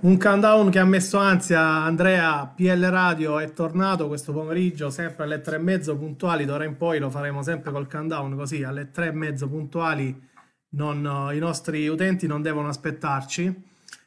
Un 0.00 0.16
countdown 0.16 0.70
che 0.70 0.78
ha 0.78 0.84
messo 0.84 1.18
ansia 1.18 1.60
Andrea, 1.60 2.46
PL 2.46 2.84
Radio 2.84 3.40
è 3.40 3.52
tornato 3.52 4.06
questo 4.06 4.32
pomeriggio 4.32 4.90
sempre 4.90 5.24
alle 5.24 5.40
tre 5.40 5.56
e 5.56 5.58
mezzo 5.58 5.96
puntuali, 5.96 6.44
d'ora 6.44 6.62
in 6.62 6.76
poi 6.76 7.00
lo 7.00 7.10
faremo 7.10 7.42
sempre 7.42 7.72
col 7.72 7.90
countdown 7.90 8.36
così 8.36 8.62
alle 8.62 8.92
tre 8.92 9.08
e 9.08 9.10
mezzo 9.10 9.48
puntuali 9.48 10.30
non, 10.76 11.30
i 11.34 11.38
nostri 11.38 11.88
utenti 11.88 12.28
non 12.28 12.42
devono 12.42 12.68
aspettarci. 12.68 13.66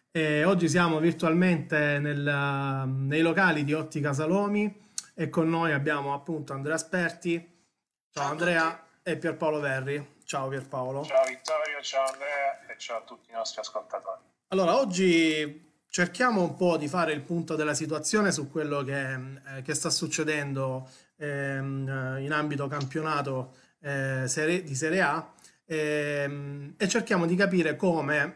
E 0.10 0.46
oggi 0.46 0.70
siamo 0.70 0.98
virtualmente 1.00 2.00
nel, 2.00 2.86
nei 2.88 3.22
locali 3.22 3.66
di 3.66 3.74
Ottica 3.74 4.14
Salomi 4.14 4.74
e 5.14 5.28
con 5.28 5.50
noi 5.50 5.74
abbiamo 5.74 6.14
appunto 6.14 6.54
Andrea 6.54 6.78
Sperti, 6.78 7.66
ciao 8.12 8.30
Andrea 8.30 8.88
e 9.04 9.18
Pierpaolo 9.18 9.60
Verri. 9.60 10.20
Ciao 10.24 10.48
Pierpaolo. 10.48 11.04
Ciao 11.04 11.26
Vittorio, 11.26 11.82
ciao 11.82 12.06
Andrea 12.06 12.66
e 12.66 12.78
ciao 12.78 13.00
a 13.00 13.02
tutti 13.02 13.30
i 13.30 13.34
nostri 13.34 13.60
ascoltatori. 13.60 14.22
Allora, 14.48 14.78
oggi 14.78 15.70
cerchiamo 15.92 16.42
un 16.42 16.56
po' 16.56 16.78
di 16.78 16.88
fare 16.88 17.12
il 17.12 17.22
punto 17.22 17.58
della 17.58 17.74
situazione 17.74 18.32
su 18.32 18.50
quello 18.50 18.82
che, 18.82 19.14
eh, 19.58 19.62
che 19.62 19.74
sta 19.74 19.90
succedendo 19.90 20.90
ehm, 21.18 22.18
in 22.22 22.32
ambito 22.32 22.68
campionato 22.68 23.56
eh, 23.82 24.24
serie, 24.26 24.64
di 24.64 24.74
Serie 24.74 25.02
A 25.02 25.34
ehm, 25.66 26.76
e 26.78 26.88
cerchiamo 26.88 27.26
di 27.26 27.36
capire 27.36 27.76
come 27.76 28.36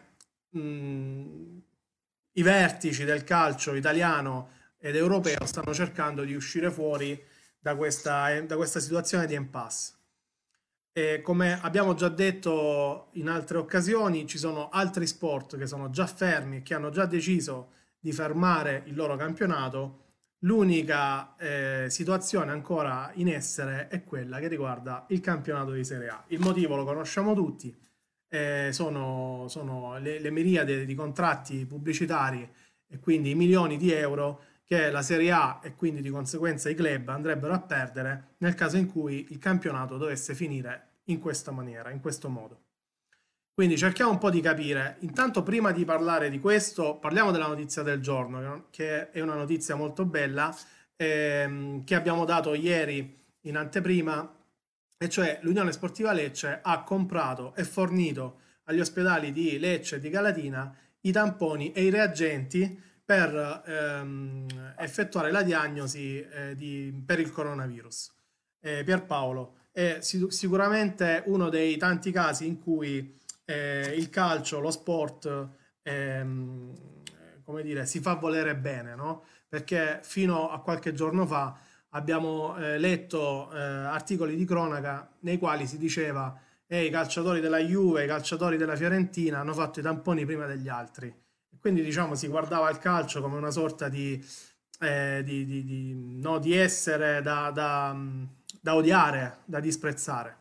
mh, 0.50 1.58
i 2.34 2.42
vertici 2.42 3.06
del 3.06 3.24
calcio 3.24 3.74
italiano 3.74 4.50
ed 4.78 4.98
europeo 4.98 5.46
stanno 5.46 5.74
cercando 5.74 6.24
di 6.26 6.36
uscire 6.36 6.70
fuori 6.70 7.18
da 7.58 7.76
questa, 7.78 8.38
da 8.42 8.58
questa 8.58 8.82
situazione 8.82 9.28
di 9.28 9.34
impasse. 9.34 9.94
Come 11.24 11.60
abbiamo 11.62 11.94
già 11.94 12.08
detto 12.08 13.10
in 13.16 13.28
altre 13.28 13.58
occasioni, 13.58 14.26
ci 14.26 14.38
sono 14.38 14.70
altri 14.70 15.06
sport 15.06 15.58
che 15.58 15.68
sono 15.68 15.90
già 15.90 16.08
fermi 16.08 16.58
e 16.58 16.62
che 16.62 16.74
hanno 16.74 16.90
già 16.90 17.06
deciso 17.06 17.72
di 18.00 18.14
fermare 18.14 18.84
il 18.86 18.96
loro 18.96 19.18
campionato. 19.18 20.04
L'unica 20.46 21.36
eh, 21.36 21.88
situazione 21.90 22.52
ancora 22.52 23.12
in 23.16 23.28
essere 23.28 23.90
è 23.90 24.06
quella 24.06 24.40
che 24.40 24.48
riguarda 24.48 25.06
il 25.10 25.20
campionato 25.20 25.72
di 25.72 25.84
Serie 25.84 26.08
A. 26.08 26.24
Il 26.28 26.40
motivo 26.40 26.78
lo 26.78 26.86
conosciamo 26.86 27.34
tutti, 27.34 27.78
eh, 28.30 28.70
sono, 28.72 29.48
sono 29.50 29.98
le, 29.98 30.20
le 30.20 30.32
miriade 30.32 30.86
di 30.86 30.96
contratti 30.96 31.66
pubblicitari 31.66 32.50
e 32.88 33.00
quindi 33.00 33.32
i 33.32 33.36
milioni 33.36 33.76
di 33.76 33.92
euro 33.92 34.44
che 34.66 34.90
la 34.90 35.04
Serie 35.04 35.32
A 35.32 35.60
e 35.64 35.76
quindi 35.76 36.02
di 36.02 36.10
conseguenza 36.10 36.70
i 36.70 36.76
club 36.76 37.10
andrebbero 37.10 37.54
a 37.54 37.60
perdere 37.60 38.36
nel 38.40 38.56
caso 38.56 38.78
in 38.78 38.92
cui 38.92 39.28
il 39.30 39.38
campionato 39.38 39.98
dovesse 39.98 40.34
finire 40.34 40.88
in 41.06 41.20
questa 41.20 41.52
maniera, 41.52 41.92
in 41.92 42.02
questo 42.02 42.30
modo. 42.30 42.64
Quindi 43.54 43.78
cerchiamo 43.78 44.12
un 44.12 44.18
po' 44.18 44.30
di 44.30 44.42
capire. 44.42 44.98
Intanto 45.02 45.44
prima 45.44 45.72
di 45.72 45.86
parlare 45.86 46.30
di 46.30 46.40
questo, 46.40 46.98
parliamo 46.98 47.32
della 47.32 47.48
notizia 47.48 47.84
del 47.84 48.02
giorno, 48.02 48.66
che 48.70 49.12
è 49.12 49.22
una 49.22 49.36
notizia 49.36 49.76
molto 49.76 50.04
bella, 50.04 50.54
ehm, 50.98 51.84
che 51.86 51.96
abbiamo 51.96 52.26
dato 52.26 52.54
ieri 52.54 53.18
in 53.42 53.56
anteprima, 53.56 54.36
e 54.98 55.10
cioè 55.10 55.40
l'Unione 55.44 55.72
Sportiva 55.72 56.12
Lecce 56.12 56.60
ha 56.62 56.84
comprato 56.84 57.54
e 57.56 57.64
fornito 57.64 58.40
agli 58.64 58.80
ospedali 58.80 59.32
di 59.32 59.58
Lecce 59.60 59.98
e 59.98 60.00
di 60.00 60.10
Galatina 60.10 60.76
i 61.02 61.12
tamponi 61.12 61.72
e 61.72 61.84
i 61.84 61.90
reagenti 61.90 62.82
per 63.06 63.64
ehm, 63.66 64.74
effettuare 64.78 65.32
la 65.32 65.44
diagnosi 65.44 66.20
eh, 66.22 66.56
di, 66.56 67.04
per 67.06 67.20
il 67.20 67.32
coronavirus. 67.32 68.12
Eh, 68.60 68.84
Pierpaolo, 68.84 69.58
è 69.72 70.00
sicuramente 70.02 71.22
uno 71.28 71.50
dei 71.50 71.78
tanti 71.78 72.12
casi 72.12 72.48
in 72.48 72.60
cui 72.60 73.16
eh, 73.46 73.94
il 73.96 74.10
calcio, 74.10 74.60
lo 74.60 74.72
sport, 74.72 75.50
ehm, 75.84 76.74
come 77.44 77.62
dire, 77.62 77.86
si 77.86 78.00
fa 78.00 78.16
volere 78.16 78.56
bene, 78.56 78.96
no? 78.96 79.24
Perché 79.48 80.00
fino 80.02 80.50
a 80.50 80.60
qualche 80.62 80.94
giorno 80.94 81.28
fa 81.28 81.56
abbiamo 81.90 82.58
eh, 82.58 82.80
letto 82.80 83.52
eh, 83.52 83.60
articoli 83.60 84.36
di 84.36 84.46
cronaca 84.46 85.08
nei 85.20 85.38
quali 85.38 85.68
si 85.68 85.78
diceva 85.78 86.38
eh, 86.66 86.86
i 86.86 86.90
calciatori 86.90 87.40
della 87.40 87.60
Juve, 87.60 88.04
i 88.04 88.08
calciatori 88.08 88.58
della 88.58 88.76
Fiorentina 88.76 89.40
hanno 89.40 89.54
fatto 89.54 89.80
i 89.80 89.84
tamponi 89.84 90.26
prima 90.26 90.48
degli 90.48 90.68
altri 90.68 91.25
quindi 91.66 91.82
diciamo 91.82 92.14
si 92.14 92.28
guardava 92.28 92.70
il 92.70 92.78
calcio 92.78 93.24
come 93.24 93.38
una 93.38 93.50
sorta 93.50 93.90
di, 93.90 94.24
eh, 94.82 95.24
di, 95.24 95.46
di, 95.46 95.64
di 95.64 96.22
no, 96.22 96.40
essere 96.44 97.24
da, 97.24 97.50
da, 97.50 97.92
da, 98.62 98.76
odiare, 98.76 99.40
da 99.46 99.60
disprezzare. 99.60 100.38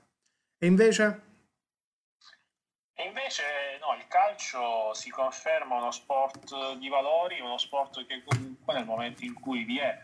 E 0.59 0.67
invece? 0.67 1.23
E 2.93 3.07
invece 3.07 3.43
no, 3.81 3.97
il 3.97 4.07
calcio 4.07 4.93
si 4.93 5.09
conferma 5.09 5.77
uno 5.77 5.91
sport 5.93 6.75
di 6.77 6.91
valori, 6.91 7.41
uno 7.41 7.57
sport 7.57 8.05
che 8.05 8.23
comunque 8.23 8.75
nel 8.75 8.85
momento 8.85 9.25
in 9.25 9.33
cui 9.33 9.65
vi 9.65 9.79
è 9.79 9.99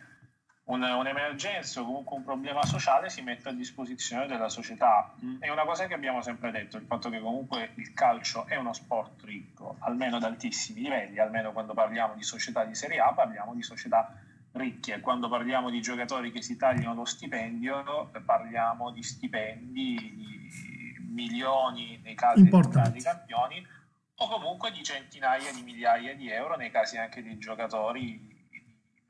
un, 0.70 0.82
un'emergenza 0.82 1.81
o 1.81 1.84
comunque 1.84 2.16
un 2.16 2.25
problema 2.25 2.64
sociale 2.64 3.10
si 3.10 3.22
mette 3.22 3.48
a 3.48 3.53
disposizione 3.53 4.26
della 4.26 4.48
società. 4.48 5.12
Mm, 5.22 5.41
è 5.41 5.48
una 5.50 5.64
cosa 5.64 5.86
che 5.86 5.94
abbiamo 5.94 6.22
sempre 6.22 6.50
detto, 6.50 6.76
il 6.76 6.84
fatto 6.86 7.10
che 7.10 7.20
comunque 7.20 7.72
il 7.75 7.92
calcio 7.92 8.47
è 8.47 8.56
uno 8.56 8.72
sport 8.72 9.22
ricco, 9.25 9.76
almeno 9.80 10.16
ad 10.16 10.25
altissimi 10.25 10.82
livelli, 10.82 11.19
almeno 11.19 11.53
quando 11.53 11.75
parliamo 11.75 12.14
di 12.14 12.22
società 12.22 12.64
di 12.64 12.75
Serie 12.75 13.00
A 13.00 13.12
parliamo 13.12 13.54
di 13.54 13.62
società 13.62 14.14
ricche, 14.53 15.00
quando 15.00 15.28
parliamo 15.28 15.70
di 15.70 15.80
giocatori 15.80 16.32
che 16.32 16.42
si 16.42 16.56
tagliano 16.56 16.94
lo 16.94 17.04
stipendio 17.04 18.10
parliamo 18.25 18.91
di 18.91 19.03
stipendi 19.03 19.70
di 19.70 20.97
milioni 21.09 22.00
nei 22.03 22.16
casi 22.16 22.42
dei 22.42 23.03
campioni 23.03 23.64
o 24.16 24.28
comunque 24.28 24.72
di 24.72 24.82
centinaia 24.82 25.53
di 25.53 25.62
migliaia 25.62 26.16
di 26.16 26.28
euro 26.30 26.56
nei 26.56 26.70
casi 26.70 26.98
anche 26.98 27.22
di 27.22 27.38
giocatori 27.38 28.29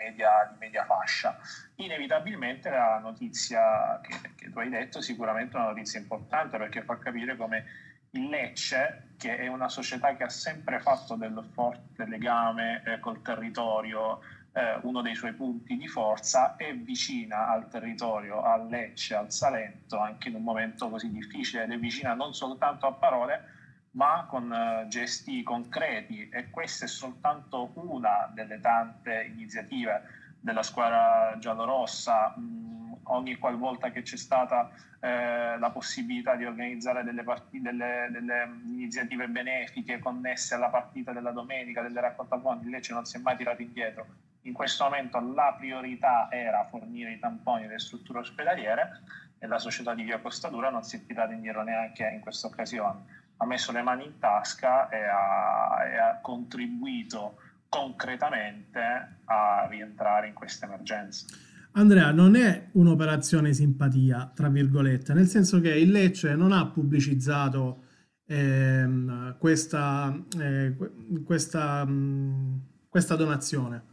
media, 0.00 0.48
di 0.50 0.56
media 0.58 0.84
fascia. 0.84 1.38
Inevitabilmente 1.76 2.70
la 2.70 2.98
notizia 2.98 4.00
che, 4.02 4.32
che 4.34 4.50
tu 4.50 4.58
hai 4.58 4.70
detto 4.70 4.98
è 4.98 5.02
sicuramente 5.02 5.56
una 5.56 5.66
notizia 5.66 6.00
importante 6.00 6.56
perché 6.56 6.82
fa 6.82 6.98
capire 6.98 7.36
come 7.36 7.64
il 8.12 8.28
Lecce, 8.28 9.10
che 9.16 9.36
è 9.36 9.46
una 9.46 9.68
società 9.68 10.16
che 10.16 10.24
ha 10.24 10.28
sempre 10.28 10.80
fatto 10.80 11.14
del 11.14 11.46
forte 11.52 12.06
legame 12.06 12.82
eh, 12.84 12.98
col 12.98 13.22
territorio, 13.22 14.20
eh, 14.52 14.78
uno 14.82 15.00
dei 15.00 15.14
suoi 15.14 15.32
punti 15.32 15.76
di 15.76 15.86
forza, 15.86 16.56
è 16.56 16.74
vicina 16.74 17.48
al 17.48 17.68
territorio, 17.68 18.42
al 18.42 18.66
Lecce, 18.66 19.14
al 19.14 19.30
Salento, 19.30 19.98
anche 19.98 20.28
in 20.28 20.34
un 20.34 20.42
momento 20.42 20.88
così 20.88 21.10
difficile, 21.10 21.64
ed 21.64 21.72
è 21.72 21.78
vicina 21.78 22.14
non 22.14 22.34
soltanto 22.34 22.86
a 22.86 22.92
parole, 22.92 23.58
ma 23.92 24.26
con 24.28 24.50
uh, 24.50 24.86
gesti 24.88 25.42
concreti 25.42 26.28
e 26.28 26.50
questa 26.50 26.84
è 26.84 26.88
soltanto 26.88 27.72
una 27.74 28.30
delle 28.32 28.60
tante 28.60 29.28
iniziative 29.32 30.02
della 30.40 30.62
squadra 30.62 31.36
giallorossa. 31.38 32.34
Mm, 32.38 32.92
ogni 33.04 33.36
qualvolta 33.36 33.90
che 33.90 34.02
c'è 34.02 34.16
stata 34.16 34.70
eh, 35.00 35.58
la 35.58 35.70
possibilità 35.70 36.36
di 36.36 36.44
organizzare 36.44 37.02
delle, 37.02 37.24
partite, 37.24 37.70
delle, 37.70 38.08
delle, 38.12 38.48
iniziative 38.66 39.26
benefiche 39.28 39.98
connesse 39.98 40.54
alla 40.54 40.68
partita 40.68 41.12
della 41.12 41.32
domenica, 41.32 41.82
delle 41.82 42.00
raccoltafondi, 42.00 42.70
Lecce 42.70 42.92
non 42.92 43.04
si 43.04 43.16
è 43.16 43.20
mai 43.20 43.36
tirato 43.36 43.62
indietro. 43.62 44.06
In 44.42 44.52
questo 44.52 44.84
momento 44.84 45.18
la 45.18 45.54
priorità 45.58 46.28
era 46.30 46.64
fornire 46.64 47.12
i 47.12 47.18
tamponi 47.18 47.66
delle 47.66 47.78
strutture 47.78 48.20
ospedaliere 48.20 49.02
e 49.38 49.46
la 49.46 49.58
società 49.58 49.94
di 49.94 50.02
Via 50.02 50.20
Costadura 50.20 50.70
non 50.70 50.84
si 50.84 50.96
è 50.96 51.06
tirata 51.06 51.32
indietro 51.32 51.62
neanche 51.62 52.06
in 52.06 52.20
questa 52.20 52.46
occasione 52.46 53.18
ha 53.42 53.46
messo 53.46 53.72
le 53.72 53.82
mani 53.82 54.04
in 54.04 54.18
tasca 54.18 54.88
e 54.90 54.98
ha, 54.98 55.84
e 55.86 55.96
ha 55.96 56.18
contribuito 56.20 57.36
concretamente 57.70 58.80
a 59.24 59.66
rientrare 59.68 60.28
in 60.28 60.34
questa 60.34 60.66
emergenza. 60.66 61.24
Andrea, 61.72 62.10
non 62.10 62.34
è 62.34 62.68
un'operazione 62.72 63.54
simpatia, 63.54 64.30
tra 64.34 64.48
virgolette, 64.48 65.14
nel 65.14 65.26
senso 65.26 65.60
che 65.60 65.70
il 65.70 65.90
Lecce 65.90 66.34
non 66.34 66.52
ha 66.52 66.66
pubblicizzato 66.66 67.84
ehm, 68.26 69.38
questa, 69.38 70.22
eh, 70.38 70.76
questa, 71.24 71.84
mh, 71.86 72.62
questa, 72.88 73.16
donazione. 73.16 73.84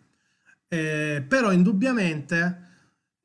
Eh, 0.67 1.23
però 1.25 1.53
indubbiamente 1.53 2.65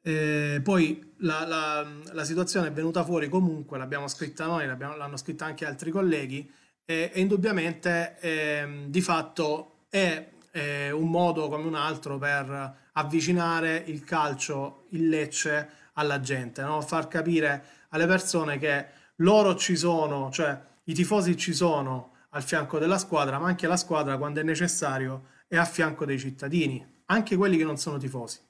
eh, 0.02 0.60
poi 0.62 1.12
la, 1.22 1.46
la, 1.46 1.86
la, 2.12 2.24
situazione 2.24 2.69
è 2.69 2.72
venuta 2.72 3.04
fuori 3.04 3.28
comunque, 3.28 3.78
l'abbiamo 3.78 4.08
scritta 4.08 4.46
noi, 4.46 4.66
l'hanno 4.66 5.16
scritta 5.16 5.44
anche 5.44 5.64
altri 5.64 5.90
colleghi, 5.90 6.50
e, 6.84 7.10
e 7.12 7.20
indubbiamente 7.20 8.19
eh, 8.20 8.84
di 8.86 9.00
fatto 9.00 9.84
è, 9.88 10.28
è, 10.50 10.90
un 10.90 11.08
modo 11.08 11.48
come 11.48 11.66
un 11.66 11.74
altro 11.74 12.19
per 12.19 12.76
avvicinare 12.92 13.82
il 13.86 14.04
calcio, 14.04 14.86
il 14.90 15.08
Lecce 15.08 15.69
alla 15.94 16.20
gente, 16.20 16.62
no? 16.62 16.80
far 16.80 17.08
capire 17.08 17.64
alle 17.90 18.06
persone 18.06 18.58
che 18.58 18.86
loro 19.16 19.54
ci 19.56 19.76
sono, 19.76 20.30
cioè 20.30 20.58
i 20.84 20.94
tifosi 20.94 21.36
ci 21.36 21.52
sono 21.52 22.10
al 22.30 22.42
fianco 22.42 22.78
della 22.78 22.98
squadra, 22.98 23.38
ma 23.38 23.46
anche 23.46 23.66
la 23.66 23.76
squadra 23.76 24.16
quando 24.16 24.40
è 24.40 24.42
necessario 24.42 25.26
è 25.46 25.56
a 25.56 25.64
fianco 25.64 26.04
dei 26.04 26.18
cittadini, 26.18 27.02
anche 27.06 27.36
quelli 27.36 27.56
che 27.58 27.64
non 27.64 27.76
sono 27.76 27.98
tifosi. 27.98 28.40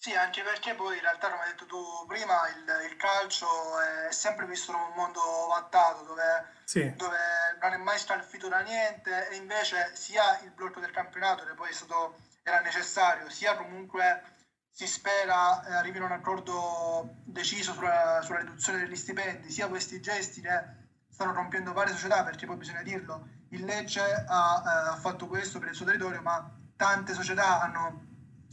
Sì, 0.00 0.14
anche 0.14 0.42
perché 0.42 0.74
poi 0.74 0.96
in 0.96 1.02
realtà, 1.02 1.28
come 1.28 1.42
hai 1.42 1.50
detto 1.50 1.66
tu 1.66 1.84
prima, 2.06 2.48
il, 2.48 2.90
il 2.90 2.96
calcio 2.96 3.46
è 4.08 4.10
sempre 4.10 4.46
visto 4.46 4.72
come 4.72 4.86
un 4.86 4.94
mondo 4.94 5.20
vattato 5.50 6.04
dove, 6.04 6.54
sì. 6.64 6.96
dove, 6.96 7.18
non 7.60 7.72
è 7.74 7.76
mai 7.76 7.98
scalfito 7.98 8.48
da 8.48 8.60
niente 8.60 9.28
e 9.28 9.36
invece 9.36 9.94
sia 9.94 10.40
il 10.40 10.52
blocco 10.52 10.80
del 10.80 10.90
campionato 10.90 11.44
che 11.44 11.52
poi 11.52 11.68
è 11.68 11.74
stato, 11.74 12.16
era 12.42 12.60
necessario, 12.60 13.28
sia 13.28 13.56
comunque 13.56 14.22
si 14.70 14.86
spera 14.86 15.62
eh, 15.66 15.74
arrivino 15.74 16.06
a 16.06 16.08
un 16.08 16.14
accordo 16.14 17.16
deciso 17.26 17.74
sulla, 17.74 18.22
sulla, 18.22 18.38
riduzione 18.38 18.78
degli 18.78 18.96
stipendi, 18.96 19.50
sia 19.50 19.68
questi 19.68 20.00
gesti 20.00 20.40
che 20.40 20.64
stanno 21.10 21.34
rompiendo 21.34 21.74
varie 21.74 21.92
società, 21.92 22.24
perché 22.24 22.46
poi 22.46 22.56
bisogna 22.56 22.82
dirlo, 22.82 23.28
il 23.50 23.66
Lecce 23.66 24.00
ha, 24.00 24.62
eh, 24.64 24.88
ha 24.92 24.96
fatto 24.96 25.26
questo 25.26 25.58
per 25.58 25.68
il 25.68 25.74
suo 25.74 25.84
territorio, 25.84 26.22
ma 26.22 26.50
tante 26.74 27.12
società 27.12 27.60
hanno 27.60 28.08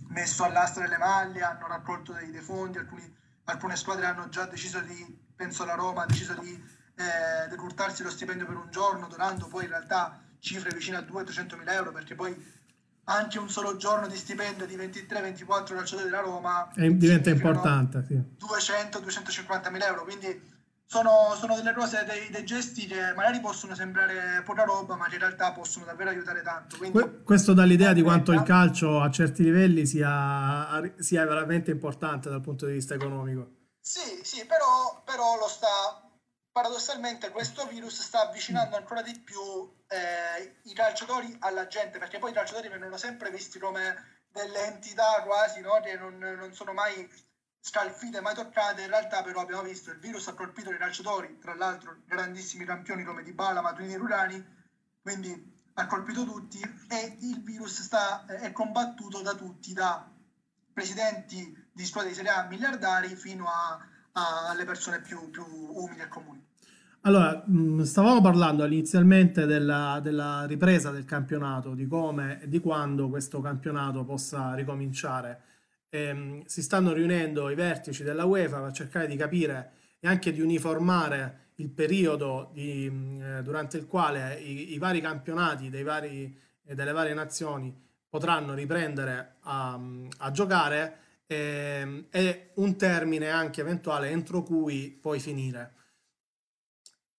messo 0.09 0.43
all'asta 0.43 0.81
delle 0.81 0.97
maglie, 0.97 1.41
hanno 1.41 1.67
raccolto 1.67 2.13
dei, 2.13 2.31
dei 2.31 2.41
fondi, 2.41 2.77
alcuni, 2.77 3.15
alcune 3.45 3.75
squadre 3.75 4.05
hanno 4.05 4.29
già 4.29 4.45
deciso 4.45 4.79
di, 4.81 5.17
penso 5.35 5.65
la 5.65 5.75
Roma, 5.75 6.03
ha 6.03 6.05
deciso 6.05 6.33
di 6.35 6.51
eh, 6.95 7.47
decurtarsi 7.49 8.03
lo 8.03 8.09
stipendio 8.09 8.45
per 8.45 8.57
un 8.57 8.69
giorno, 8.69 9.07
donando 9.07 9.47
poi 9.47 9.63
in 9.63 9.69
realtà 9.69 10.19
cifre 10.39 10.73
vicine 10.73 10.97
a 10.97 11.01
200-300 11.01 11.57
mila 11.57 11.73
euro, 11.73 11.91
perché 11.91 12.15
poi 12.15 12.55
anche 13.09 13.39
un 13.39 13.49
solo 13.49 13.77
giorno 13.77 14.07
di 14.07 14.17
stipendio 14.17 14.65
di 14.65 14.75
23-24 14.75 15.45
calciatori 15.45 16.09
della 16.09 16.19
Roma 16.19 16.69
diventa 16.75 17.29
importante. 17.29 18.03
Sì. 18.05 18.15
200-250 18.15 19.71
mila 19.71 19.87
euro, 19.87 20.03
quindi 20.03 20.55
sono, 20.89 21.35
sono, 21.37 21.55
delle 21.55 21.73
cose, 21.73 22.05
dei, 22.05 22.29
dei, 22.29 22.45
gesti 22.45 22.87
che 22.87 23.13
magari 23.13 23.41
possono 23.41 23.75
sembrare 23.75 24.41
poca 24.43 24.63
roba, 24.63 24.95
ma 24.95 25.07
che 25.07 25.15
in 25.15 25.19
realtà 25.19 25.51
possono 25.51 25.83
davvero 25.83 26.09
aiutare 26.09 26.41
tanto. 26.41 26.77
Quindi, 26.77 27.23
questo 27.23 27.53
dà 27.53 27.63
l'idea 27.63 27.91
di 27.91 28.01
quanto 28.01 28.31
il 28.31 28.41
calcio 28.43 29.01
a 29.01 29.11
certi 29.11 29.43
livelli 29.43 29.85
sia, 29.85 30.81
sia, 30.97 31.25
veramente 31.25 31.71
importante 31.71 32.29
dal 32.29 32.39
punto 32.39 32.65
di 32.65 32.73
vista 32.73 32.93
economico. 32.93 33.49
Sì, 33.81 34.21
sì, 34.23 34.45
però, 34.45 35.03
però 35.03 35.37
lo 35.37 35.47
sta. 35.47 36.01
Paradossalmente 36.51 37.29
questo 37.29 37.67
virus 37.67 38.01
sta 38.01 38.29
avvicinando 38.29 38.77
ancora 38.77 39.03
di 39.03 39.15
più 39.19 39.39
eh, 39.87 40.57
i 40.63 40.73
calciatori 40.73 41.35
alla 41.41 41.67
gente, 41.67 41.99
perché 41.99 42.17
poi 42.17 42.31
i 42.31 42.33
calciatori 42.33 42.69
vengono 42.69 42.97
sempre 42.97 43.29
visti 43.29 43.59
come 43.59 43.93
delle 44.31 44.65
entità 44.65 45.21
quasi 45.23 45.61
no? 45.61 45.79
che 45.83 45.95
non, 45.97 46.17
non 46.17 46.53
sono 46.53 46.73
mai 46.73 47.07
scalfite 47.67 48.21
mai 48.21 48.33
toccate, 48.33 48.83
in 48.83 48.87
realtà 48.87 49.21
però 49.23 49.41
abbiamo 49.41 49.63
visto 49.63 49.91
il 49.91 49.99
virus 49.99 50.29
ha 50.29 50.33
colpito 50.33 50.71
i 50.71 50.77
calciatori, 50.77 51.37
tra 51.37 51.53
l'altro 51.53 51.97
grandissimi 52.05 52.63
campioni 52.63 53.03
come 53.03 53.23
Dybala, 53.23 53.61
Maturini 53.61 53.93
e 53.93 53.97
Rurani, 53.97 54.45
quindi 55.01 55.55
ha 55.73 55.85
colpito 55.85 56.23
tutti 56.23 56.59
e 56.59 57.17
il 57.19 57.43
virus 57.43 57.81
sta, 57.81 58.25
è 58.25 58.53
combattuto 58.53 59.21
da 59.21 59.35
tutti, 59.35 59.73
da 59.73 60.09
presidenti 60.71 61.67
di 61.73 61.85
squadre 61.85 62.11
di 62.11 62.15
Serie 62.15 62.31
A 62.31 62.47
miliardari 62.47 63.13
fino 63.15 63.47
a, 63.47 63.77
a, 64.13 64.49
alle 64.49 64.63
persone 64.63 65.01
più, 65.01 65.29
più 65.29 65.43
umili 65.45 65.99
e 65.99 66.07
comuni. 66.07 66.45
Allora, 67.01 67.43
stavamo 67.83 68.21
parlando 68.21 68.65
inizialmente 68.65 69.45
della, 69.45 69.99
della, 70.01 70.45
ripresa 70.45 70.89
del 70.89 71.05
campionato, 71.05 71.73
di 71.73 71.85
come 71.85 72.41
e 72.41 72.47
di 72.47 72.59
quando 72.59 73.09
questo 73.09 73.39
campionato 73.41 74.03
possa 74.03 74.53
ricominciare 74.55 75.41
ehm, 75.89 76.45
si 76.45 76.61
stanno 76.61 76.93
riunendo 76.93 77.49
i 77.49 77.55
vertici 77.55 78.03
della 78.03 78.25
UEFA 78.25 78.61
per 78.61 78.71
cercare 78.71 79.07
di 79.07 79.15
capire 79.15 79.71
e 79.99 80.07
anche 80.07 80.31
di 80.31 80.41
uniformare 80.41 81.45
il 81.55 81.69
periodo 81.69 82.49
di, 82.53 82.85
eh, 82.85 83.41
durante 83.41 83.77
il 83.77 83.87
quale 83.87 84.39
i, 84.39 84.73
i 84.73 84.77
vari 84.77 85.01
campionati 85.01 85.69
vari, 85.81 86.37
eh, 86.63 86.75
delle 86.75 86.91
varie 86.91 87.13
nazioni 87.13 87.73
potranno 88.09 88.53
riprendere 88.53 89.35
a, 89.41 89.79
a 90.17 90.31
giocare 90.31 90.99
eh, 91.27 92.05
e 92.09 92.51
un 92.55 92.77
termine 92.77 93.29
anche 93.29 93.61
eventuale 93.61 94.09
entro 94.09 94.43
cui 94.43 94.97
poi 95.01 95.19
finire. 95.19 95.73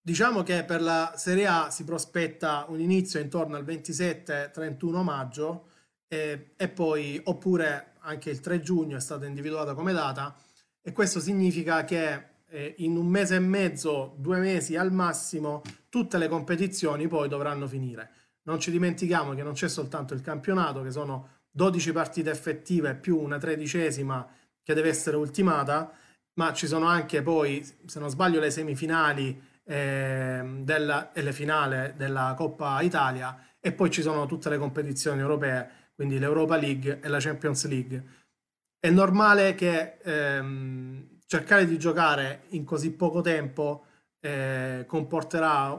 Diciamo 0.00 0.42
che 0.42 0.64
per 0.64 0.80
la 0.80 1.12
Serie 1.16 1.46
A 1.46 1.70
si 1.70 1.84
prospetta 1.84 2.64
un 2.68 2.80
inizio 2.80 3.20
intorno 3.20 3.56
al 3.56 3.64
27-31 3.64 5.02
maggio 5.02 5.68
e, 6.08 6.54
e 6.56 6.68
poi 6.68 7.20
oppure 7.24 7.96
anche 8.08 8.30
il 8.30 8.40
3 8.40 8.60
giugno 8.60 8.96
è 8.96 9.00
stata 9.00 9.26
individuata 9.26 9.74
come 9.74 9.92
data 9.92 10.34
e 10.80 10.92
questo 10.92 11.20
significa 11.20 11.84
che 11.84 12.36
eh, 12.48 12.74
in 12.78 12.96
un 12.96 13.06
mese 13.06 13.36
e 13.36 13.40
mezzo, 13.40 14.14
due 14.16 14.38
mesi 14.38 14.76
al 14.76 14.90
massimo, 14.90 15.62
tutte 15.90 16.16
le 16.16 16.28
competizioni 16.28 17.06
poi 17.06 17.28
dovranno 17.28 17.66
finire. 17.66 18.10
Non 18.44 18.58
ci 18.58 18.70
dimentichiamo 18.70 19.34
che 19.34 19.42
non 19.42 19.52
c'è 19.52 19.68
soltanto 19.68 20.14
il 20.14 20.22
campionato, 20.22 20.82
che 20.82 20.90
sono 20.90 21.36
12 21.50 21.92
partite 21.92 22.30
effettive 22.30 22.94
più 22.94 23.18
una 23.18 23.36
tredicesima 23.36 24.26
che 24.62 24.72
deve 24.72 24.88
essere 24.88 25.16
ultimata, 25.16 25.92
ma 26.34 26.54
ci 26.54 26.66
sono 26.66 26.86
anche 26.86 27.20
poi, 27.20 27.62
se 27.84 27.98
non 27.98 28.08
sbaglio, 28.08 28.40
le 28.40 28.50
semifinali 28.50 29.38
eh, 29.64 30.60
della, 30.60 31.12
e 31.12 31.20
le 31.20 31.32
finali 31.32 31.92
della 31.96 32.32
Coppa 32.34 32.80
Italia 32.80 33.38
e 33.60 33.72
poi 33.72 33.90
ci 33.90 34.00
sono 34.00 34.24
tutte 34.24 34.48
le 34.48 34.56
competizioni 34.56 35.20
europee 35.20 35.77
quindi 35.98 36.20
l'Europa 36.20 36.54
League 36.54 37.00
e 37.02 37.08
la 37.08 37.18
Champions 37.18 37.66
League. 37.66 38.04
È 38.78 38.88
normale 38.88 39.56
che 39.56 39.98
ehm, 40.00 41.18
cercare 41.26 41.66
di 41.66 41.76
giocare 41.76 42.44
in 42.50 42.64
così 42.64 42.92
poco 42.92 43.20
tempo 43.20 43.84
eh, 44.20 44.84
comporterà, 44.86 45.70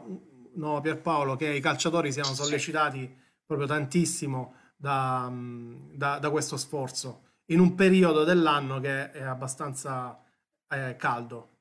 no, 0.55 0.81
Pierpaolo, 0.81 1.37
che 1.37 1.47
i 1.47 1.61
calciatori 1.61 2.11
siano 2.11 2.33
sollecitati 2.33 3.17
proprio 3.45 3.65
tantissimo 3.65 4.55
da, 4.75 5.31
da, 5.31 6.19
da 6.19 6.29
questo 6.29 6.57
sforzo 6.57 7.27
in 7.45 7.61
un 7.61 7.73
periodo 7.75 8.25
dell'anno 8.25 8.81
che 8.81 9.11
è 9.11 9.21
abbastanza 9.21 10.21
eh, 10.67 10.97
caldo. 10.97 11.59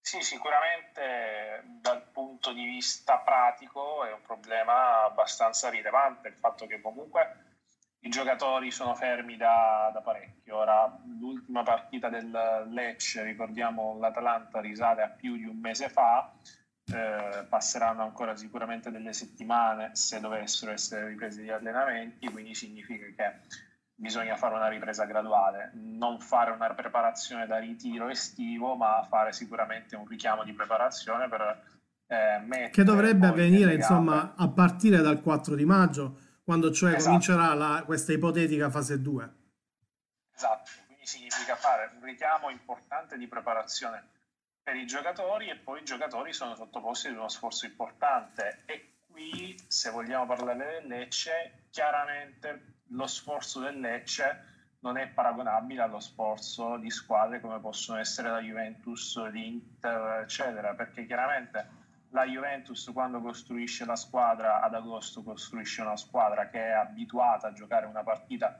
Sì, 0.00 0.20
sicuramente 0.20 1.37
punto 2.38 2.52
di 2.52 2.64
vista 2.64 3.18
pratico 3.18 4.04
è 4.04 4.12
un 4.12 4.22
problema 4.22 5.02
abbastanza 5.04 5.68
rilevante 5.68 6.28
il 6.28 6.36
fatto 6.36 6.66
che 6.66 6.80
comunque 6.80 7.46
i 8.00 8.10
giocatori 8.10 8.70
sono 8.70 8.94
fermi 8.94 9.36
da, 9.36 9.90
da 9.92 10.00
parecchio. 10.00 10.58
Ora, 10.58 11.00
l'ultima 11.18 11.64
partita 11.64 12.08
del 12.08 12.68
Lecce, 12.68 13.24
ricordiamo 13.24 13.98
l'Atalanta, 13.98 14.60
risale 14.60 15.02
a 15.02 15.08
più 15.08 15.36
di 15.36 15.44
un 15.44 15.58
mese 15.58 15.88
fa, 15.88 16.32
eh, 16.92 17.44
passeranno 17.48 18.02
ancora 18.02 18.36
sicuramente 18.36 18.92
delle 18.92 19.12
settimane 19.12 19.96
se 19.96 20.20
dovessero 20.20 20.70
essere 20.70 21.08
ripresi 21.08 21.42
gli 21.42 21.50
allenamenti, 21.50 22.30
quindi 22.30 22.54
significa 22.54 23.04
che 23.16 23.40
bisogna 23.96 24.36
fare 24.36 24.54
una 24.54 24.68
ripresa 24.68 25.04
graduale, 25.04 25.72
non 25.74 26.20
fare 26.20 26.52
una 26.52 26.72
preparazione 26.72 27.48
da 27.48 27.58
ritiro 27.58 28.08
estivo, 28.08 28.76
ma 28.76 29.02
fare 29.02 29.32
sicuramente 29.32 29.96
un 29.96 30.06
richiamo 30.06 30.44
di 30.44 30.52
preparazione 30.52 31.28
per 31.28 31.77
eh. 32.08 32.70
Che 32.70 32.84
dovrebbe 32.84 33.26
avvenire 33.26 33.74
insomma 33.74 34.34
a 34.34 34.48
partire 34.48 34.98
dal 34.98 35.20
4 35.20 35.54
di 35.54 35.64
maggio, 35.66 36.18
quando 36.42 36.72
cioè 36.72 36.92
esatto. 36.92 37.04
comincerà 37.04 37.52
la, 37.52 37.82
questa 37.84 38.12
ipotetica 38.12 38.70
fase 38.70 39.00
2. 39.00 39.34
Esatto, 40.34 40.70
quindi 40.86 41.06
significa 41.06 41.54
fare 41.54 41.92
un 41.94 42.04
richiamo 42.04 42.48
importante 42.48 43.18
di 43.18 43.26
preparazione 43.28 44.02
per 44.62 44.76
i 44.76 44.86
giocatori 44.86 45.48
e 45.50 45.56
poi 45.56 45.80
i 45.80 45.84
giocatori 45.84 46.32
sono 46.32 46.54
sottoposti 46.54 47.08
ad 47.08 47.16
uno 47.16 47.28
sforzo 47.28 47.66
importante 47.66 48.62
e 48.64 48.96
qui 49.06 49.58
se 49.66 49.90
vogliamo 49.90 50.26
parlare 50.26 50.80
del 50.80 50.86
Lecce 50.86 51.66
chiaramente 51.70 52.82
lo 52.88 53.06
sforzo 53.06 53.60
del 53.60 53.80
Lecce 53.80 54.76
non 54.80 54.96
è 54.96 55.08
paragonabile 55.08 55.82
allo 55.82 56.00
sforzo 56.00 56.76
di 56.76 56.90
squadre 56.90 57.40
come 57.40 57.58
possono 57.60 57.98
essere 57.98 58.30
la 58.30 58.40
Juventus, 58.40 59.20
l'Inter, 59.30 60.20
eccetera, 60.22 60.74
perché 60.74 61.04
chiaramente 61.04 61.77
la 62.10 62.24
Juventus 62.24 62.90
quando 62.92 63.20
costruisce 63.20 63.84
la 63.84 63.96
squadra 63.96 64.60
ad 64.60 64.74
agosto 64.74 65.22
costruisce 65.22 65.82
una 65.82 65.96
squadra 65.96 66.48
che 66.48 66.66
è 66.66 66.70
abituata 66.70 67.48
a 67.48 67.52
giocare 67.52 67.86
una 67.86 68.02
partita 68.02 68.58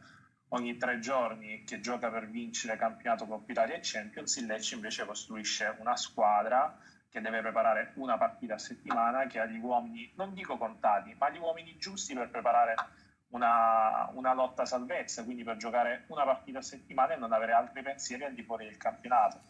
ogni 0.48 0.76
tre 0.76 0.98
giorni 0.98 1.62
che 1.64 1.80
gioca 1.80 2.10
per 2.10 2.28
vincere 2.28 2.76
campionato 2.76 3.26
Coppa 3.26 3.52
Italia 3.52 3.74
e 3.74 3.80
Champions, 3.82 4.36
il 4.36 4.46
Lecce 4.46 4.74
invece 4.74 5.04
costruisce 5.04 5.76
una 5.78 5.96
squadra 5.96 6.78
che 7.10 7.20
deve 7.20 7.40
preparare 7.40 7.92
una 7.96 8.18
partita 8.18 8.54
a 8.54 8.58
settimana 8.58 9.26
che 9.26 9.40
ha 9.40 9.46
gli 9.46 9.58
uomini, 9.58 10.12
non 10.16 10.34
dico 10.34 10.56
contati, 10.56 11.14
ma 11.18 11.30
gli 11.30 11.38
uomini 11.38 11.76
giusti 11.78 12.14
per 12.14 12.30
preparare 12.30 12.74
una, 13.30 14.08
una, 14.12 14.34
lotta 14.34 14.64
salvezza, 14.64 15.24
quindi 15.24 15.42
per 15.42 15.56
giocare 15.56 16.04
una 16.08 16.24
partita 16.24 16.58
a 16.58 16.62
settimana 16.62 17.14
e 17.14 17.16
non 17.16 17.32
avere 17.32 17.52
altri 17.52 17.82
pensieri 17.82 18.24
al 18.24 18.34
di 18.34 18.42
fuori 18.42 18.66
del 18.66 18.76
campionato. 18.76 19.40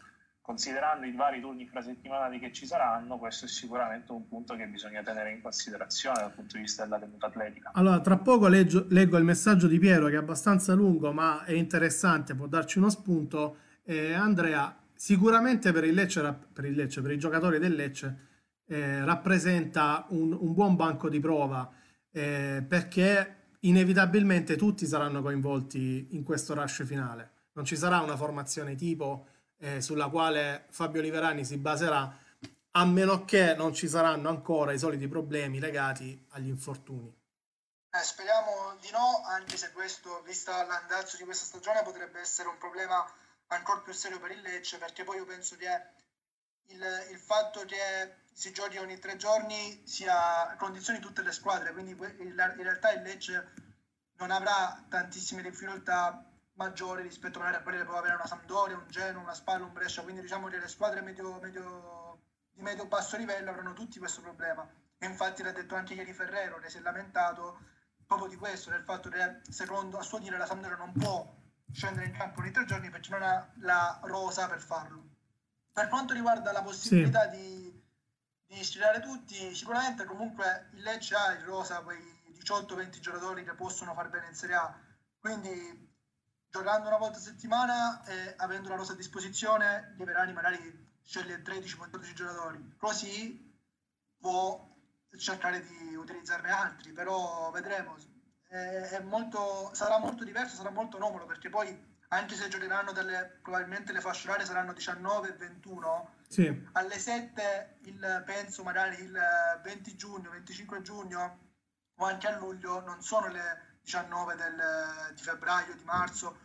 Considerando 0.49 1.05
i 1.05 1.11
vari 1.11 1.39
turni 1.41 1.61
infrasettimanali 1.61 2.39
che 2.39 2.51
ci 2.51 2.65
saranno, 2.65 3.19
questo 3.19 3.45
è 3.45 3.47
sicuramente 3.47 4.11
un 4.11 4.27
punto 4.27 4.55
che 4.55 4.65
bisogna 4.65 5.03
tenere 5.03 5.31
in 5.31 5.43
considerazione 5.43 6.21
dal 6.21 6.31
punto 6.31 6.55
di 6.55 6.63
vista 6.63 6.85
della 6.85 6.97
tenuta 6.97 7.27
atletica. 7.27 7.69
Allora, 7.75 8.01
tra 8.01 8.17
poco 8.17 8.47
leggo, 8.47 8.83
leggo 8.89 9.19
il 9.19 9.23
messaggio 9.25 9.67
di 9.67 9.77
Piero 9.77 10.07
che 10.07 10.15
è 10.15 10.17
abbastanza 10.17 10.73
lungo 10.73 11.13
ma 11.13 11.43
è 11.43 11.51
interessante, 11.51 12.33
può 12.33 12.47
darci 12.47 12.79
uno 12.79 12.89
spunto. 12.89 13.57
Eh, 13.83 14.13
Andrea, 14.13 14.75
sicuramente 14.95 15.71
per 15.71 15.83
il 15.83 15.93
Lecce, 15.93 16.35
per, 16.51 16.65
il 16.65 16.73
Lecce, 16.73 17.03
per 17.03 17.11
i 17.11 17.19
giocatori 17.19 17.59
del 17.59 17.75
Lecce, 17.75 18.17
eh, 18.65 19.05
rappresenta 19.05 20.07
un, 20.09 20.33
un, 20.33 20.53
buon 20.55 20.75
banco 20.75 21.09
di 21.09 21.19
prova 21.19 21.71
eh, 22.09 22.65
perché 22.67 23.35
inevitabilmente 23.59 24.55
tutti 24.55 24.87
saranno 24.87 25.21
coinvolti 25.21 26.07
in 26.15 26.23
questo 26.23 26.55
rush 26.55 26.83
finale. 26.85 27.33
Non 27.51 27.65
ci 27.65 27.75
sarà 27.75 27.99
una 27.99 28.17
formazione 28.17 28.73
tipo 28.73 29.27
eh, 29.59 29.81
sulla 29.81 30.09
quale 30.09 30.65
Fabio 30.69 31.01
Liverani 31.01 31.45
si 31.45 31.57
baserà, 31.57 32.17
a 32.71 32.85
meno 32.85 33.25
che 33.25 33.53
non 33.55 33.73
ci 33.73 33.87
saranno 33.87 34.29
ancora 34.29 34.71
i 34.71 34.79
soliti 34.79 35.07
problemi 35.07 35.59
legati 35.59 36.25
agli 36.31 36.47
infortuni. 36.47 37.15
Eh, 37.91 38.03
speriamo 38.03 38.77
di 38.79 38.89
no, 38.91 39.23
anche 39.25 39.57
se 39.57 39.71
questo, 39.71 40.21
vista 40.23 40.63
l'andazzo 40.65 41.17
di 41.17 41.23
questa 41.23 41.45
stagione, 41.45 41.81
potrebbe 41.83 42.19
essere 42.19 42.47
un 42.47 42.57
problema 42.57 43.03
ancora 43.47 43.79
più 43.79 43.93
serio 43.93 44.19
per 44.19 44.31
il 44.31 44.41
Lecce, 44.41 44.77
perché 44.77 45.03
poi 45.03 45.17
io 45.17 45.25
penso 45.25 45.55
che 45.55 45.67
il, 46.67 47.07
il 47.11 47.17
fatto 47.17 47.65
che 47.65 48.27
si 48.31 48.51
giochi 48.51 48.77
ogni 48.77 48.99
tre 48.99 49.17
giorni 49.17 49.81
sia 49.85 50.55
condizioni 50.57 50.99
tutte 50.99 51.23
le 51.23 51.31
squadre, 51.31 51.73
quindi 51.73 51.91
in 51.91 52.35
realtà 52.35 52.91
il 52.91 53.01
Lecce 53.01 53.53
non 54.17 54.29
avrà 54.31 54.85
tantissime 54.87 55.41
difficoltà 55.41 56.28
maggiori 56.59 57.03
rispetto 57.03 57.39
magari 57.39 57.57
a 57.57 57.61
quelle 57.61 57.77
che 57.77 57.85
può 57.85 57.95
avere 57.95 58.15
una 58.15 58.27
Sampdoria, 58.27 58.75
un 58.75 58.89
Genoa, 58.89 59.21
una 59.21 59.33
Spalla, 59.33 59.63
un 59.63 59.71
Brescia, 59.71 60.03
quindi 60.03 60.21
diciamo 60.21 60.47
che 60.49 60.59
le 60.59 60.67
squadre 60.67 60.99
medio, 61.01 61.39
medio, 61.39 62.19
di 62.51 62.61
medio-basso 62.61 63.15
livello 63.15 63.49
avranno 63.49 63.71
tutti 63.71 63.97
questo 63.97 64.21
problema. 64.21 64.69
E 64.97 65.05
infatti 65.05 65.41
l'ha 65.41 65.53
detto 65.53 65.75
anche 65.75 65.93
ieri 65.93 66.11
Ferrero, 66.11 66.59
che 66.59 66.69
si 66.69 66.77
è 66.77 66.81
lamentato 66.81 67.59
proprio 68.05 68.27
di 68.27 68.35
questo, 68.35 68.71
del 68.71 68.83
fatto 68.83 69.07
che 69.07 69.39
secondo 69.49 69.97
a 69.97 70.01
suo 70.01 70.19
dire 70.19 70.37
la 70.37 70.45
Sampdoria 70.45 70.75
non 70.75 70.91
può 70.91 71.33
scendere 71.71 72.07
in 72.07 72.11
campo 72.11 72.41
ogni 72.41 72.51
tre 72.51 72.65
giorni 72.65 72.89
perché 72.89 73.09
non 73.11 73.23
ha 73.23 73.49
la 73.59 73.97
rosa 74.03 74.47
per 74.49 74.59
farlo. 74.59 75.07
Per 75.71 75.87
quanto 75.87 76.13
riguarda 76.13 76.51
la 76.51 76.61
possibilità 76.61 77.31
sì. 77.31 77.37
di, 77.37 77.83
di 78.47 78.63
sfidare 78.65 78.99
tutti, 78.99 79.55
sicuramente 79.55 80.03
comunque 80.03 80.67
il 80.73 80.81
Lecce 80.81 81.15
ha 81.15 81.31
il 81.31 81.43
rosa 81.45 81.79
quei 81.83 82.03
18-20 82.33 82.99
giocatori 82.99 83.45
che 83.45 83.53
possono 83.53 83.93
far 83.93 84.09
bene 84.09 84.27
in 84.27 84.35
Serie 84.35 84.55
A, 84.55 84.77
quindi 85.19 85.88
giocando 86.49 86.87
una 86.87 86.97
volta 86.97 87.17
a 87.17 87.21
settimana 87.21 88.03
e 88.05 88.33
avendo 88.37 88.69
la 88.69 88.75
rosa 88.75 88.93
a 88.93 88.95
disposizione, 88.95 89.93
Liverani 89.97 90.33
magari 90.33 90.97
sceglie 91.03 91.41
13-14 91.41 92.13
giocatori, 92.13 92.75
così 92.77 93.57
può 94.19 94.67
cercare 95.17 95.61
di 95.61 95.95
utilizzarne 95.95 96.51
altri, 96.51 96.91
però 96.91 97.49
vedremo. 97.51 97.95
Molto, 99.03 99.69
sarà 99.73 99.99
molto 99.99 100.23
diverso, 100.23 100.55
sarà 100.55 100.71
molto 100.71 100.97
anomalo 100.97 101.27
perché 101.27 101.49
poi 101.49 101.97
anche 102.09 102.35
se 102.35 102.47
giocheranno 102.47 102.91
delle, 102.91 103.39
probabilmente 103.43 103.93
le 103.93 104.01
fasce 104.01 104.27
orarie 104.27 104.45
saranno 104.45 104.73
19 104.73 105.27
e 105.29 105.33
21, 105.33 106.13
sì. 106.27 106.67
alle 106.71 106.97
7 106.97 107.77
il, 107.83 108.23
penso 108.25 108.63
magari 108.63 109.03
il 109.03 109.19
20 109.61 109.95
giugno, 109.95 110.31
25 110.31 110.81
giugno 110.81 111.39
o 111.97 112.05
anche 112.05 112.27
a 112.27 112.37
luglio 112.37 112.81
non 112.81 113.03
sono 113.03 113.27
le 113.27 113.68
19 113.89 114.35
del, 114.35 115.13
di 115.15 115.21
febbraio, 115.23 115.73
di 115.73 115.83
marzo. 115.83 116.37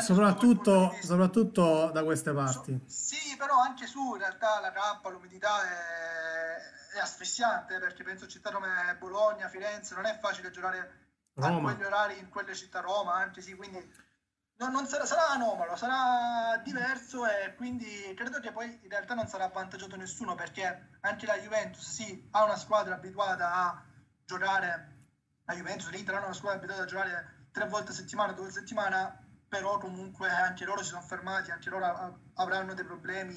Soprattutto, 0.00 0.92
soprattutto, 1.00 1.90
da 1.92 2.02
queste 2.02 2.32
parti. 2.32 2.82
So, 2.86 2.92
sì, 2.92 3.36
però 3.36 3.60
anche 3.60 3.86
su 3.86 4.14
in 4.14 4.18
realtà 4.18 4.58
la 4.58 4.72
cappa, 4.72 5.08
l'umidità 5.08 5.62
è, 5.62 6.96
è 6.96 6.98
asfissiante 6.98 7.78
perché 7.78 8.02
penso 8.02 8.24
a 8.24 8.28
città 8.28 8.50
come 8.50 8.96
Bologna, 8.98 9.48
Firenze, 9.48 9.94
non 9.94 10.06
è 10.06 10.18
facile 10.20 10.50
giocare 10.50 11.06
Roma. 11.34 11.70
a 11.70 11.74
quegli 11.74 11.86
orari 11.86 12.18
in 12.18 12.28
quelle 12.28 12.56
città 12.56 12.80
Roma, 12.80 13.14
anche 13.14 13.40
sì, 13.40 13.54
quindi 13.54 13.78
non, 14.56 14.72
non 14.72 14.88
sarà, 14.88 15.06
sarà, 15.06 15.28
anomalo, 15.28 15.76
sarà 15.76 16.60
diverso 16.64 17.24
e 17.24 17.54
quindi 17.54 18.12
credo 18.16 18.40
che 18.40 18.50
poi 18.50 18.80
in 18.82 18.88
realtà 18.88 19.14
non 19.14 19.28
sarà 19.28 19.44
avvantaggiato 19.44 19.94
nessuno 19.94 20.34
perché 20.34 20.88
anche 21.02 21.26
la 21.26 21.38
Juventus 21.38 21.88
sì, 21.88 22.28
ha 22.32 22.42
una 22.42 22.56
squadra 22.56 22.96
abituata 22.96 23.52
a 23.52 23.82
giocare, 24.24 24.97
la 25.48 25.54
Juventus, 25.54 25.88
l'Inter 25.88 26.14
hanno 26.14 26.26
una 26.26 26.34
squadra 26.34 26.58
abituata 26.58 26.82
a 26.82 26.86
giocare 26.86 27.46
tre 27.52 27.66
volte 27.66 27.92
a 27.92 27.94
settimana, 27.94 28.32
due 28.32 28.42
volte 28.42 28.58
a 28.58 28.60
settimana, 28.60 29.24
però 29.48 29.78
comunque 29.78 30.28
anche 30.28 30.66
loro 30.66 30.82
si 30.82 30.90
sono 30.90 31.00
fermati, 31.00 31.50
anche 31.50 31.70
loro 31.70 32.20
avranno 32.34 32.74
dei 32.74 32.84
problemi 32.84 33.34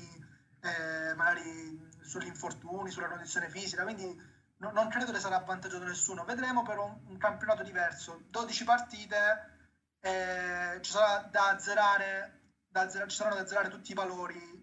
eh, 0.60 1.14
magari 1.16 1.90
sugli 2.02 2.28
infortuni, 2.28 2.92
sulla 2.92 3.08
condizione 3.08 3.50
fisica, 3.50 3.84
quindi 3.84 4.14
no, 4.58 4.72
non 4.72 4.90
credo 4.90 5.14
che 5.14 5.22
sarà 5.22 5.38
avvantaggiato 5.38 5.86
nessuno. 5.86 6.26
Vedremo 6.26 6.64
però 6.64 6.86
un, 6.86 7.00
un 7.08 7.18
campionato 7.18 7.64
diverso, 7.64 8.24
12 8.28 8.64
partite 8.66 9.60
eh, 10.02 10.80
ci 10.82 10.92
sarà 10.92 11.30
da 11.32 11.48
azzerare, 11.52 12.42
da 12.68 12.82
azzerare, 12.82 13.10
ci 13.10 13.16
saranno 13.16 13.36
da 13.36 13.42
azzerare 13.44 13.70
tutti 13.70 13.92
i 13.92 13.96
valori 13.96 14.61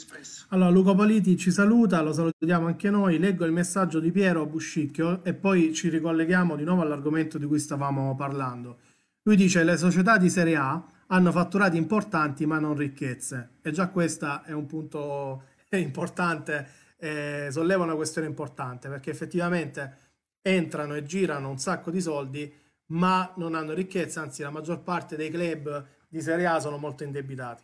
espressi. 0.00 0.44
Allora, 0.48 0.70
Luca 0.70 0.94
Politi 0.94 1.36
ci 1.36 1.50
saluta, 1.50 2.00
lo 2.00 2.12
salutiamo 2.12 2.66
anche 2.66 2.90
noi. 2.90 3.18
Leggo 3.18 3.44
il 3.44 3.52
messaggio 3.52 4.00
di 4.00 4.10
Piero 4.10 4.46
Buscicchio 4.46 5.22
e 5.24 5.34
poi 5.34 5.74
ci 5.74 5.88
ricolleghiamo 5.88 6.56
di 6.56 6.64
nuovo 6.64 6.82
all'argomento 6.82 7.38
di 7.38 7.46
cui 7.46 7.58
stavamo 7.58 8.14
parlando. 8.14 8.78
Lui 9.22 9.36
dice: 9.36 9.62
Le 9.62 9.76
società 9.76 10.16
di 10.16 10.30
Serie 10.30 10.56
A 10.56 10.84
hanno 11.08 11.32
fatturati 11.32 11.76
importanti 11.76 12.46
ma 12.46 12.58
non 12.58 12.74
ricchezze. 12.74 13.56
E 13.62 13.70
già 13.70 13.88
questo 13.88 14.42
è 14.44 14.52
un 14.52 14.66
punto 14.66 15.44
importante, 15.70 16.68
eh, 16.96 17.48
solleva 17.50 17.84
una 17.84 17.94
questione 17.94 18.26
importante 18.26 18.88
perché 18.88 19.10
effettivamente 19.10 20.08
entrano 20.42 20.94
e 20.94 21.02
girano 21.02 21.50
un 21.50 21.58
sacco 21.58 21.90
di 21.90 22.00
soldi 22.00 22.52
ma 22.90 23.32
non 23.36 23.54
hanno 23.54 23.72
ricchezza, 23.72 24.20
anzi 24.20 24.42
la 24.42 24.50
maggior 24.50 24.82
parte 24.82 25.16
dei 25.16 25.30
club 25.30 25.86
di 26.08 26.20
Serie 26.20 26.46
A 26.46 26.58
sono 26.58 26.76
molto 26.76 27.04
indebitati. 27.04 27.62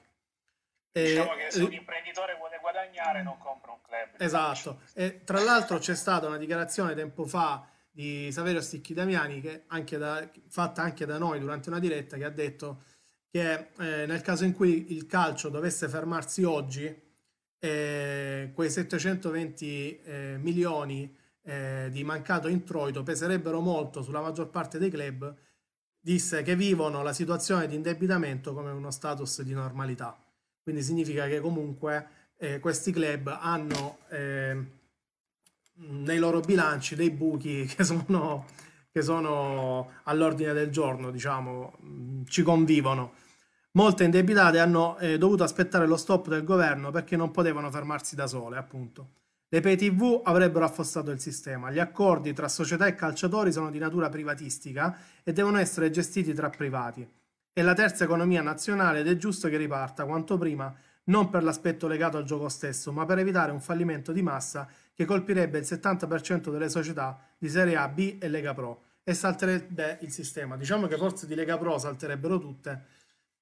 Diciamo 1.02 1.34
e, 1.34 1.36
che 1.36 1.50
se 1.50 1.62
un 1.62 1.72
imprenditore 1.72 2.36
vuole 2.36 2.58
guadagnare 2.60 3.22
non 3.22 3.36
compra 3.38 3.72
un 3.72 3.80
club. 3.82 4.08
Esatto, 4.18 4.80
e 4.94 5.24
tra 5.24 5.42
l'altro 5.42 5.78
c'è 5.78 5.94
stata 5.94 6.26
una 6.26 6.38
dichiarazione 6.38 6.94
tempo 6.94 7.26
fa 7.26 7.68
di 7.90 8.30
Saverio 8.32 8.60
Sticchi 8.60 8.94
Damiani, 8.94 9.40
che 9.40 9.64
anche 9.68 9.98
da, 9.98 10.26
fatta 10.48 10.82
anche 10.82 11.04
da 11.04 11.18
noi 11.18 11.38
durante 11.38 11.68
una 11.68 11.78
diretta, 11.78 12.16
che 12.16 12.24
ha 12.24 12.30
detto 12.30 12.82
che 13.30 13.68
eh, 13.78 14.06
nel 14.06 14.22
caso 14.22 14.44
in 14.44 14.54
cui 14.54 14.92
il 14.94 15.06
calcio 15.06 15.50
dovesse 15.50 15.88
fermarsi 15.88 16.42
oggi, 16.44 17.04
eh, 17.58 18.50
quei 18.54 18.70
720 18.70 20.00
eh, 20.00 20.36
milioni 20.38 21.14
eh, 21.42 21.88
di 21.90 22.04
mancato 22.04 22.48
introito 22.48 23.02
peserebbero 23.02 23.60
molto 23.60 24.02
sulla 24.02 24.20
maggior 24.20 24.48
parte 24.48 24.78
dei 24.78 24.90
club, 24.90 25.34
disse 25.98 26.42
che 26.42 26.56
vivono 26.56 27.02
la 27.02 27.12
situazione 27.12 27.66
di 27.66 27.74
indebitamento 27.74 28.54
come 28.54 28.70
uno 28.70 28.90
status 28.90 29.42
di 29.42 29.52
normalità. 29.52 30.25
Quindi 30.66 30.82
significa 30.82 31.28
che 31.28 31.38
comunque 31.38 32.08
eh, 32.38 32.58
questi 32.58 32.90
club 32.90 33.28
hanno 33.40 33.98
eh, 34.08 34.56
nei 35.74 36.18
loro 36.18 36.40
bilanci 36.40 36.96
dei 36.96 37.12
buchi 37.12 37.66
che 37.72 37.84
sono, 37.84 38.46
che 38.90 39.00
sono 39.00 39.92
all'ordine 40.02 40.52
del 40.54 40.70
giorno, 40.70 41.12
diciamo, 41.12 41.78
mm, 41.84 42.24
ci 42.26 42.42
convivono. 42.42 43.12
Molte 43.74 44.02
indebitate 44.02 44.58
hanno 44.58 44.98
eh, 44.98 45.18
dovuto 45.18 45.44
aspettare 45.44 45.86
lo 45.86 45.96
stop 45.96 46.30
del 46.30 46.42
governo 46.42 46.90
perché 46.90 47.14
non 47.14 47.30
potevano 47.30 47.70
fermarsi 47.70 48.16
da 48.16 48.26
sole, 48.26 48.56
appunto. 48.56 49.10
Le 49.48 49.60
pay 49.60 49.76
TV 49.76 50.20
avrebbero 50.24 50.64
affossato 50.64 51.12
il 51.12 51.20
sistema. 51.20 51.70
Gli 51.70 51.78
accordi 51.78 52.32
tra 52.32 52.48
società 52.48 52.86
e 52.86 52.96
calciatori 52.96 53.52
sono 53.52 53.70
di 53.70 53.78
natura 53.78 54.08
privatistica 54.08 54.98
e 55.22 55.32
devono 55.32 55.58
essere 55.58 55.90
gestiti 55.90 56.34
tra 56.34 56.50
privati. 56.50 57.08
È 57.56 57.62
la 57.62 57.72
terza 57.72 58.04
economia 58.04 58.42
nazionale 58.42 59.00
ed 59.00 59.08
è 59.08 59.16
giusto 59.16 59.48
che 59.48 59.56
riparta 59.56 60.04
quanto 60.04 60.36
prima, 60.36 60.70
non 61.04 61.30
per 61.30 61.42
l'aspetto 61.42 61.86
legato 61.86 62.18
al 62.18 62.24
gioco 62.24 62.50
stesso, 62.50 62.92
ma 62.92 63.06
per 63.06 63.16
evitare 63.16 63.50
un 63.50 63.62
fallimento 63.62 64.12
di 64.12 64.20
massa 64.20 64.68
che 64.92 65.06
colpirebbe 65.06 65.56
il 65.56 65.64
70% 65.64 66.50
delle 66.50 66.68
società 66.68 67.18
di 67.38 67.48
Serie 67.48 67.76
A, 67.76 67.88
B 67.88 68.18
e 68.20 68.28
Lega 68.28 68.52
Pro 68.52 68.98
e 69.02 69.14
salterebbe 69.14 70.00
il 70.02 70.12
sistema. 70.12 70.58
Diciamo 70.58 70.86
che 70.86 70.98
forse 70.98 71.26
di 71.26 71.34
Lega 71.34 71.56
Pro 71.56 71.78
salterebbero 71.78 72.38
tutte. 72.38 72.88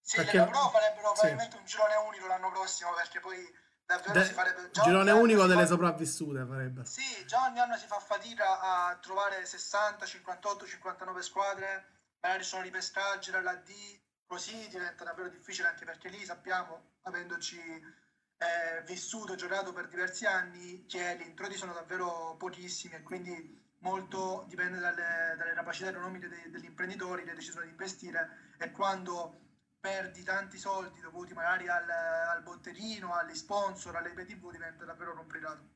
Sì, 0.00 0.18
perché... 0.18 0.38
Lega 0.38 0.49
Pro 0.49 0.68
farebbero 0.68 1.12
probabilmente 1.12 1.50
sì. 1.50 1.59
un 1.59 1.64
girone 1.64 1.94
unico 2.06 2.26
l'anno 2.28 2.50
prossimo 2.52 2.92
perché 2.94 3.18
poi 3.18 3.52
davvero 3.85 4.12
De, 4.12 4.25
si 4.26 4.33
farebbe 4.33 4.71
già 4.71 4.83
girone 4.85 5.11
unico 5.11 5.47
delle 5.47 5.62
fa... 5.62 5.66
sopravvissute 5.66 6.47
farebbe 6.47 6.87
sì 6.87 7.02
già 7.26 7.44
ogni 7.44 7.59
anno 7.59 7.76
si 7.76 7.87
fa 7.87 7.99
fatica 7.99 8.61
a 8.61 8.97
trovare 8.97 9.44
60 9.44 10.06
58 10.06 10.66
59 10.66 11.23
squadre 11.23 11.87
magari 12.21 12.44
sono 12.44 12.62
ripescaggi 12.62 13.30
dalla 13.30 13.54
D 13.56 14.02
così 14.26 14.69
diventa 14.69 15.04
davvero 15.04 15.28
difficile 15.28 15.69
anche 15.69 15.85
perché 15.85 16.09
lì 16.09 16.25
sappiamo 16.25 16.97
avendoci 17.02 17.59
eh, 17.59 18.83
vissuto 18.87 19.35
e 19.35 19.37
giocato 19.37 19.73
per 19.73 19.88
diversi 19.88 20.26
anni 20.26 20.85
che 20.87 21.16
gli 21.19 21.26
introiti 21.26 21.57
sono 21.57 21.73
davvero 21.73 22.37
pochissimi 22.38 22.95
e 22.95 23.02
quindi 23.02 23.62
molto 23.78 24.45
dipende 24.49 24.78
dalle, 24.78 25.37
dalle 25.37 25.52
capacità 25.54 25.90
economiche 25.90 26.28
dei, 26.28 26.50
degli 26.50 26.64
imprenditori 26.64 27.25
che 27.25 27.35
decidono 27.35 27.64
di 27.64 27.71
investire 27.71 28.52
e 28.59 28.71
quando 28.71 29.40
perdi 29.78 30.23
tanti 30.23 30.57
soldi 30.57 31.00
dovuti 31.00 31.35
magari 31.35 31.69
al, 31.69 31.85
al 31.88 32.43
botteghino, 32.43 33.12
agli 33.12 33.35
sponsor, 33.35 33.95
alle 33.97 34.09
IPTV, 34.11 34.50
diventa 34.50 34.87
davvero 34.87 35.14
complicato. 35.14 35.73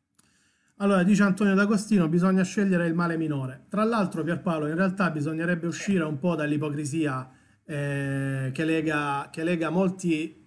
Allora, 0.77 1.03
dice 1.03 1.25
Antonio 1.25 1.55
D'Agostino, 1.55 2.09
bisogna 2.09 2.43
scegliere 2.43 2.87
il 2.87 2.95
male 2.95 3.19
minore. 3.19 3.67
Tra 3.69 3.85
l'altro, 3.85 4.23
Pierpaolo, 4.23 4.69
in 4.69 4.77
realtà 4.77 5.11
bisognerebbe 5.11 5.67
uscire 5.67 6.05
un 6.05 6.19
po' 6.19 6.37
dall'ipocrisia 6.37 7.29
eh, 7.69 8.51
che, 8.53 8.65
lega, 8.65 9.29
che, 9.31 9.45
lega, 9.45 9.69
molti 9.69 10.47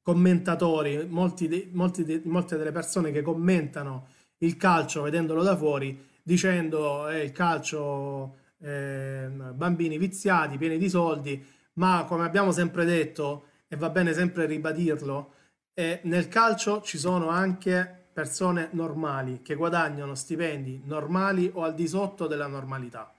commentatori, 0.00 1.06
molti, 1.06 1.68
molti, 1.72 2.22
molte 2.24 2.56
delle 2.56 2.72
persone 2.72 3.12
che 3.12 3.20
commentano 3.20 4.08
il 4.38 4.56
calcio 4.56 5.02
vedendolo 5.02 5.42
da 5.42 5.56
fuori, 5.56 6.02
dicendo 6.22 7.08
eh, 7.08 7.22
il 7.22 7.32
calcio 7.32 8.36
eh, 8.60 9.28
bambini 9.28 9.98
viziati, 9.98 10.56
pieni 10.56 10.78
di 10.78 10.88
soldi, 10.88 11.44
ma 11.74 12.06
come 12.08 12.24
abbiamo 12.24 12.50
sempre 12.50 12.86
detto, 12.86 13.48
e 13.68 13.76
va 13.76 13.90
bene 13.90 14.14
sempre 14.14 14.46
ribadirlo, 14.46 15.32
eh, 15.74 16.00
nel 16.04 16.28
calcio 16.28 16.80
ci 16.80 16.96
sono 16.96 17.28
anche 17.28 18.08
persone 18.10 18.68
normali 18.72 19.42
che 19.42 19.54
guadagnano 19.54 20.14
stipendi 20.14 20.82
normali 20.84 21.50
o 21.52 21.62
al 21.62 21.74
di 21.74 21.86
sotto 21.86 22.26
della 22.26 22.46
normalità. 22.46 23.13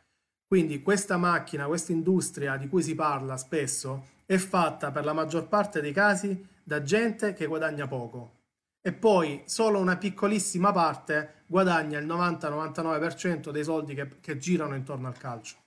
Quindi 0.56 0.82
questa 0.82 1.18
macchina, 1.18 1.66
questa 1.66 1.92
industria 1.92 2.56
di 2.56 2.70
cui 2.70 2.82
si 2.82 2.96
parla 2.96 3.36
spesso, 3.36 4.22
è 4.26 4.38
fatta 4.38 4.90
per 4.90 5.04
la 5.04 5.12
maggior 5.12 5.50
parte 5.50 5.82
dei 5.82 5.92
casi 5.92 6.48
da 6.64 6.82
gente 6.82 7.34
che 7.34 7.46
guadagna 7.46 7.88
poco 7.88 8.36
e 8.80 8.94
poi 8.94 9.44
solo 9.48 9.80
una 9.80 9.98
piccolissima 9.98 10.72
parte 10.72 11.44
guadagna 11.48 12.00
il 12.00 12.08
90-99% 12.08 13.50
dei 13.50 13.66
soldi 13.66 13.96
che, 13.96 14.22
che 14.22 14.38
girano 14.38 14.76
intorno 14.76 15.10
al 15.10 15.18
calcio. 15.18 15.58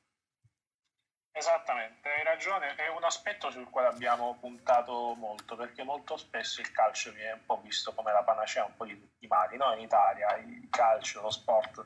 Esattamente, 1.32 2.08
hai 2.08 2.24
ragione, 2.24 2.74
è 2.76 2.88
un 2.88 3.04
aspetto 3.04 3.50
sul 3.50 3.68
quale 3.68 3.88
abbiamo 3.88 4.38
puntato 4.40 5.14
molto, 5.18 5.54
perché 5.54 5.82
molto 5.82 6.16
spesso 6.16 6.62
il 6.62 6.72
calcio 6.72 7.12
viene 7.12 7.32
un 7.32 7.44
po' 7.44 7.60
visto 7.62 7.92
come 7.92 8.10
la 8.10 8.22
panacea 8.22 8.64
un 8.64 8.74
po' 8.74 8.86
di 8.86 8.98
tutti 8.98 9.26
i 9.26 9.28
mali, 9.28 9.58
no? 9.58 9.70
In 9.74 9.80
Italia 9.80 10.34
il 10.38 10.66
calcio, 10.70 11.20
lo 11.20 11.30
sport 11.30 11.84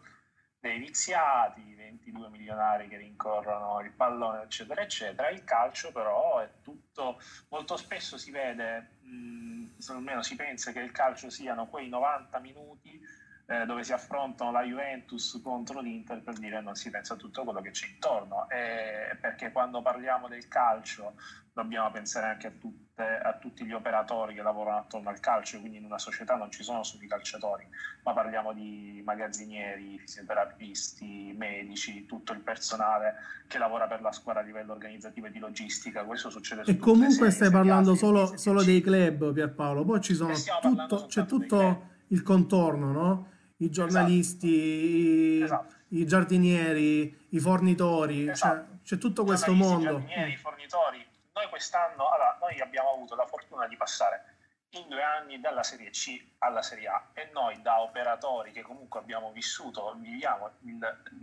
dei 0.62 0.78
viziati, 0.78 1.74
22 1.74 2.28
milionari 2.28 2.86
che 2.86 2.96
rincorrono 2.96 3.80
il 3.80 3.90
pallone, 3.90 4.42
eccetera, 4.42 4.80
eccetera. 4.80 5.28
Il 5.28 5.42
calcio 5.42 5.90
però 5.90 6.38
è 6.38 6.48
tutto, 6.62 7.20
molto 7.48 7.76
spesso 7.76 8.16
si 8.16 8.30
vede, 8.30 8.98
mh, 9.00 9.74
almeno 9.88 10.22
si 10.22 10.36
pensa 10.36 10.70
che 10.70 10.78
il 10.78 10.92
calcio 10.92 11.30
siano 11.30 11.66
quei 11.66 11.88
90 11.88 12.38
minuti 12.38 13.00
eh, 13.46 13.66
dove 13.66 13.82
si 13.82 13.92
affrontano 13.92 14.52
la 14.52 14.62
Juventus 14.62 15.40
contro 15.42 15.80
l'Inter 15.80 16.22
per 16.22 16.38
dire 16.38 16.60
non 16.60 16.76
si 16.76 16.90
pensa 16.90 17.14
a 17.14 17.16
tutto 17.16 17.42
quello 17.42 17.60
che 17.60 17.72
c'è 17.72 17.88
intorno, 17.88 18.48
e 18.48 19.16
perché 19.20 19.50
quando 19.50 19.82
parliamo 19.82 20.28
del 20.28 20.46
calcio 20.46 21.14
dobbiamo 21.52 21.90
pensare 21.90 22.26
anche 22.26 22.46
a, 22.46 22.50
tutte, 22.52 22.81
a, 22.96 23.38
tutti 23.40 23.64
gli 23.64 23.72
operatori 23.72 24.34
che 24.34 24.42
lavorano 24.42 24.78
attorno 24.78 25.08
al 25.08 25.20
calcio, 25.20 25.58
quindi 25.60 25.78
in 25.78 25.84
una 25.84 25.98
società 25.98 26.34
non 26.36 26.50
ci 26.50 26.62
sono 26.62 26.82
solo 26.82 27.02
i 27.02 27.08
calciatori, 27.08 27.66
ma 28.04 28.12
parliamo 28.12 28.52
di 28.52 29.00
magazzinieri, 29.04 29.98
fisioterapisti, 29.98 31.34
medici, 31.36 32.04
tutto 32.06 32.32
il 32.32 32.40
personale 32.40 33.14
che 33.46 33.58
lavora 33.58 33.86
per 33.86 34.02
la 34.02 34.12
squadra 34.12 34.42
a 34.42 34.44
livello 34.44 34.72
organizzativo 34.72 35.26
e 35.26 35.30
di 35.30 35.38
logistica, 35.38 36.04
questo 36.04 36.30
succede 36.30 36.64
su 36.64 36.70
E 36.70 36.76
comunque 36.76 37.30
stai 37.30 37.50
parlando 37.50 37.94
solo, 37.94 38.36
solo, 38.36 38.62
dei 38.62 38.80
club 38.80 39.32
Pierpaolo, 39.32 39.84
poi 39.84 40.00
ci 40.00 40.14
sono 40.14 40.34
tutto, 40.60 41.06
c'è 41.06 41.24
tutto 41.24 41.90
il 42.08 42.22
contorno, 42.22 42.92
no? 42.92 43.30
i 43.58 43.70
giornalisti, 43.70 45.40
esatto. 45.42 45.74
i, 45.88 46.00
i, 46.00 46.06
giardinieri, 46.06 47.26
i 47.30 47.38
fornitori, 47.38 48.24
cioè, 48.24 48.32
esatto. 48.32 48.56
cioè, 48.56 48.80
c'è 48.82 48.98
tutto 48.98 49.24
questo 49.24 49.52
mondo. 49.52 49.78
I 49.78 49.82
giardinieri, 49.82 50.32
i 50.32 50.36
fornitori. 50.36 51.06
Noi 51.34 51.48
quest'anno, 51.48 52.08
allora, 52.08 52.36
noi 52.40 52.60
abbiamo 52.60 52.90
avuto 52.90 53.14
la 53.14 53.26
fortuna 53.26 53.66
di 53.66 53.76
passare 53.76 54.36
in 54.70 54.88
due 54.88 55.02
anni 55.02 55.40
dalla 55.40 55.62
Serie 55.62 55.90
C 55.90 56.34
alla 56.38 56.62
Serie 56.62 56.88
A 56.88 57.10
e 57.12 57.30
noi 57.32 57.60
da 57.60 57.80
operatori 57.80 58.52
che 58.52 58.62
comunque 58.62 59.00
abbiamo 59.00 59.30
vissuto, 59.32 59.94
viviamo 59.98 60.58
il, 60.60 60.78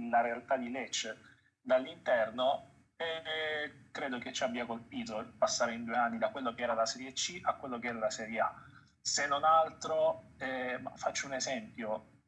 la 0.09 0.21
realtà 0.21 0.57
di 0.57 0.69
Lecce 0.71 1.17
dall'interno, 1.61 2.69
e 3.01 3.87
credo 3.91 4.17
che 4.17 4.33
ci 4.33 4.43
abbia 4.43 4.65
colpito 4.65 5.33
passare 5.37 5.73
in 5.73 5.85
due 5.85 5.95
anni 5.95 6.17
da 6.17 6.29
quello 6.31 6.53
che 6.53 6.63
era 6.63 6.73
la 6.73 6.85
Serie 6.85 7.13
C 7.13 7.39
a 7.43 7.53
quello 7.53 7.79
che 7.79 7.87
era 7.87 7.97
la 7.97 8.09
Serie 8.09 8.39
A. 8.41 8.53
Se 8.99 9.25
non 9.25 9.45
altro, 9.45 10.33
eh, 10.37 10.81
faccio 10.95 11.25
un 11.27 11.33
esempio, 11.33 12.18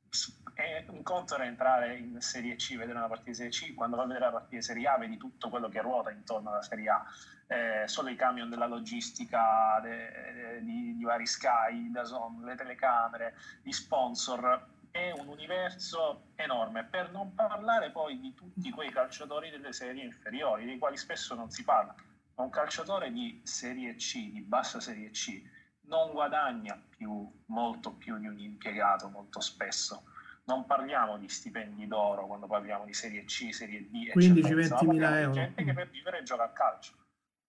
è 0.53 0.85
un 0.89 1.01
conto 1.03 1.35
era 1.35 1.45
entrare 1.45 1.97
in 1.97 2.19
Serie 2.21 2.55
C, 2.55 2.75
vedere 2.77 2.97
una 2.97 3.07
partita 3.07 3.29
di 3.29 3.35
Serie 3.35 3.51
C, 3.51 3.73
quando 3.73 3.95
va 3.95 4.03
a 4.03 4.05
vedere 4.05 4.25
la 4.25 4.31
partita 4.31 4.55
di 4.57 4.61
Serie 4.61 4.87
A 4.87 4.97
vedi 4.97 5.17
tutto 5.17 5.49
quello 5.49 5.69
che 5.69 5.81
ruota 5.81 6.11
intorno 6.11 6.49
alla 6.49 6.61
Serie 6.61 6.89
A, 6.89 7.05
eh, 7.47 7.87
solo 7.87 8.09
i 8.09 8.15
camion 8.15 8.49
della 8.49 8.67
logistica 8.67 9.79
de, 9.81 10.11
de, 10.33 10.63
di, 10.63 10.95
di, 10.95 11.03
vari 11.03 11.25
Sky, 11.25 11.91
Dazon, 11.91 12.43
le 12.43 12.55
telecamere, 12.55 13.35
gli 13.61 13.71
sponsor, 13.71 14.67
è 14.91 15.11
un 15.11 15.27
universo 15.27 16.31
enorme, 16.35 16.83
per 16.83 17.11
non 17.11 17.33
parlare 17.33 17.91
poi 17.91 18.19
di 18.19 18.33
tutti 18.33 18.69
quei 18.71 18.91
calciatori 18.91 19.49
delle 19.49 19.71
serie 19.71 20.03
inferiori, 20.03 20.65
dei 20.65 20.77
quali 20.77 20.97
spesso 20.97 21.33
non 21.33 21.49
si 21.49 21.63
parla. 21.63 21.95
Un 22.35 22.49
calciatore 22.49 23.11
di 23.11 23.41
Serie 23.43 23.95
C, 23.95 24.31
di 24.31 24.41
bassa 24.41 24.79
Serie 24.79 25.11
C, 25.11 25.41
non 25.83 26.11
guadagna 26.11 26.81
più, 26.89 27.29
molto 27.47 27.93
più 27.93 28.17
di 28.17 28.27
un 28.27 28.39
impiegato 28.39 29.09
molto 29.09 29.39
spesso. 29.39 30.03
Non 30.43 30.65
parliamo 30.65 31.17
di 31.17 31.29
stipendi 31.29 31.87
d'oro 31.87 32.25
quando 32.27 32.47
parliamo 32.47 32.85
di 32.85 32.93
Serie 32.93 33.23
C, 33.25 33.53
Serie 33.53 33.87
D, 33.89 34.11
15-20 34.13 34.87
mila 34.87 35.19
euro. 35.19 35.33
gente 35.33 35.63
che 35.63 35.73
per 35.73 35.89
vivere 35.89 36.23
gioca 36.23 36.43
a 36.43 36.49
calcio. 36.49 36.93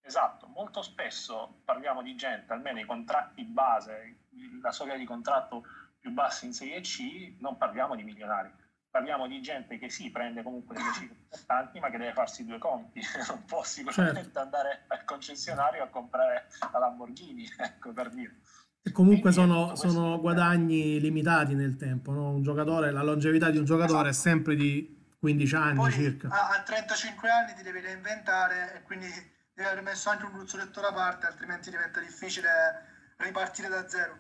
Esatto, 0.01 0.47
molto 0.49 0.83
spesso 0.83 1.61
parliamo 1.65 2.03
di 2.03 2.15
gente, 2.17 2.53
almeno 2.53 2.81
i 2.81 2.85
contratti 2.85 3.45
base, 3.45 4.27
la 4.61 4.73
soglia 4.73 4.97
di 4.97 5.05
contratto 5.05 5.65
più 5.99 6.11
bassa 6.11 6.45
in 6.45 6.53
Serie 6.53 6.81
C, 6.81 7.37
non 7.39 7.57
parliamo 7.57 7.95
di 7.95 8.03
milionari 8.03 8.53
parliamo 8.93 9.27
di 9.27 9.41
gente 9.41 9.79
che 9.79 9.89
sì, 9.89 10.11
prende 10.11 10.43
comunque 10.43 10.77
delle 10.77 10.93
cifre 10.93 11.17
importanti, 11.23 11.81
ma 11.81 11.89
che 11.89 11.97
deve 11.97 12.13
farsi 12.13 12.45
due 12.45 12.59
conti. 12.59 13.01
non 13.27 13.45
può 13.47 13.65
sicuramente 13.65 14.23
certo. 14.23 14.39
andare 14.39 14.85
al 14.89 15.05
concessionario 15.05 15.83
a 15.83 15.89
comprare 15.89 16.49
la 16.71 16.79
Lamborghini, 16.79 17.49
ecco 17.57 17.93
per 17.93 18.11
dire. 18.11 18.37
E 18.85 18.90
comunque 18.90 19.31
sono, 19.31 19.77
sono 19.77 20.21
guadagni 20.21 20.99
limitati 20.99 21.55
nel 21.55 21.77
tempo, 21.77 22.11
no? 22.12 22.31
un 22.31 22.42
giocatore, 22.42 22.90
la 22.90 23.03
longevità 23.03 23.49
di 23.49 23.59
un 23.59 23.64
giocatore 23.64 24.09
esatto. 24.09 24.29
è 24.29 24.33
sempre 24.33 24.57
di 24.57 25.01
15 25.21 25.55
anni 25.55 25.77
Poi, 25.77 25.92
circa. 25.92 26.29
A, 26.29 26.59
a 26.59 26.62
35 26.62 27.29
anni 27.29 27.55
ti 27.55 27.62
devi 27.62 27.79
reinventare 27.79 28.75
e 28.75 28.83
quindi 28.83 29.07
devi 29.55 29.68
aver 29.68 29.83
messo 29.85 30.11
anche 30.11 30.25
un 30.25 30.33
gruzzoletto 30.33 30.81
da 30.81 30.92
parte, 30.92 31.27
altrimenti 31.27 31.71
diventa 31.71 32.01
difficile 32.01 32.49
ripartire 33.18 33.68
da 33.68 33.88
zero. 33.88 34.18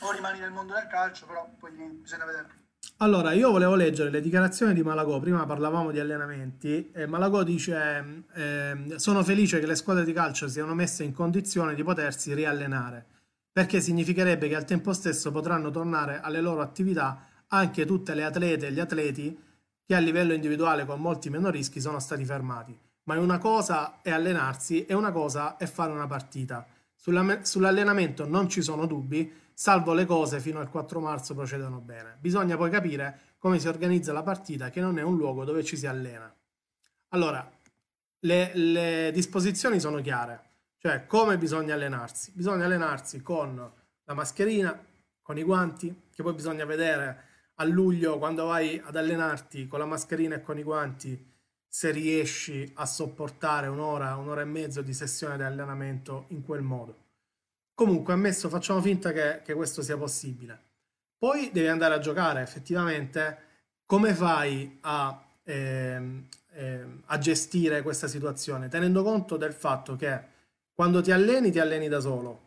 O 0.00 0.10
rimani 0.10 0.40
nel 0.40 0.50
mondo 0.50 0.74
del 0.74 0.88
calcio, 0.88 1.26
però 1.26 1.48
poi 1.56 1.70
bisogna 1.70 2.24
vedere. 2.24 2.62
Allora, 2.98 3.32
io 3.32 3.50
volevo 3.50 3.74
leggere 3.74 4.10
le 4.10 4.20
dichiarazioni 4.20 4.74
di 4.74 4.82
Malagò, 4.82 5.18
prima 5.20 5.46
parlavamo 5.46 5.90
di 5.90 5.98
allenamenti, 6.00 6.90
e 6.92 7.06
Malagò 7.06 7.42
dice 7.42 8.24
eh, 8.34 8.94
sono 8.96 9.22
felice 9.22 9.58
che 9.58 9.66
le 9.66 9.74
squadre 9.74 10.04
di 10.04 10.12
calcio 10.12 10.48
siano 10.48 10.74
messe 10.74 11.04
in 11.04 11.12
condizione 11.12 11.74
di 11.74 11.82
potersi 11.82 12.34
riallenare, 12.34 13.06
perché 13.54 13.80
significherebbe 13.80 14.48
che 14.48 14.56
al 14.56 14.64
tempo 14.64 14.92
stesso 14.92 15.30
potranno 15.30 15.70
tornare 15.70 16.18
alle 16.20 16.40
loro 16.40 16.60
attività 16.60 17.44
anche 17.46 17.86
tutte 17.86 18.12
le 18.12 18.24
atlete 18.24 18.66
e 18.66 18.72
gli 18.72 18.80
atleti 18.80 19.40
che 19.86 19.94
a 19.94 20.00
livello 20.00 20.32
individuale 20.32 20.84
con 20.84 21.00
molti 21.00 21.30
meno 21.30 21.50
rischi 21.50 21.80
sono 21.80 22.00
stati 22.00 22.24
fermati. 22.24 22.76
Ma 23.04 23.16
una 23.20 23.38
cosa 23.38 24.00
è 24.02 24.10
allenarsi 24.10 24.86
e 24.86 24.94
una 24.94 25.12
cosa 25.12 25.56
è 25.56 25.66
fare 25.66 25.92
una 25.92 26.08
partita. 26.08 26.66
Sull'allenamento 26.96 28.26
non 28.26 28.48
ci 28.48 28.60
sono 28.60 28.86
dubbi, 28.86 29.32
salvo 29.52 29.92
le 29.92 30.04
cose 30.04 30.40
fino 30.40 30.58
al 30.58 30.68
4 30.68 30.98
marzo 30.98 31.36
procedono 31.36 31.78
bene. 31.78 32.16
Bisogna 32.18 32.56
poi 32.56 32.70
capire 32.70 33.34
come 33.38 33.60
si 33.60 33.68
organizza 33.68 34.12
la 34.12 34.24
partita, 34.24 34.70
che 34.70 34.80
non 34.80 34.98
è 34.98 35.02
un 35.02 35.16
luogo 35.16 35.44
dove 35.44 35.62
ci 35.62 35.76
si 35.76 35.86
allena. 35.86 36.34
Allora, 37.10 37.48
le, 38.18 38.50
le 38.56 39.10
disposizioni 39.12 39.78
sono 39.78 40.00
chiare, 40.00 40.53
cioè 40.86 41.06
come 41.06 41.38
bisogna 41.38 41.72
allenarsi. 41.72 42.30
Bisogna 42.34 42.66
allenarsi 42.66 43.22
con 43.22 43.72
la 44.04 44.12
mascherina, 44.12 44.78
con 45.22 45.38
i 45.38 45.42
guanti, 45.42 46.08
che 46.14 46.22
poi 46.22 46.34
bisogna 46.34 46.66
vedere 46.66 47.22
a 47.54 47.64
luglio 47.64 48.18
quando 48.18 48.44
vai 48.44 48.78
ad 48.84 48.94
allenarti 48.94 49.66
con 49.66 49.78
la 49.78 49.86
mascherina 49.86 50.34
e 50.34 50.42
con 50.42 50.58
i 50.58 50.62
guanti 50.62 51.32
se 51.66 51.90
riesci 51.90 52.70
a 52.74 52.84
sopportare 52.84 53.66
un'ora, 53.66 54.14
un'ora 54.16 54.42
e 54.42 54.44
mezzo 54.44 54.82
di 54.82 54.92
sessione 54.92 55.38
di 55.38 55.42
allenamento 55.42 56.26
in 56.28 56.44
quel 56.44 56.60
modo. 56.60 56.96
Comunque, 57.72 58.12
ammesso, 58.12 58.50
facciamo 58.50 58.82
finta 58.82 59.10
che, 59.12 59.40
che 59.42 59.54
questo 59.54 59.80
sia 59.80 59.96
possibile. 59.96 60.60
Poi 61.16 61.48
devi 61.50 61.68
andare 61.68 61.94
a 61.94 61.98
giocare 61.98 62.42
effettivamente. 62.42 63.38
Come 63.86 64.12
fai 64.12 64.80
a, 64.82 65.18
eh, 65.44 66.26
eh, 66.52 66.86
a 67.06 67.18
gestire 67.18 67.80
questa 67.80 68.06
situazione? 68.06 68.68
Tenendo 68.68 69.02
conto 69.02 69.38
del 69.38 69.54
fatto 69.54 69.96
che 69.96 70.32
quando 70.74 71.00
ti 71.00 71.12
alleni, 71.12 71.50
ti 71.50 71.60
alleni 71.60 71.88
da 71.88 72.00
solo. 72.00 72.40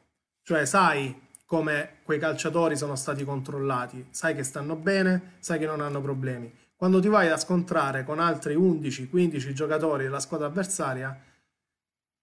Cioè, 0.44 0.66
sai 0.66 1.28
come 1.46 2.00
quei 2.04 2.20
calciatori 2.20 2.76
sono 2.76 2.96
stati 2.96 3.24
controllati, 3.24 4.08
sai 4.10 4.36
che 4.36 4.44
stanno 4.44 4.76
bene, 4.76 5.36
sai 5.40 5.58
che 5.60 5.66
non 5.66 5.80
hanno 5.80 6.02
problemi. 6.02 6.54
Quando 6.76 7.00
ti 7.00 7.08
vai 7.08 7.30
a 7.30 7.38
scontrare 7.38 8.04
con 8.04 8.20
altri 8.20 8.56
11-15 8.56 9.54
giocatori 9.54 10.04
della 10.04 10.20
squadra 10.20 10.48
avversaria, 10.48 11.20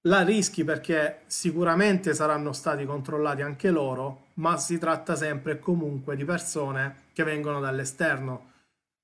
la 0.03 0.21
rischi 0.21 0.63
perché 0.63 1.23
sicuramente 1.27 2.13
saranno 2.13 2.53
stati 2.53 2.85
controllati 2.85 3.41
anche 3.41 3.71
loro, 3.71 4.27
ma 4.35 4.59
si 4.59 4.77
tratta 4.79 5.17
sempre 5.17 5.53
e 5.53 5.59
comunque 5.59 6.15
di 6.15 6.27
persone 6.27 7.05
che 7.15 7.25
vengono 7.25 7.59
dall'esterno. 7.61 8.53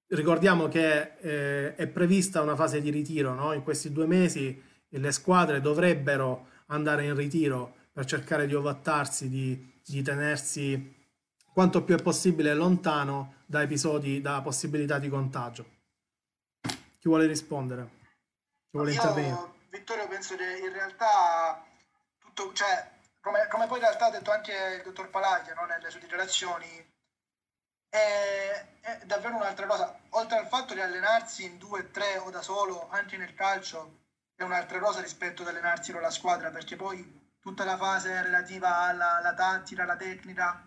Ricordiamo 0.08 0.68
che 0.68 1.12
eh, 1.18 1.74
è 1.74 1.86
prevista 1.86 2.42
una 2.42 2.56
fase 2.56 2.82
di 2.82 2.90
ritiro, 2.90 3.32
no? 3.32 3.54
in 3.54 3.62
questi 3.62 3.90
due 3.90 4.06
mesi 4.06 4.62
le 4.88 5.12
squadre 5.12 5.60
dovrebbero 5.62 6.48
andare 6.70 7.04
in 7.04 7.14
ritiro 7.14 7.76
per 7.92 8.04
cercare 8.04 8.46
di 8.46 8.54
ovattarsi, 8.54 9.28
di, 9.28 9.80
di 9.84 10.02
tenersi 10.02 10.98
quanto 11.52 11.82
più 11.82 11.96
è 11.96 12.02
possibile 12.02 12.54
lontano 12.54 13.34
da 13.46 13.62
episodi, 13.62 14.20
da 14.20 14.40
possibilità 14.40 14.98
di 14.98 15.08
contagio. 15.08 15.78
Chi 16.62 17.08
vuole 17.08 17.26
rispondere? 17.26 17.98
vuole 18.70 18.92
intervenire. 18.92 19.58
Vittorio, 19.70 20.08
penso 20.08 20.36
che 20.36 20.58
in 20.58 20.72
realtà 20.72 21.64
tutto, 22.18 22.52
cioè, 22.52 22.90
come, 23.20 23.46
come, 23.48 23.66
poi 23.66 23.78
in 23.78 23.84
realtà 23.84 24.06
ha 24.06 24.10
detto 24.10 24.30
anche 24.30 24.52
il 24.76 24.82
dottor 24.82 25.10
Palaglia 25.10 25.54
no, 25.54 25.66
nelle 25.66 25.90
sue 25.90 26.00
dichiarazioni, 26.00 26.66
è, 27.88 28.66
è, 28.80 29.00
davvero 29.04 29.36
un'altra 29.36 29.66
cosa. 29.66 30.00
Oltre 30.10 30.38
al 30.38 30.48
fatto 30.48 30.74
di 30.74 30.80
allenarsi 30.80 31.44
in 31.44 31.58
due, 31.58 31.90
tre 31.90 32.18
o 32.18 32.30
da 32.30 32.42
solo, 32.42 32.88
anche 32.90 33.16
nel 33.16 33.34
calcio, 33.34 33.98
è 34.40 34.42
un'altra 34.42 34.78
cosa 34.78 35.02
rispetto 35.02 35.42
ad 35.42 35.48
allenarsi 35.48 35.92
con 35.92 36.00
la 36.00 36.10
squadra, 36.10 36.50
perché 36.50 36.74
poi 36.74 37.36
tutta 37.40 37.62
la 37.64 37.76
fase 37.76 38.22
relativa 38.22 38.78
alla, 38.78 39.16
alla 39.16 39.34
tattica, 39.34 39.82
alla 39.82 39.96
tecnica, 39.96 40.64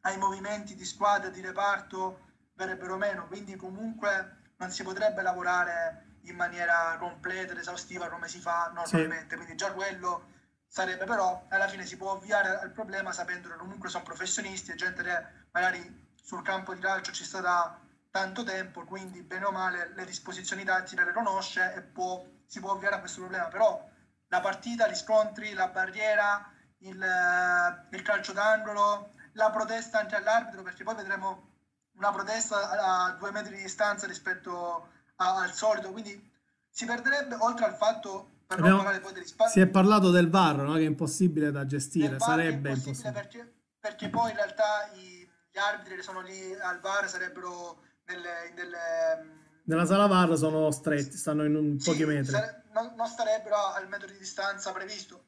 ai 0.00 0.18
movimenti 0.18 0.74
di 0.74 0.84
squadra, 0.84 1.30
di 1.30 1.40
reparto, 1.40 2.30
verrebbero 2.54 2.96
meno. 2.96 3.28
Quindi 3.28 3.54
comunque 3.54 4.54
non 4.56 4.72
si 4.72 4.82
potrebbe 4.82 5.22
lavorare 5.22 6.18
in 6.22 6.34
maniera 6.34 6.96
completa 6.98 7.52
ed 7.52 7.58
esaustiva 7.58 8.08
come 8.08 8.26
si 8.26 8.40
fa 8.40 8.72
normalmente. 8.74 9.28
Sì. 9.28 9.36
Quindi 9.36 9.54
già 9.54 9.70
quello 9.72 10.30
sarebbe 10.66 11.04
però 11.04 11.46
alla 11.48 11.68
fine 11.68 11.86
si 11.86 11.96
può 11.96 12.12
ovviare 12.12 12.58
al 12.58 12.72
problema 12.72 13.12
sapendo 13.12 13.48
che 13.48 13.56
comunque 13.56 13.88
sono 13.88 14.02
professionisti 14.02 14.72
e 14.72 14.74
gente 14.74 15.02
che 15.04 15.24
magari 15.52 16.10
sul 16.14 16.42
campo 16.42 16.74
di 16.74 16.80
calcio 16.80 17.12
ci 17.12 17.22
sta 17.22 17.40
da 17.40 17.78
tanto 18.10 18.42
tempo, 18.42 18.84
quindi 18.84 19.22
bene 19.22 19.44
o 19.44 19.52
male 19.52 19.92
le 19.94 20.04
disposizioni 20.06 20.64
tattiche 20.64 21.04
le 21.04 21.12
conosce 21.12 21.72
e 21.74 21.82
può, 21.82 22.24
si 22.52 22.60
può 22.60 22.72
ovviare 22.72 22.96
a 22.96 22.98
questo 22.98 23.20
problema. 23.20 23.46
Però 23.46 23.82
la 24.28 24.40
partita, 24.40 24.86
gli 24.86 24.94
scontri, 24.94 25.54
la 25.54 25.68
barriera, 25.68 26.52
il, 26.80 27.02
eh, 27.02 27.96
il 27.96 28.02
calcio 28.02 28.34
d'angolo, 28.34 29.14
la 29.32 29.50
protesta 29.50 30.00
anche 30.00 30.16
all'arbitro, 30.16 30.60
perché 30.60 30.84
poi 30.84 30.96
vedremo 30.96 31.48
una 31.96 32.12
protesta 32.12 33.06
a 33.08 33.12
due 33.12 33.30
metri 33.30 33.56
di 33.56 33.62
distanza 33.62 34.06
rispetto 34.06 34.88
a, 35.16 35.36
al 35.36 35.54
solito, 35.54 35.92
quindi 35.92 36.30
si 36.68 36.84
perderebbe 36.84 37.36
oltre 37.36 37.64
al 37.64 37.74
fatto 37.74 38.40
per 38.46 38.58
Abbiamo, 38.58 38.82
non 38.82 39.00
poi 39.00 39.14
degli 39.14 39.24
spazi. 39.24 39.52
Si 39.52 39.60
è 39.60 39.66
parlato 39.66 40.10
del 40.10 40.28
VAR, 40.28 40.56
no? 40.56 40.74
che 40.74 40.80
è 40.80 40.86
impossibile 40.86 41.50
da 41.50 41.64
gestire, 41.64 42.18
sarebbe 42.18 42.68
impossibile. 42.68 43.08
impossibile. 43.08 43.12
Perché, 43.12 43.54
perché, 43.80 44.08
poi 44.10 44.28
in 44.28 44.36
realtà 44.36 44.90
i, 44.92 45.26
gli 45.50 45.58
arbitri 45.58 45.96
che 45.96 46.02
sono 46.02 46.20
lì 46.20 46.52
al 46.60 46.80
VAR 46.80 47.08
sarebbero 47.08 47.80
nelle, 48.04 48.52
nelle 48.54 49.41
nella 49.64 49.86
sala 49.86 50.06
VAR 50.06 50.36
sono 50.36 50.70
stretti, 50.70 51.16
stanno 51.16 51.44
in 51.44 51.54
un, 51.54 51.76
pochi 51.82 52.04
metri. 52.04 52.32
Sare, 52.32 52.64
non, 52.72 52.92
non, 52.96 53.06
starebbero 53.06 53.56
al 53.56 53.88
metro 53.88 54.08
di 54.08 54.18
distanza 54.18 54.72
previsto. 54.72 55.24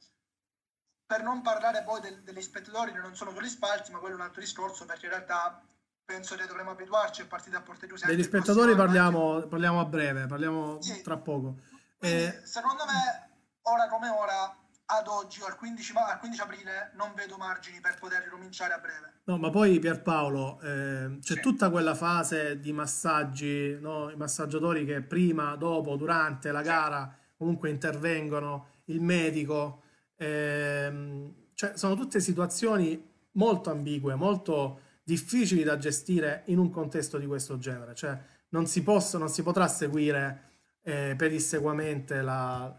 Per 1.06 1.22
non 1.22 1.42
parlare 1.42 1.82
poi 1.84 2.00
del, 2.00 2.22
degli 2.22 2.42
spettatori 2.42 2.92
che 2.92 2.98
non 2.98 3.14
sono 3.14 3.30
solo 3.30 3.44
gli 3.44 3.48
spalti, 3.48 3.92
ma 3.92 3.98
quello 3.98 4.14
è 4.14 4.18
un 4.18 4.24
altro 4.24 4.40
discorso 4.40 4.84
perché 4.86 5.06
in 5.06 5.12
realtà 5.12 5.62
penso 6.04 6.34
che 6.34 6.46
dovremmo 6.46 6.70
abituarci 6.70 7.22
a 7.22 7.26
partite 7.26 7.56
a 7.56 7.62
porte 7.62 7.86
chiuse. 7.86 8.06
Degli 8.06 8.22
spettatori 8.22 8.74
parliamo, 8.74 9.46
parliamo, 9.46 9.80
a 9.80 9.84
breve, 9.84 10.26
parliamo 10.26 10.80
sì. 10.80 11.02
tra 11.02 11.16
poco. 11.16 11.60
Quindi, 11.98 12.24
eh... 12.24 12.40
Secondo 12.44 12.84
me, 12.86 13.30
ora 13.62 13.88
come 13.88 14.08
ora, 14.08 14.56
ad 14.86 15.06
oggi 15.08 15.40
o 15.40 15.46
al 15.46 15.56
15, 15.56 15.92
al 15.96 16.18
15, 16.18 16.40
aprile 16.42 16.92
non 16.94 17.12
vedo 17.14 17.36
margini 17.36 17.80
per 17.80 17.96
poter 17.98 18.22
ricominciare 18.24 18.74
a 18.74 18.78
breve. 18.78 19.12
No, 19.24 19.38
ma 19.38 19.50
poi 19.50 19.78
Pierpaolo, 19.78 20.60
eh, 20.60 21.18
c'è 21.20 21.34
sì. 21.34 21.40
tutta 21.40 21.70
quella 21.70 21.94
fase 21.94 22.60
di 22.60 22.72
massaggi, 22.72 23.78
no? 23.80 24.10
i 24.10 24.16
massaggiatori 24.16 24.84
che 24.84 25.00
prima, 25.00 25.56
dopo, 25.56 25.96
durante 25.96 26.52
la 26.52 26.62
gara 26.62 27.16
comunque 27.36 27.70
intervengono, 27.70 28.68
il 28.86 29.00
medico, 29.00 29.82
ehm, 30.16 31.34
cioè 31.54 31.76
sono 31.76 31.94
tutte 31.94 32.20
situazioni 32.20 33.12
molto 33.32 33.70
ambigue, 33.70 34.14
molto 34.14 34.80
difficili 35.02 35.62
da 35.62 35.76
gestire 35.76 36.42
in 36.46 36.58
un 36.58 36.70
contesto 36.70 37.18
di 37.18 37.26
questo 37.26 37.58
genere, 37.58 37.94
cioè 37.94 38.18
non 38.50 38.66
si, 38.66 38.82
possono, 38.82 39.24
non 39.24 39.32
si 39.32 39.42
potrà 39.42 39.66
seguire 39.68 40.52
eh, 40.82 41.14
pedissequamente 41.16 42.22
la, 42.22 42.74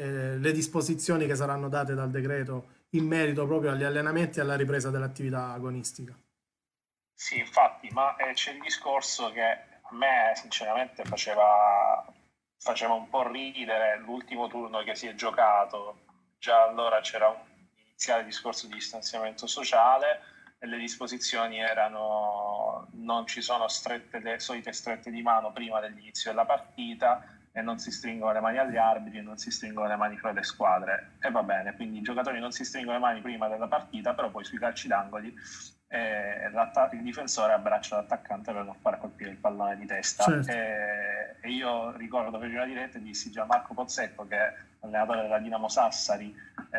eh, 0.00 0.38
le 0.38 0.52
disposizioni 0.52 1.26
che 1.26 1.34
saranno 1.34 1.68
date 1.68 1.92
dal 1.92 2.10
decreto 2.10 2.86
in 2.90 3.06
merito 3.06 3.46
proprio 3.46 3.70
agli 3.70 3.84
allenamenti 3.84 4.38
e 4.38 4.42
alla 4.42 4.56
ripresa 4.56 4.88
dell'attività 4.88 5.52
agonistica. 5.52 6.18
Sì, 7.12 7.38
infatti, 7.38 7.90
ma 7.92 8.16
eh, 8.16 8.32
c'è 8.32 8.52
il 8.52 8.60
discorso 8.60 9.30
che 9.30 9.42
a 9.42 9.94
me 9.94 10.32
sinceramente 10.36 11.04
faceva, 11.04 12.02
faceva 12.56 12.94
un 12.94 13.10
po' 13.10 13.30
ridere 13.30 13.98
l'ultimo 13.98 14.48
turno 14.48 14.82
che 14.82 14.94
si 14.94 15.06
è 15.06 15.14
giocato, 15.14 15.98
già 16.38 16.62
allora 16.62 17.00
c'era 17.02 17.28
un 17.28 17.68
iniziale 17.88 18.24
discorso 18.24 18.68
di 18.68 18.74
distanziamento 18.74 19.46
sociale 19.46 20.22
e 20.58 20.66
le 20.66 20.78
disposizioni 20.78 21.58
erano 21.60 22.88
non 22.92 23.26
ci 23.26 23.42
sono 23.42 23.68
strette, 23.68 24.18
le 24.20 24.38
solite 24.38 24.72
strette 24.72 25.10
di 25.10 25.20
mano 25.20 25.52
prima 25.52 25.78
dell'inizio 25.78 26.30
della 26.30 26.46
partita 26.46 27.38
e 27.52 27.62
non 27.62 27.78
si 27.78 27.90
stringono 27.90 28.32
le 28.32 28.40
mani 28.40 28.58
agli 28.58 28.76
arbitri 28.76 29.18
e 29.18 29.22
non 29.22 29.36
si 29.36 29.50
stringono 29.50 29.88
le 29.88 29.96
mani 29.96 30.16
fra 30.16 30.32
le 30.32 30.42
squadre 30.42 31.12
e 31.20 31.30
va 31.30 31.42
bene, 31.42 31.74
quindi 31.74 31.98
i 31.98 32.02
giocatori 32.02 32.38
non 32.38 32.52
si 32.52 32.64
stringono 32.64 32.96
le 32.96 33.02
mani 33.02 33.20
prima 33.20 33.48
della 33.48 33.68
partita 33.68 34.14
però 34.14 34.30
poi 34.30 34.44
sui 34.44 34.58
calci 34.58 34.88
d'angoli 34.88 35.34
eh, 35.92 36.48
il 36.48 37.02
difensore 37.02 37.52
abbraccia 37.52 37.96
l'attaccante 37.96 38.52
per 38.52 38.64
non 38.64 38.76
far 38.76 38.98
colpire 38.98 39.30
il 39.30 39.38
pallone 39.38 39.76
di 39.76 39.86
testa 39.86 40.22
certo. 40.22 40.52
e, 40.52 41.36
e, 41.40 41.50
io 41.50 41.90
ricordo 41.96 42.38
per 42.38 42.48
una 42.48 42.64
diretta 42.64 42.98
dissi 42.98 43.32
già 43.32 43.44
Marco 43.44 43.74
Pozzecco 43.74 44.24
che 44.28 44.36
è 44.36 44.54
allenatore 44.80 45.22
della 45.22 45.40
Dinamo 45.40 45.68
Sassari 45.68 46.32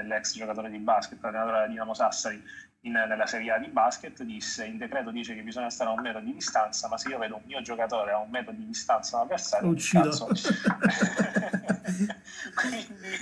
l'ex 0.03 0.33
giocatore 0.33 0.69
di 0.69 0.77
basket 0.77 1.21
allenatore 1.25 1.57
della 1.57 1.67
Dinamo 1.67 1.93
Sassari 1.93 2.41
in, 2.81 2.93
nella 2.93 3.25
Serie 3.27 3.51
A 3.51 3.57
di 3.59 3.67
basket 3.67 4.23
disse 4.23 4.65
il 4.65 4.77
decreto 4.77 5.11
dice 5.11 5.35
che 5.35 5.41
bisogna 5.41 5.69
stare 5.69 5.89
a 5.89 5.93
un 5.93 6.01
metro 6.01 6.21
di 6.21 6.33
distanza 6.33 6.87
ma 6.87 6.97
se 6.97 7.09
io 7.09 7.17
vedo 7.17 7.35
un 7.35 7.43
mio 7.45 7.61
giocatore 7.61 8.11
a 8.11 8.17
un 8.17 8.29
metro 8.29 8.53
di 8.53 8.65
distanza 8.65 9.17
dall'avversario 9.17 9.69
uccido 9.69 10.09
quindi, 12.55 13.17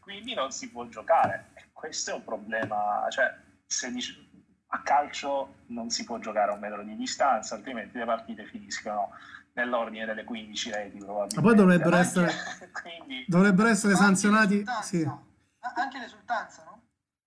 quindi, 0.00 0.34
non 0.34 0.50
si 0.50 0.70
può 0.70 0.86
giocare 0.88 1.50
e 1.54 1.68
questo 1.72 2.10
è 2.10 2.14
un 2.14 2.24
problema 2.24 3.06
cioè 3.10 3.34
se 3.64 3.90
dici, 3.92 4.26
a 4.68 4.82
calcio 4.82 5.54
non 5.66 5.88
si 5.90 6.04
può 6.04 6.18
giocare 6.18 6.50
a 6.50 6.54
un 6.54 6.60
metro 6.60 6.82
di 6.82 6.94
distanza 6.96 7.54
altrimenti 7.54 7.96
le 7.96 8.04
partite 8.04 8.44
finiscono 8.44 9.10
nell'ordine 9.54 10.04
delle 10.04 10.24
15 10.24 10.70
reti 10.70 10.98
probabilmente 10.98 11.36
ma 11.36 11.42
poi 11.42 11.54
dovrebbero 11.54 11.96
anche, 11.96 12.08
essere, 12.08 12.32
quindi, 12.72 13.24
dovrebbero 13.26 13.68
essere 13.68 13.94
sanzionati 13.94 14.64
sì. 14.82 15.08
anche 15.60 15.98
l'esultanza 15.98 16.64
no? 16.64 16.78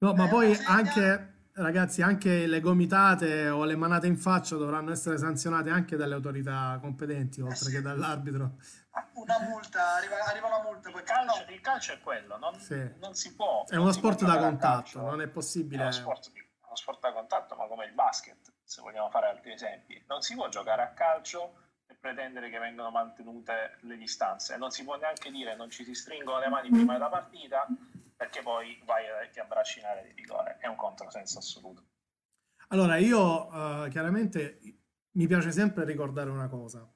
No, 0.04 0.15
ma 0.15 0.26
eh, 0.26 0.30
poi 0.30 0.58
anche, 0.65 1.31
ragazzi, 1.56 2.02
anche 2.02 2.46
le 2.46 2.60
gomitate 2.60 3.50
o 3.50 3.64
le 3.66 3.76
manate 3.76 4.08
in 4.08 4.18
faccia 4.18 4.56
dovranno 4.56 4.92
essere 4.92 5.18
sanzionate 5.18 5.70
anche 5.70 5.96
dalle 5.96 6.14
autorità 6.14 6.78
competenti, 6.82 7.40
eh 7.40 7.44
oltre 7.44 7.58
sì. 7.58 7.72
che 7.72 7.82
dall'arbitro. 7.82 8.58
Una 9.14 9.40
multa, 9.48 9.96
arriva, 9.96 10.16
arriva 10.26 10.48
una 10.48 10.62
multa. 10.64 10.90
Il 10.90 11.04
calcio, 11.04 11.52
il 11.52 11.62
calcio, 11.62 11.94
è 11.94 12.00
quello, 12.00 12.38
non, 12.38 12.60
sì. 12.60 12.90
non 13.00 13.14
si 13.14 13.34
può. 13.36 13.66
È 13.68 13.76
uno 13.76 13.92
sport 13.92 14.24
da 14.24 14.38
contatto, 14.38 15.02
non 15.02 15.22
è 15.22 15.28
possibile. 15.28 15.82
È 15.82 15.86
uno 15.86 15.92
sport, 15.92 16.32
uno 16.66 16.76
sport 16.76 17.00
da 17.00 17.14
contatto, 17.14 17.56
ma 17.56 17.68
come 17.68 17.86
il 17.86 17.94
basket, 17.94 18.52
se 18.64 18.82
vogliamo 18.82 19.10
fare 19.10 19.28
altri 19.28 19.54
esempi. 19.54 20.04
Non 20.08 20.22
si 20.22 20.34
può 20.36 20.50
giocare 20.50 20.82
a 20.82 20.90
calcio 20.90 21.54
e 21.88 21.96
pretendere 22.00 22.50
che 22.50 22.58
vengano 22.60 22.90
mantenute 22.92 23.78
le 23.82 23.98
distanze. 23.98 24.58
Non 24.58 24.72
si 24.72 24.84
può 24.84 24.96
neanche 24.98 25.30
dire 25.32 25.56
non 25.56 25.70
ci 25.70 25.84
si 25.84 25.94
stringono 25.94 26.40
le 26.40 26.50
mani 26.50 26.70
prima 26.70 26.94
della 26.94 27.10
partita 27.10 27.68
perché 28.22 28.44
poi 28.44 28.80
vai 28.86 29.06
e 29.06 29.32
ti 29.32 29.40
abbracci 29.40 29.80
in 29.80 29.86
area 29.86 30.04
di 30.04 30.14
rigore. 30.14 30.58
È 30.60 30.68
un 30.68 30.76
controsenso 30.76 31.40
assoluto. 31.40 31.86
Allora, 32.68 32.98
io 32.98 33.48
uh, 33.48 33.90
chiaramente 33.90 34.60
mi 35.14 35.26
piace 35.26 35.52
sempre 35.52 35.86
ricordare 35.86 36.30
una 36.30 36.48
cosa, 36.48 36.88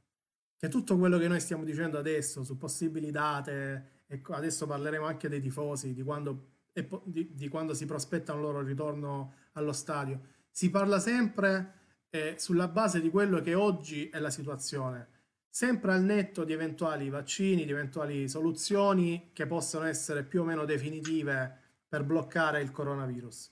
che 0.56 0.68
tutto 0.70 1.00
quello 1.00 1.18
che 1.18 1.28
noi 1.28 1.40
stiamo 1.40 1.64
dicendo 1.64 1.98
adesso 1.98 2.44
su 2.44 2.58
possibili 2.58 3.10
date, 3.10 4.04
e 4.06 4.22
adesso 4.30 4.68
parleremo 4.68 5.08
anche 5.08 5.28
dei 5.28 5.42
tifosi, 5.42 5.96
di 5.96 6.04
quando, 6.04 6.60
di, 7.06 7.34
di 7.34 7.48
quando 7.48 7.74
si 7.74 7.88
prospetta 7.88 8.34
un 8.34 8.42
loro 8.42 8.62
ritorno 8.62 9.34
allo 9.54 9.74
stadio, 9.74 10.22
si 10.52 10.70
parla 10.70 11.00
sempre 11.00 12.04
eh, 12.12 12.36
sulla 12.38 12.68
base 12.68 13.02
di 13.02 13.10
quello 13.10 13.42
che 13.42 13.56
oggi 13.56 14.10
è 14.10 14.20
la 14.20 14.30
situazione 14.30 15.10
sempre 15.56 15.94
al 15.94 16.04
netto 16.04 16.44
di 16.44 16.52
eventuali 16.52 17.08
vaccini, 17.10 17.63
di 17.63 17.72
eventuali 17.72 18.28
soluzioni 18.28 19.30
che 19.32 19.48
possono 19.48 19.86
essere 19.86 20.24
più 20.24 20.41
o 20.41 20.44
meno 20.44 20.65
definitive 20.65 21.60
per 21.88 22.04
bloccare 22.04 22.62
il 22.62 22.72
coronavirus. 22.72 23.52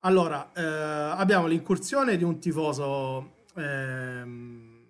Allora, 0.00 0.50
eh, 0.52 0.64
abbiamo 0.64 1.46
l'incursione 1.46 2.16
di 2.16 2.24
un 2.24 2.40
tifoso 2.40 3.44
ehm, 3.54 4.84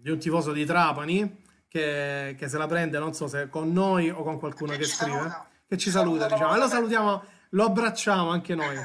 di 0.00 0.10
un 0.10 0.18
tifoso 0.18 0.52
di 0.52 0.64
Trapani 0.64 1.42
che, 1.68 2.34
che, 2.38 2.48
se 2.48 2.56
la 2.56 2.66
prende, 2.66 2.98
non 2.98 3.12
so 3.12 3.28
se 3.28 3.50
con 3.50 3.70
noi 3.74 4.08
o 4.08 4.22
con 4.22 4.38
qualcuno 4.38 4.72
che, 4.72 4.78
che 4.78 4.84
scrive, 4.86 5.18
saluta. 5.18 5.48
che 5.68 5.76
ci 5.76 5.90
saluta, 5.90 6.26
diciamo, 6.28 6.54
e 6.54 6.58
lo 6.58 6.66
salutiamo, 6.66 7.24
lo 7.50 7.64
abbracciamo 7.66 8.30
anche 8.30 8.54
noi, 8.54 8.76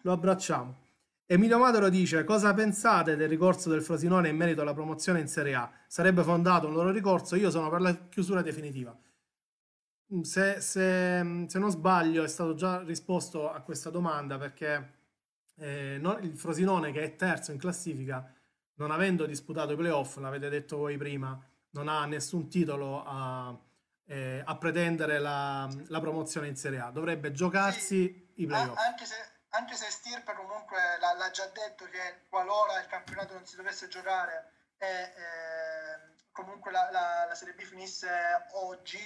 lo 0.00 0.10
abbracciamo. 0.10 0.78
Emilio 1.32 1.58
Madero 1.58 1.88
dice 1.90 2.24
cosa 2.24 2.52
pensate 2.54 3.14
del 3.14 3.28
ricorso 3.28 3.70
del 3.70 3.82
Frosinone 3.82 4.30
in 4.30 4.36
merito 4.36 4.62
alla 4.62 4.72
promozione 4.72 5.20
in 5.20 5.28
Serie 5.28 5.54
A? 5.54 5.70
Sarebbe 5.86 6.24
fondato 6.24 6.66
un 6.66 6.72
loro 6.72 6.90
ricorso? 6.90 7.36
Io 7.36 7.52
sono 7.52 7.70
per 7.70 7.80
la 7.80 8.08
chiusura 8.08 8.42
definitiva. 8.42 8.92
Mm, 10.12 10.22
se, 10.22 10.60
se, 10.60 11.44
se 11.46 11.58
non 11.60 11.70
sbaglio 11.70 12.24
è 12.24 12.26
stato 12.26 12.54
già 12.54 12.82
risposto 12.82 13.48
a 13.48 13.60
questa 13.60 13.90
domanda 13.90 14.38
perché 14.38 14.94
eh, 15.58 15.98
no, 16.00 16.18
il 16.18 16.34
Frosinone 16.34 16.90
che 16.90 17.04
è 17.04 17.14
terzo 17.14 17.52
in 17.52 17.58
classifica, 17.58 18.34
non 18.74 18.90
avendo 18.90 19.24
disputato 19.24 19.74
i 19.74 19.76
playoff, 19.76 20.16
l'avete 20.16 20.48
detto 20.48 20.78
voi 20.78 20.96
prima, 20.96 21.40
non 21.74 21.86
ha 21.86 22.06
nessun 22.06 22.48
titolo 22.48 23.04
a, 23.06 23.56
eh, 24.06 24.42
a 24.44 24.56
pretendere 24.56 25.20
la, 25.20 25.70
la, 25.86 26.00
promozione 26.00 26.48
in 26.48 26.56
Serie 26.56 26.80
A, 26.80 26.90
dovrebbe 26.90 27.30
giocarsi 27.30 27.86
sì, 27.86 28.42
i 28.42 28.46
playoff. 28.46 28.76
Anche 28.78 29.04
se, 29.04 29.14
anche 29.50 29.74
se 29.74 29.90
Stirpe 29.90 30.34
comunque 30.34 30.78
l'ha, 31.00 31.14
l'ha, 31.14 31.30
già 31.30 31.46
detto 31.46 31.84
che 31.86 32.26
qualora 32.28 32.80
il 32.80 32.86
campionato 32.86 33.34
non 33.34 33.46
si 33.46 33.56
dovesse 33.56 33.88
giocare 33.88 34.52
e 34.78 34.86
eh, 34.86 36.14
comunque 36.30 36.70
la, 36.70 36.88
la, 36.90 37.26
la 37.28 37.34
Serie 37.34 37.54
B 37.54 37.60
finisse 37.60 38.08
oggi, 38.52 38.98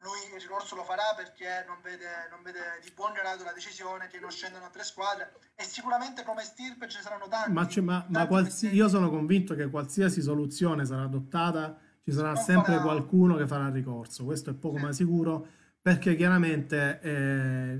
lui 0.00 0.18
il 0.34 0.40
ricorso 0.40 0.74
lo 0.74 0.84
farà 0.84 1.14
perché 1.14 1.64
non 1.66 1.80
vede, 1.82 2.28
non 2.30 2.42
vede 2.42 2.80
di 2.82 2.90
buon 2.92 3.12
grado 3.12 3.44
la 3.44 3.52
decisione 3.52 4.08
che 4.08 4.18
non 4.18 4.30
scendano 4.30 4.70
tre 4.70 4.84
squadre 4.84 5.32
e 5.54 5.64
sicuramente 5.64 6.22
come 6.22 6.42
stirpe 6.42 6.88
ce 6.88 6.98
ne 6.98 7.02
saranno 7.02 7.28
tanti. 7.28 7.52
Ma, 7.52 7.68
ma, 7.82 8.06
ma 8.08 8.26
qualsi, 8.26 8.74
io 8.74 8.88
sono 8.88 9.10
convinto 9.10 9.54
che 9.54 9.68
qualsiasi 9.68 10.20
soluzione 10.22 10.84
sarà 10.84 11.02
adottata 11.02 11.78
ci 12.02 12.12
sarà 12.12 12.32
non 12.32 12.42
sempre 12.42 12.74
farà... 12.74 12.84
qualcuno 12.84 13.36
che 13.36 13.46
farà 13.46 13.68
ricorso, 13.68 14.24
questo 14.24 14.50
è 14.50 14.54
poco 14.54 14.76
sì. 14.76 14.82
ma 14.84 14.92
sicuro 14.92 15.48
perché 15.86 16.16
chiaramente 16.16 16.98
eh, 17.00 17.78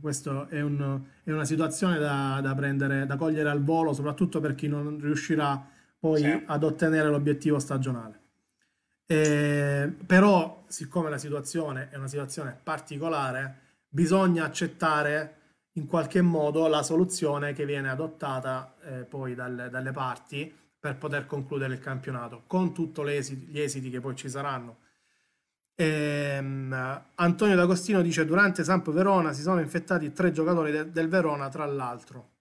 questa 0.00 0.46
è, 0.46 0.60
un, 0.60 1.00
è, 1.24 1.32
una 1.32 1.44
situazione 1.44 1.98
da, 1.98 2.38
da, 2.40 2.54
prendere, 2.54 3.06
da 3.06 3.16
cogliere 3.16 3.50
al 3.50 3.64
volo 3.64 3.92
soprattutto 3.92 4.38
per 4.38 4.54
chi 4.54 4.68
non 4.68 5.00
riuscirà 5.00 5.60
poi 5.98 6.20
sì. 6.20 6.44
ad 6.46 6.62
ottenere 6.62 7.08
l'obiettivo 7.08 7.58
stagionale. 7.58 8.20
Eh, 9.04 9.92
però, 10.06 10.62
siccome 10.68 11.10
la 11.10 11.18
situazione 11.18 11.88
è 11.90 11.96
una 11.96 12.06
situazione 12.06 12.56
particolare, 12.62 13.56
bisogna 13.88 14.44
accettare 14.44 15.38
in 15.72 15.86
qualche 15.86 16.22
modo 16.22 16.68
la 16.68 16.84
soluzione 16.84 17.52
che 17.52 17.66
viene 17.66 17.90
adottata 17.90 18.76
eh, 18.80 18.90
poi 19.02 19.34
dalle, 19.34 19.68
dalle, 19.70 19.90
parti 19.90 20.56
per 20.78 20.98
poter 20.98 21.26
concludere 21.26 21.74
il 21.74 21.80
campionato, 21.80 22.44
con 22.46 22.72
tutti 22.72 23.02
gli 23.02 23.58
esiti 23.58 23.90
che 23.90 23.98
poi 23.98 24.14
ci 24.14 24.28
saranno. 24.28 24.76
Ehm, 25.80 27.02
Antonio 27.14 27.56
D'Agostino 27.56 28.02
dice 28.02 28.26
durante 28.26 28.64
Samp 28.64 28.90
Verona 28.90 29.32
si 29.32 29.40
sono 29.40 29.60
infettati 29.60 30.12
tre 30.12 30.30
giocatori 30.30 30.70
de 30.70 30.90
del 30.90 31.08
Verona 31.08 31.48
tra 31.48 31.64
l'altro. 31.64 32.32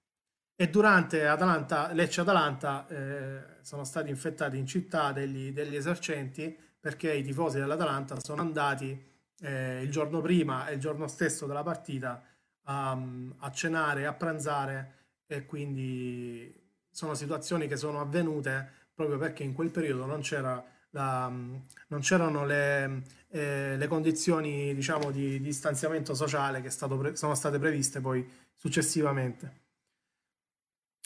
E 0.58 0.70
durante 0.70 1.26
Atalanta, 1.26 1.94
Lecce-Atalanta 1.94 2.86
eh, 2.90 3.42
sono 3.62 3.86
stati 3.86 4.10
infettati 4.10 4.58
in 4.58 4.66
città 4.66 5.14
degli, 5.14 5.54
degli, 5.54 5.78
esercenti 5.78 6.54
perché 6.78 7.14
i 7.14 7.24
tifosi 7.24 7.60
dell'Atalanta 7.60 8.20
sono 8.20 8.42
andati 8.42 9.02
eh, 9.40 9.84
il 9.84 9.90
giorno 9.90 10.20
prima 10.20 10.68
e 10.68 10.74
il 10.74 10.82
giorno 10.82 11.08
stesso 11.08 11.46
della 11.46 11.64
partita 11.64 12.22
a, 12.64 13.02
a 13.38 13.52
cenare, 13.52 14.06
a 14.06 14.12
pranzare 14.12 14.94
e 15.28 15.46
quindi 15.46 16.54
sono 16.92 17.14
situazioni 17.14 17.70
che 17.70 17.78
sono 17.78 18.02
avvenute 18.02 18.70
proprio 18.94 19.18
perché 19.18 19.44
in 19.44 19.54
quel 19.54 19.70
periodo 19.70 20.06
non, 20.06 20.20
c'era 20.20 20.62
la, 20.92 21.28
non 21.28 22.00
c'erano 22.00 22.46
le, 22.46 23.04
eh, 23.30 23.76
le, 23.78 23.88
condizioni 23.88 24.74
diciamo, 24.74 25.12
di, 25.12 25.32
di 25.32 25.42
distanziamento 25.42 26.14
sociale 26.14 26.62
che 26.62 26.70
sono 26.70 27.36
state 27.36 27.60
previste 27.60 28.00
poi 28.02 28.28
successivamente. 28.56 29.68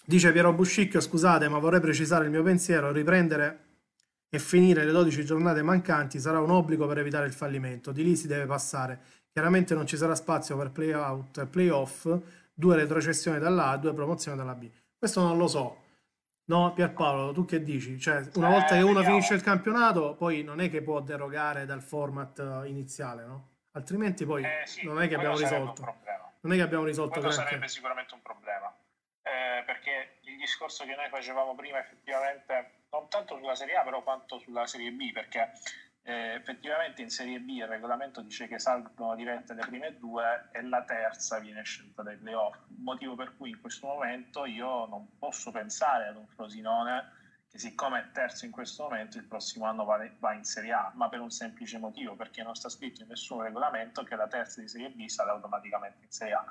Dice 0.06 0.32
Piero 0.32 0.52
Buscicchio, 0.54 1.00
scusate, 1.00 1.48
ma 1.48 1.60
vorrei 1.60 1.80
precisare 1.80 2.26
il 2.26 2.32
mio 2.32 2.44
pensiero, 2.44 2.92
riprendere 2.92 3.60
e 4.30 4.40
finire 4.40 4.84
le 4.84 4.92
12 4.92 5.24
giornate 5.24 5.62
mancanti 5.62 6.20
sarà 6.20 6.40
un 6.40 6.50
obbligo 6.50 6.88
per 6.88 6.98
evitare 6.98 7.28
il 7.28 7.34
fallimento. 7.34 7.92
Di 7.92 8.04
lì 8.04 8.16
si 8.16 8.28
deve 8.28 8.46
passare. 8.46 9.00
Chiaramente 9.32 9.76
non 9.76 9.86
ci 9.86 9.96
sarà 9.96 10.16
spazio 10.16 10.58
per 10.58 10.72
play-out 10.72 11.38
e 11.38 11.46
play-off, 11.46 12.08
due 12.54 12.76
retrocessioni 12.76 13.40
dalla 13.40 13.70
A, 13.70 13.78
due 13.78 13.94
promozioni 13.94 14.36
dalla 14.36 14.56
B. 14.56 14.70
Questo 14.98 15.22
non 15.22 15.38
lo 15.38 15.48
so. 15.48 15.83
No, 16.46 16.74
Pierpaolo, 16.74 17.32
tu 17.32 17.46
che 17.46 17.64
dici? 17.64 18.00
Cioè, 18.00 18.28
una 18.36 18.50
volta 18.50 18.76
che 18.76 18.82
uno 18.82 18.96
vediamo. 18.96 19.16
finisce 19.16 19.34
il 19.34 19.42
campionato, 19.42 20.16
poi 20.16 20.44
non 20.44 20.60
è 20.60 20.70
che 20.70 20.82
può 20.82 21.00
derogare 21.00 21.66
dal 21.66 21.82
format 21.82 22.64
iniziale, 22.66 23.26
no? 23.26 23.50
Altrimenti 23.72 24.26
poi 24.26 24.44
eh, 24.44 24.62
sì, 24.66 24.86
non 24.86 25.02
è 25.02 25.08
che 25.08 25.16
abbiamo 25.16 25.38
risolto. 25.38 25.82
Non 26.42 26.54
è 26.54 26.56
che 26.58 26.62
abbiamo 26.62 26.84
risolto. 26.84 27.20
Quello 27.20 27.32
sarebbe 27.32 27.68
sicuramente 27.68 28.14
un 28.14 28.22
problema 28.22 28.74
eh, 29.24 29.64
perché 29.66 30.18
il 30.22 30.38
discorso 30.38 30.86
che 30.86 30.96
noi 30.96 31.08
facevamo 31.10 31.56
prima 31.56 31.80
effettivamente, 31.80 32.84
non 32.92 33.08
tanto 33.10 33.38
sulla 33.38 33.56
Serie 33.56 33.76
A 33.76 33.84
però 33.84 34.04
quanto 34.04 34.38
sulla 34.40 34.68
Serie 34.68 34.92
B, 34.92 35.12
perché 35.12 35.52
eh, 36.04 36.34
effettivamente 36.36 37.02
in 37.02 37.10
Serie 37.10 37.40
B 37.40 37.50
il 37.50 37.68
regolamento 37.68 38.22
dice 38.22 38.48
che 38.48 38.60
salgono 38.60 39.16
dirette 39.16 39.54
le 39.54 39.66
prime 39.66 39.98
due 39.98 40.50
e 40.52 40.62
la 40.62 40.84
terza 40.84 41.40
viene 41.40 41.64
scelta 41.64 42.04
dai 42.04 42.18
playoff, 42.18 42.58
motivo 42.78 43.16
per 43.16 43.36
cui 43.38 43.52
in 43.52 43.62
questo 43.62 43.88
momento 43.88 44.46
io 44.46 44.86
non 44.88 45.18
posso 45.18 45.52
pensare 45.52 46.08
ad 46.08 46.18
un 46.18 46.28
Frosinone 46.28 47.22
che 47.54 47.60
siccome 47.60 48.00
è 48.00 48.12
terzo 48.12 48.46
in 48.46 48.52
questo 48.52 48.82
momento 48.82 49.20
il 49.20 49.26
prossimo 49.26 49.66
anno 49.66 49.86
va, 49.86 50.34
in 50.34 50.44
Serie 50.44 50.74
A, 50.74 50.92
ma 50.96 51.08
per 51.08 51.20
un 51.20 51.30
semplice 51.30 51.78
motivo, 51.78 52.16
perché 52.16 52.42
non 52.42 52.56
sta 52.56 52.68
scritto 52.68 53.04
in 53.04 53.10
nessun 53.10 53.44
regolamento 53.44 54.04
che 54.04 54.16
la 54.16 54.28
terza 54.28 54.60
di 54.60 54.68
Serie 54.68 54.90
B 54.90 55.06
sale 55.06 55.30
automaticamente 55.30 56.04
in 56.04 56.12
Serie 56.12 56.34
A. 56.34 56.46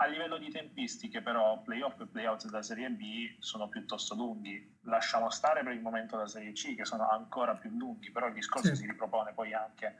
A 0.00 0.06
livello 0.06 0.38
di 0.38 0.50
tempistiche, 0.50 1.22
però, 1.22 1.60
playoff 1.62 2.00
e 2.00 2.06
playout 2.06 2.44
della 2.44 2.62
Serie 2.62 2.88
B 2.90 3.36
sono 3.40 3.68
piuttosto 3.68 4.14
lunghi. 4.14 4.78
Lasciamo 4.82 5.28
stare 5.30 5.62
per 5.64 5.72
il 5.72 5.80
momento 5.80 6.16
la 6.16 6.28
Serie 6.28 6.52
C, 6.52 6.76
che 6.76 6.84
sono 6.84 7.08
ancora 7.08 7.56
più 7.56 7.70
lunghi, 7.70 8.10
però 8.10 8.28
il 8.28 8.34
discorso 8.34 8.68
sì. 8.68 8.76
si 8.76 8.86
ripropone 8.86 9.32
poi 9.32 9.52
anche 9.52 9.96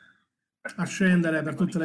per 0.60 0.74
a 0.76 0.84
scendere 0.84 1.42
per 1.42 1.54
tutte, 1.54 1.78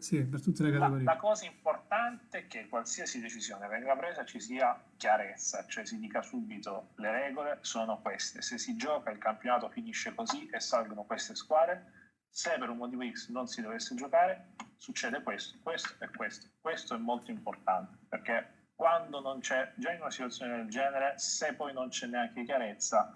sì, 0.00 0.24
per 0.24 0.40
tutte, 0.40 0.62
le 0.62 0.70
categorie. 0.70 1.04
La, 1.04 1.12
la, 1.12 1.18
cosa 1.18 1.44
importante 1.44 2.38
è 2.38 2.46
che 2.46 2.68
qualsiasi 2.68 3.20
decisione 3.20 3.66
venga 3.66 3.96
presa 3.96 4.24
ci 4.24 4.40
sia 4.40 4.80
chiarezza, 4.96 5.66
cioè 5.66 5.84
si 5.84 5.98
dica 5.98 6.22
subito 6.22 6.90
le 6.96 7.10
regole 7.10 7.58
sono 7.62 8.00
queste. 8.00 8.40
Se 8.40 8.58
si 8.58 8.76
gioca 8.76 9.10
il 9.10 9.18
campionato 9.18 9.68
finisce 9.70 10.14
così 10.14 10.48
e 10.50 10.60
salgono 10.60 11.02
queste 11.02 11.34
squadre 11.34 12.00
se 12.32 12.56
per 12.58 12.70
un 12.70 12.78
motivo 12.78 13.02
X 13.06 13.28
non 13.28 13.46
si 13.46 13.60
dovesse 13.60 13.94
giocare, 13.94 14.54
succede 14.78 15.22
questo, 15.22 15.58
questo 15.62 16.02
e 16.02 16.08
questo. 16.08 16.48
Questo 16.60 16.94
è 16.94 16.98
molto 16.98 17.30
importante 17.30 17.98
perché 18.08 18.70
quando 18.74 19.20
non 19.20 19.40
c'è, 19.40 19.70
già 19.76 19.92
in 19.92 20.00
una 20.00 20.10
situazione 20.10 20.56
del 20.56 20.68
genere, 20.68 21.18
se 21.18 21.54
poi 21.54 21.74
non 21.74 21.90
c'è 21.90 22.06
neanche 22.06 22.42
chiarezza, 22.42 23.12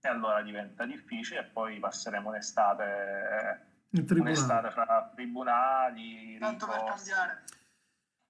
e 0.00 0.08
allora 0.08 0.40
diventa 0.40 0.86
difficile 0.86 1.40
e 1.40 1.44
poi 1.44 1.78
passeremo 1.80 2.28
un'estate, 2.28 3.88
un'estate 3.90 4.70
fra 4.70 5.10
tribunali, 5.12 6.38
tanto 6.38 6.66
per 6.66 6.84
cambiare. 6.84 7.44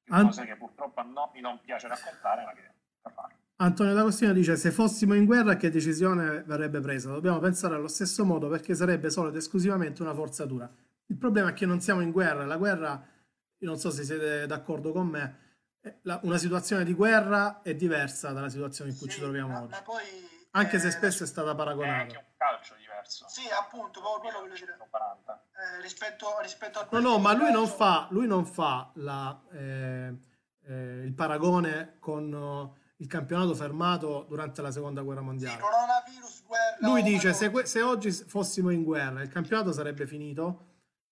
Cose 0.08 0.46
che 0.46 0.56
purtroppo 0.56 1.00
a 1.00 1.04
noi 1.04 1.40
non 1.40 1.60
piace 1.60 1.86
raccontare, 1.86 2.44
ma 2.44 2.52
che 2.52 2.72
da 3.02 3.10
fare. 3.10 3.39
Antonio 3.62 3.92
D'Agostino 3.92 4.32
dice 4.32 4.56
se 4.56 4.70
fossimo 4.70 5.14
in 5.14 5.26
guerra 5.26 5.56
che 5.56 5.68
decisione 5.68 6.42
verrebbe 6.44 6.80
presa? 6.80 7.10
Dobbiamo 7.10 7.38
pensare 7.40 7.74
allo 7.74 7.88
stesso 7.88 8.24
modo 8.24 8.48
perché 8.48 8.74
sarebbe 8.74 9.10
solo 9.10 9.28
ed 9.28 9.36
esclusivamente 9.36 10.00
una 10.00 10.14
forzatura. 10.14 10.70
Il 11.06 11.16
problema 11.16 11.50
è 11.50 11.52
che 11.52 11.66
non 11.66 11.78
siamo 11.80 12.00
in 12.00 12.10
guerra, 12.10 12.46
la 12.46 12.56
guerra, 12.56 13.06
io 13.58 13.68
non 13.68 13.78
so 13.78 13.90
se 13.90 14.04
siete 14.04 14.46
d'accordo 14.46 14.92
con 14.92 15.08
me, 15.08 15.38
una 16.22 16.38
situazione 16.38 16.84
di 16.84 16.94
guerra 16.94 17.60
è 17.60 17.74
diversa 17.74 18.30
dalla 18.30 18.48
situazione 18.48 18.92
in 18.92 18.96
cui 18.96 19.08
sì, 19.08 19.16
ci 19.16 19.20
troviamo 19.20 19.52
ma, 19.52 19.62
oggi. 19.62 19.72
Ma 19.72 19.82
poi, 19.82 20.04
Anche 20.52 20.76
eh, 20.76 20.78
se 20.78 20.90
spesso 20.90 21.24
è 21.24 21.26
stata 21.26 21.54
paragonata. 21.54 21.98
È 21.98 22.00
anche 22.00 22.16
un 22.16 22.24
calcio 22.38 22.74
diverso. 22.78 23.26
Sì, 23.28 23.42
appunto, 23.50 24.00
quello 24.20 24.40
voglio 24.40 24.54
dire. 24.54 24.72
Eh, 24.72 25.82
rispetto, 25.82 26.26
rispetto 26.40 26.78
a 26.78 26.88
No, 26.92 27.00
no, 27.00 27.18
ma 27.18 27.34
lui 27.34 27.52
non 27.52 27.66
fa, 27.66 28.06
lui 28.10 28.26
non 28.26 28.46
fa 28.46 28.90
la, 28.94 29.38
eh, 29.52 30.16
eh 30.64 31.02
il 31.04 31.12
paragone 31.12 31.96
con 31.98 32.78
il 33.00 33.06
campionato 33.06 33.54
fermato 33.54 34.26
durante 34.28 34.62
la 34.62 34.70
seconda 34.70 35.02
guerra 35.02 35.22
mondiale. 35.22 35.56
Sì, 35.56 35.60
coronavirus, 35.60 36.42
guerra. 36.46 36.76
Lui 36.80 37.02
dice: 37.02 37.32
se, 37.32 37.50
se, 37.64 37.82
oggi 37.82 38.12
fossimo 38.12 38.70
in 38.70 38.82
guerra, 38.82 39.22
il 39.22 39.28
campionato 39.28 39.72
sarebbe 39.72 40.06
finito. 40.06 40.68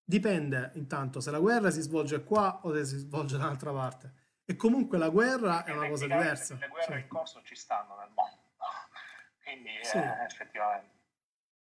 Dipende 0.09 0.71
intanto 0.73 1.19
se 1.19 1.29
la 1.29 1.39
guerra 1.39 1.69
si 1.69 1.81
svolge 1.81 2.23
qua 2.23 2.61
o 2.63 2.73
se 2.73 2.83
si 2.83 2.97
svolge 2.97 3.37
da 3.37 3.45
un'altra 3.45 3.71
parte. 3.71 4.13
E 4.43 4.55
comunque 4.55 4.97
la 4.97 5.09
guerra 5.09 5.63
è 5.63 5.71
una 5.71 5.87
cosa 5.87 6.07
diversa. 6.07 6.57
Le 6.59 6.67
guerre 6.67 6.95
sì. 6.95 6.99
in 7.01 7.07
corso 7.07 7.41
ci 7.43 7.55
stanno 7.55 7.95
nel 7.99 8.09
mondo. 8.15 8.37
Quindi 9.43 9.69
sì. 9.83 9.97
eh, 9.97 10.23
effettivamente. 10.25 10.97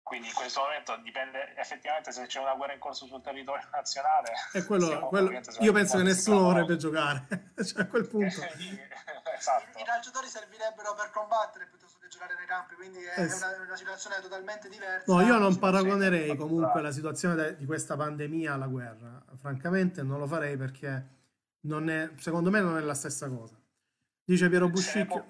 Quindi 0.04 0.28
in 0.28 0.34
questo 0.34 0.60
momento 0.60 0.94
dipende 1.02 1.56
effettivamente 1.56 2.12
se 2.12 2.26
c'è 2.26 2.38
una 2.38 2.54
guerra 2.54 2.74
in 2.74 2.78
corso 2.78 3.06
sul 3.06 3.22
territorio 3.22 3.66
nazionale. 3.72 4.32
E 4.52 4.62
quello, 4.64 5.08
quello 5.08 5.40
io 5.60 5.72
penso 5.72 5.96
che 5.96 6.02
nessuno 6.02 6.40
vorrebbe 6.40 6.76
giocare, 6.76 7.26
cioè 7.64 7.82
a 7.82 7.86
quel 7.86 8.06
punto. 8.06 8.26
esatto. 9.34 9.78
I, 9.78 9.80
I 9.80 9.84
calciatori 9.84 10.28
servirebbero 10.28 10.92
per 10.94 11.10
combattere 11.10 11.66
piuttosto 11.68 11.98
che 11.98 12.08
giocare 12.08 12.34
nei 12.36 12.44
campi, 12.44 12.74
quindi 12.74 12.98
è, 13.02 13.18
eh 13.18 13.28
sì. 13.30 13.42
una, 13.42 13.64
una, 13.64 13.76
situazione 13.76 14.20
totalmente 14.20 14.68
diversa. 14.68 15.10
No, 15.10 15.22
io 15.22 15.38
non 15.38 15.58
paragonerei 15.58 16.36
comunque 16.36 16.82
la 16.82 16.92
situazione 16.92 17.56
di 17.56 17.64
questa 17.64 17.96
pandemia 17.96 18.52
alla 18.52 18.66
guerra. 18.66 19.24
Francamente 19.40 20.02
non 20.02 20.18
lo 20.18 20.26
farei 20.26 20.58
perché 20.58 21.06
non 21.60 21.88
è, 21.88 22.10
secondo 22.18 22.50
me 22.50 22.60
non 22.60 22.76
è 22.76 22.80
la 22.80 22.94
stessa 22.94 23.30
cosa. 23.30 23.58
Dice 24.22 24.50
Piero 24.50 24.68
Buscicchio 24.68 25.24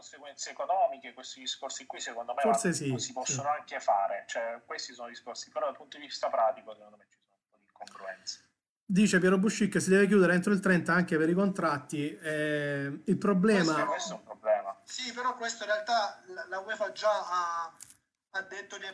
conseguenze 0.00 0.50
economiche, 0.50 1.12
questi 1.12 1.40
discorsi 1.40 1.84
qui 1.84 2.00
secondo 2.00 2.32
me 2.32 2.40
Forse 2.40 2.72
sì, 2.72 2.96
si 2.98 3.12
possono 3.12 3.50
sì. 3.52 3.58
anche 3.58 3.80
fare, 3.80 4.24
cioè 4.26 4.62
questi 4.64 4.94
sono 4.94 5.08
discorsi, 5.08 5.50
però 5.50 5.66
dal 5.66 5.76
punto 5.76 5.98
di 5.98 6.04
vista 6.04 6.28
pratico 6.28 6.74
secondo 6.74 6.96
me 6.96 7.06
ci 7.10 7.18
sono 7.20 7.36
un 7.36 7.50
po' 7.50 7.56
di 7.58 7.66
incongruenze. 7.66 8.48
Dice 8.84 9.20
Piero 9.20 9.38
Buscic 9.38 9.70
che 9.70 9.80
si 9.80 9.90
deve 9.90 10.06
chiudere 10.06 10.34
entro 10.34 10.52
il 10.52 10.58
30 10.58 10.92
anche 10.92 11.16
per 11.16 11.28
i 11.28 11.34
contratti. 11.34 12.16
Eh, 12.18 13.02
il 13.04 13.18
problema... 13.18 13.62
Questo, 13.62 13.86
questo, 13.86 14.12
è 14.14 14.16
un 14.16 14.24
problema. 14.24 14.80
Sì, 14.82 15.12
però 15.12 15.36
questo 15.36 15.62
in 15.64 15.70
realtà 15.70 16.20
la 16.48 16.58
UEFA 16.58 16.90
già 16.90 17.28
ha, 17.28 17.76
ha 18.30 18.42
detto 18.42 18.78
che 18.78 18.90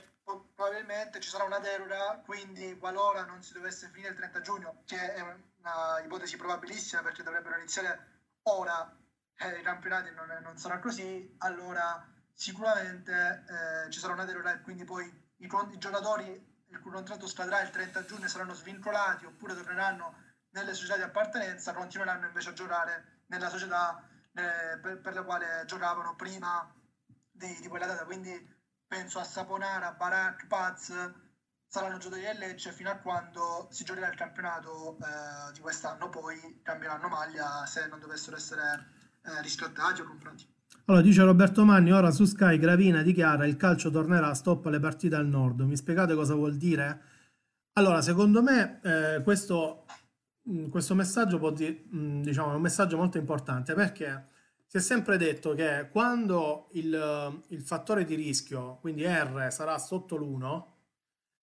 probabilmente 0.55 1.21
ci 1.21 1.31
sarà 1.31 1.45
una 1.45 1.61
deroga, 1.61 2.21
quindi 2.27 2.77
qualora 2.77 3.25
non 3.25 3.43
si 3.43 3.55
dovesse 3.55 3.89
finire 3.89 4.11
il 4.11 4.17
30 4.17 4.41
giugno, 4.43 4.83
che 4.85 5.15
è 5.15 5.23
una 5.23 6.03
ipotesi 6.05 6.37
probabilissima 6.37 7.01
perché 7.01 7.23
dovrebbero 7.23 7.57
iniziare 7.57 8.25
ora 8.43 8.95
eh, 9.39 9.59
i 9.59 9.63
campionati, 9.63 10.11
non, 10.15 10.27
non, 10.43 10.57
sarà 10.57 10.79
così, 10.79 11.35
allora 11.39 12.07
sicuramente 12.33 13.45
eh, 13.49 13.91
ci 13.91 13.99
sarà 13.99 14.13
una 14.13 14.25
deroga 14.25 14.55
e 14.55 14.61
quindi 14.61 14.85
poi 14.85 15.05
i, 15.39 15.45
i 15.47 15.79
giocatori 15.79 16.55
il 16.69 16.81
cui 16.81 16.91
contratto 16.91 17.27
scadrà 17.27 17.61
il 17.63 17.71
30 17.71 18.05
giugno 18.05 18.29
saranno 18.29 18.55
svincolati 18.55 19.25
oppure 19.25 19.55
torneranno 19.55 20.25
nelle 20.51 20.75
società 20.75 20.97
di 20.97 21.03
appartenenza, 21.03 21.75
continueranno 21.75 22.27
invece 22.27 22.51
a 22.51 22.55
giocare 22.55 23.23
nella 23.27 23.49
società 23.49 24.03
eh, 24.35 24.79
per, 24.79 25.01
per, 25.01 25.15
la 25.15 25.23
quale 25.23 25.65
giocavano 25.67 26.15
prima 26.17 26.73
di, 27.31 27.59
di, 27.61 27.69
quella 27.69 27.87
data. 27.87 28.05
Quindi 28.05 28.55
penso 28.87 29.19
a 29.19 29.25
Saponara, 29.25 29.93
Barak, 29.93 30.47
Paz 30.47 30.93
saranno 31.69 31.99
giocatori 31.99 32.23
del 32.23 32.39
Lecce 32.39 32.73
fino 32.73 32.91
a 32.91 32.97
quando 32.97 33.69
si 33.71 33.85
giocherà 33.85 34.09
il 34.09 34.17
campionato 34.17 34.97
eh, 34.99 35.53
di 35.53 35.61
quest'anno, 35.61 36.09
poi 36.09 36.61
cambieranno 36.63 37.09
maglia 37.09 37.67
se 37.67 37.87
non 37.87 38.01
dovessero 38.01 38.37
essere 38.37 38.95
eh, 39.27 39.43
riscattati 39.43 40.01
o 40.01 40.05
comprati. 40.05 40.47
Allora, 40.89 41.03
dice 41.03 41.23
Roberto 41.23 41.65
Manni, 41.65 41.91
ora 41.91 42.13
su 42.13 42.25
Sky 42.25 42.59
Gravina 42.59 43.03
dichiara 43.03 43.45
il 43.45 43.57
calcio 43.57 43.91
tornerà, 43.91 44.33
stop 44.35 44.67
alle 44.67 44.79
partite 44.79 45.17
al 45.17 45.27
nord. 45.27 45.61
Mi 45.63 45.77
spiegate 45.77 46.15
cosa 46.15 46.35
vuol 46.35 46.57
dire? 46.57 47.01
Allora, 47.73 48.01
secondo 48.03 48.41
me 48.41 48.81
eh, 48.85 49.23
questo, 49.23 49.85
mm, 50.49 50.69
questo, 50.69 50.95
messaggio 50.95 51.39
può 51.39 51.51
di, 51.51 51.89
mm, 51.93 52.23
diciamo, 52.23 52.53
è 52.53 52.55
un 52.55 52.61
messaggio 52.61 52.97
molto 52.97 53.19
importante 53.19 53.75
perché 53.75 54.29
si 54.67 54.77
è 54.77 54.81
sempre 54.81 55.17
detto 55.17 55.55
che 55.55 55.89
quando 55.91 56.69
il, 56.73 57.43
il 57.49 57.63
fattore 57.63 58.05
di 58.05 58.15
rischio, 58.15 58.79
quindi 58.81 59.05
R, 59.05 59.49
sarà 59.51 59.79
sotto 59.79 60.17
l'1, 60.17 60.65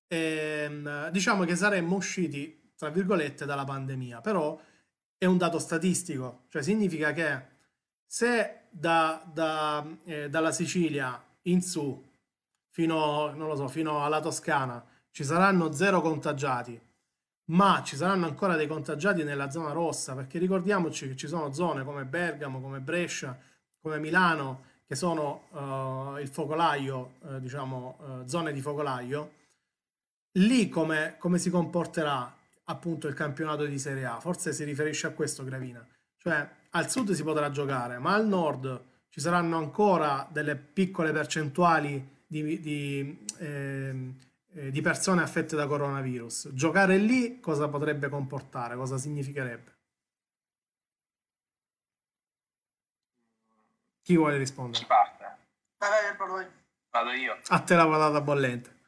ehm, 0.08 1.10
diciamo 1.10 1.44
che 1.44 1.56
saremmo 1.58 1.96
usciti, 1.98 2.72
tra 2.78 2.90
virgolette, 2.90 3.46
dalla 3.46 3.66
pandemia. 3.66 4.22
Però 4.22 4.58
è 5.18 5.26
un 5.26 5.38
dato 5.38 5.60
statistico, 5.60 6.46
cioè 6.50 6.62
significa 6.62 7.12
che 7.14 7.53
se 8.14 8.66
da, 8.70 9.24
da, 9.26 9.84
eh, 10.04 10.30
dalla 10.30 10.52
Sicilia 10.52 11.20
in 11.44 11.64
su 11.64 12.12
fino, 12.70 13.56
so, 13.56 13.68
fino 13.68 14.06
alla 14.06 14.22
Toscana 14.22 14.86
ci 15.10 15.24
saranno 15.24 15.72
zero 15.72 16.00
contagiati, 16.00 16.80
ma 17.46 17.82
ci 17.84 17.96
saranno 17.96 18.28
ancora 18.28 18.56
dei 18.56 18.68
contagiati 18.68 19.24
nella 19.24 19.50
zona 19.50 19.72
rossa, 19.72 20.14
perché 20.14 20.38
ricordiamoci 20.38 21.08
che 21.08 21.16
ci 21.16 21.28
sono 21.28 21.54
zone 21.54 21.84
come 21.84 22.06
Bergamo, 22.06 22.62
come 22.62 22.82
Brescia, 22.82 23.36
come 23.82 23.98
Milano, 23.98 24.66
che 24.86 24.94
sono 24.94 25.48
uh, 25.50 26.20
il 26.20 26.28
focolaio, 26.28 27.14
uh, 27.22 27.40
diciamo, 27.40 27.98
uh, 27.98 28.28
zone 28.28 28.54
di 28.54 28.62
focolaio, 28.62 29.32
lì 30.34 30.70
come, 30.70 31.16
come, 31.18 31.40
si 31.40 31.50
comporterà 31.50 32.32
appunto 32.66 33.08
il 33.08 33.16
campionato 33.16 33.66
di 33.66 33.80
Serie 33.80 34.06
A? 34.06 34.20
Forse 34.20 34.54
si 34.54 34.64
riferisce 34.64 35.08
a 35.08 35.14
questo 35.14 35.44
Gravina. 35.44 35.84
Cioè, 36.16 36.62
al 36.76 36.90
sud 36.90 37.12
si 37.12 37.24
potrà 37.24 37.50
giocare, 37.52 37.98
ma 37.98 38.14
al 38.14 38.28
nord 38.28 38.92
ci 39.10 39.20
saranno 39.20 39.58
ancora 39.58 40.28
delle 40.32 40.56
piccole 40.56 41.12
percentuali 41.12 42.24
di, 42.26 42.60
di, 42.60 43.26
eh, 43.38 44.72
di 44.72 44.82
persone 44.82 45.22
affette 45.22 45.56
da 45.56 45.68
coronavirus. 45.68 46.50
Giocare 46.54 46.98
lì 46.98 47.40
cosa 47.40 47.68
potrebbe 47.68 48.10
comportare? 48.10 48.76
Cosa 48.76 48.98
significherebbe? 48.98 49.72
Chi 54.02 54.18
vuole 54.18 54.38
rispondere? 54.38 54.80
Chi 54.80 54.88
parte? 54.88 55.38
Vado 56.90 57.12
io. 57.12 57.38
A 57.48 57.60
te 57.60 57.76
la 57.76 57.88
patata 57.88 58.20
bollente. 58.22 58.82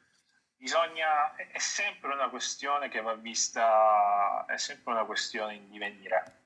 Bisogna, 0.56 1.36
è 1.36 1.58
sempre 1.58 2.12
una 2.12 2.28
questione 2.28 2.88
che 2.88 3.00
va 3.00 3.14
vista, 3.14 4.44
è 4.46 4.56
sempre 4.56 4.92
una 4.92 5.04
questione 5.04 5.54
in 5.54 5.70
divenire 5.70 6.45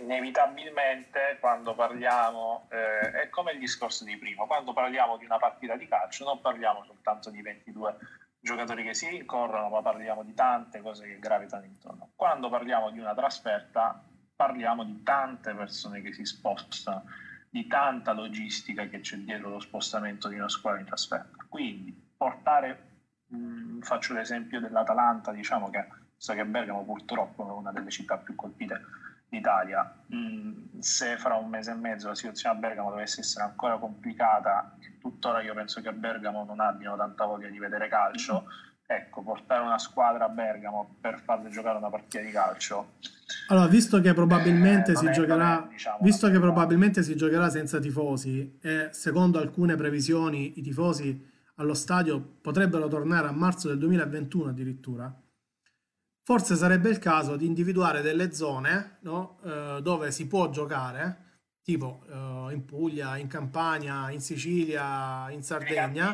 inevitabilmente 0.00 1.38
quando 1.40 1.74
parliamo, 1.74 2.68
eh, 2.70 3.22
è 3.22 3.28
come 3.30 3.52
il 3.52 3.58
discorso 3.58 4.04
di 4.04 4.16
prima, 4.18 4.44
quando 4.44 4.72
parliamo 4.72 5.16
di 5.16 5.24
una 5.24 5.38
partita 5.38 5.76
di 5.76 5.88
calcio 5.88 6.24
non 6.24 6.40
parliamo 6.40 6.84
soltanto 6.84 7.30
di 7.30 7.40
22 7.40 7.96
giocatori 8.38 8.82
che 8.82 8.94
si 8.94 9.08
rincorrono, 9.08 9.68
ma 9.68 9.80
parliamo 9.80 10.24
di 10.24 10.34
tante 10.34 10.80
cose 10.80 11.06
che 11.06 11.18
gravitano 11.18 11.64
intorno. 11.64 12.10
Quando 12.14 12.50
parliamo 12.50 12.90
di 12.90 12.98
una 12.98 13.14
trasferta 13.14 14.02
parliamo 14.34 14.84
di 14.84 15.02
tante 15.02 15.54
persone 15.54 16.02
che 16.02 16.12
si 16.12 16.24
spostano, 16.24 17.04
di 17.48 17.66
tanta 17.66 18.12
logistica 18.12 18.86
che 18.86 19.00
c'è 19.00 19.16
dietro 19.18 19.48
lo 19.48 19.60
spostamento 19.60 20.28
di 20.28 20.34
una 20.34 20.48
squadra 20.48 20.80
in 20.80 20.86
trasferta. 20.86 21.46
Quindi 21.48 21.94
portare, 22.16 22.88
mh, 23.28 23.36
mm, 23.36 23.80
faccio 23.82 24.12
l'esempio 24.12 24.60
dell'Atalanta, 24.60 25.32
diciamo 25.32 25.70
che 25.70 25.86
so 26.16 26.34
che 26.34 26.44
Bergamo 26.44 26.84
purtroppo 26.84 27.48
è 27.48 27.52
una 27.52 27.72
delle 27.72 27.90
città 27.90 28.16
più 28.18 28.34
colpite 28.34 28.80
d'Italia. 29.32 30.04
Mm, 30.14 30.78
se 30.80 31.16
fra 31.16 31.36
un 31.36 31.48
mese 31.48 31.70
e 31.70 31.74
mezzo 31.74 32.08
la 32.08 32.14
situazione 32.14 32.54
a 32.54 32.58
Bergamo 32.58 32.90
dovesse 32.90 33.20
essere 33.20 33.44
ancora 33.44 33.78
complicata, 33.78 34.76
e 34.78 34.98
tuttora 34.98 35.40
io 35.40 35.54
penso 35.54 35.80
che 35.80 35.88
a 35.88 35.92
Bergamo 35.92 36.44
non 36.44 36.60
abbiano 36.60 36.96
tanta 36.96 37.24
voglia 37.24 37.48
di 37.48 37.58
vedere 37.58 37.88
calcio, 37.88 38.44
ecco, 38.84 39.22
portare 39.22 39.62
una 39.62 39.78
squadra 39.78 40.26
a 40.26 40.28
Bergamo 40.28 40.96
per 41.00 41.18
farle 41.20 41.48
giocare 41.48 41.78
una 41.78 41.88
partita 41.88 42.22
di 42.22 42.30
calcio. 42.30 42.96
Allora, 43.48 43.66
visto 43.66 44.00
che 44.02 44.12
probabilmente, 44.12 44.92
eh, 44.92 44.96
si, 44.96 45.06
è, 45.06 45.10
giocherà, 45.10 45.64
è, 45.64 45.68
diciamo, 45.68 45.98
visto 46.02 46.28
che 46.30 46.38
probabilmente 46.38 47.02
si 47.02 47.16
giocherà 47.16 47.48
senza 47.48 47.78
tifosi 47.78 48.58
e 48.60 48.88
secondo 48.92 49.38
alcune 49.38 49.76
previsioni 49.76 50.58
i 50.58 50.62
tifosi 50.62 51.30
allo 51.56 51.74
stadio 51.74 52.20
potrebbero 52.40 52.86
tornare 52.88 53.28
a 53.28 53.32
marzo 53.32 53.68
del 53.68 53.78
2021 53.78 54.50
addirittura, 54.50 55.21
forse 56.22 56.56
sarebbe 56.56 56.88
il 56.88 56.98
caso 56.98 57.36
di 57.36 57.46
individuare 57.46 58.00
delle 58.00 58.32
zone 58.32 58.98
no? 59.00 59.38
eh, 59.44 59.80
dove 59.82 60.10
si 60.12 60.26
può 60.26 60.50
giocare, 60.50 61.30
tipo 61.62 62.04
eh, 62.08 62.52
in 62.52 62.64
Puglia, 62.64 63.16
in 63.16 63.28
Campania, 63.28 64.10
in 64.10 64.20
Sicilia, 64.20 65.30
in 65.30 65.42
Sardegna, 65.42 66.12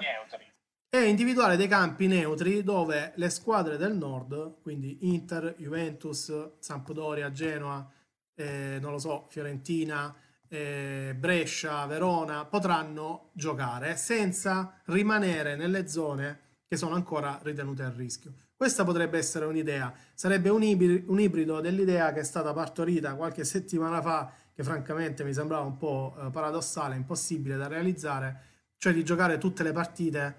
e 0.90 1.05
individuare 1.05 1.57
dei 1.57 1.68
campi 1.68 2.07
neutri 2.07 2.62
dove 2.62 3.12
le 3.16 3.29
squadre 3.29 3.77
del 3.77 3.94
nord, 3.94 4.61
quindi 4.62 4.99
Inter, 5.12 5.55
Juventus, 5.59 6.53
Sampdoria, 6.59 7.31
Genoa, 7.31 7.87
eh, 8.35 8.79
non 8.81 8.92
lo 8.92 8.99
so, 8.99 9.27
Fiorentina, 9.29 10.14
eh, 10.49 11.14
Brescia, 11.18 11.85
Verona, 11.87 12.47
potranno 12.47 13.31
giocare 13.33 13.97
senza 13.97 14.81
rimanere 14.87 15.57
nelle 15.57 15.88
zone 15.88 16.40
che 16.66 16.77
sono 16.77 16.94
ancora 16.94 17.38
ritenute 17.42 17.83
a 17.83 17.92
rischio. 17.94 18.33
Questa 18.59 18.83
potrebbe 18.83 19.18
essere 19.18 19.44
un'idea, 19.44 19.94
sarebbe 20.14 20.49
un, 20.49 20.64
ibrido, 20.64 21.61
dell'idea 21.61 22.12
che 22.12 22.18
è 22.18 22.25
stata 22.25 22.53
partorita 22.53 23.14
qualche 23.14 23.44
settimana 23.44 24.03
fa, 24.03 24.33
che 24.53 24.64
francamente 24.64 25.23
mi 25.23 25.33
sembrava 25.33 25.62
un 25.62 25.77
po' 25.77 26.16
eh, 26.18 26.31
paradossale, 26.31 26.97
impossibile 26.97 27.57
da 27.57 27.68
realizzare, 27.68 28.40
cioè 28.77 28.92
di 28.92 29.05
giocare 29.05 29.38
tutte 29.38 29.62
le 29.62 29.71
partite 29.71 30.37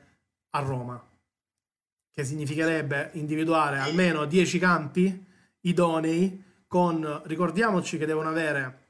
a 0.50 0.60
Roma, 0.60 1.02
che 2.12 2.26
significherebbe 2.26 3.12
individuare 3.14 3.80
almeno 3.80 4.26
10 4.26 4.60
campi 4.60 5.26
idonei 5.62 6.44
con, 6.68 7.22
ricordiamoci 7.24 7.98
che 7.98 8.06
devono 8.06 8.28
avere 8.28 8.88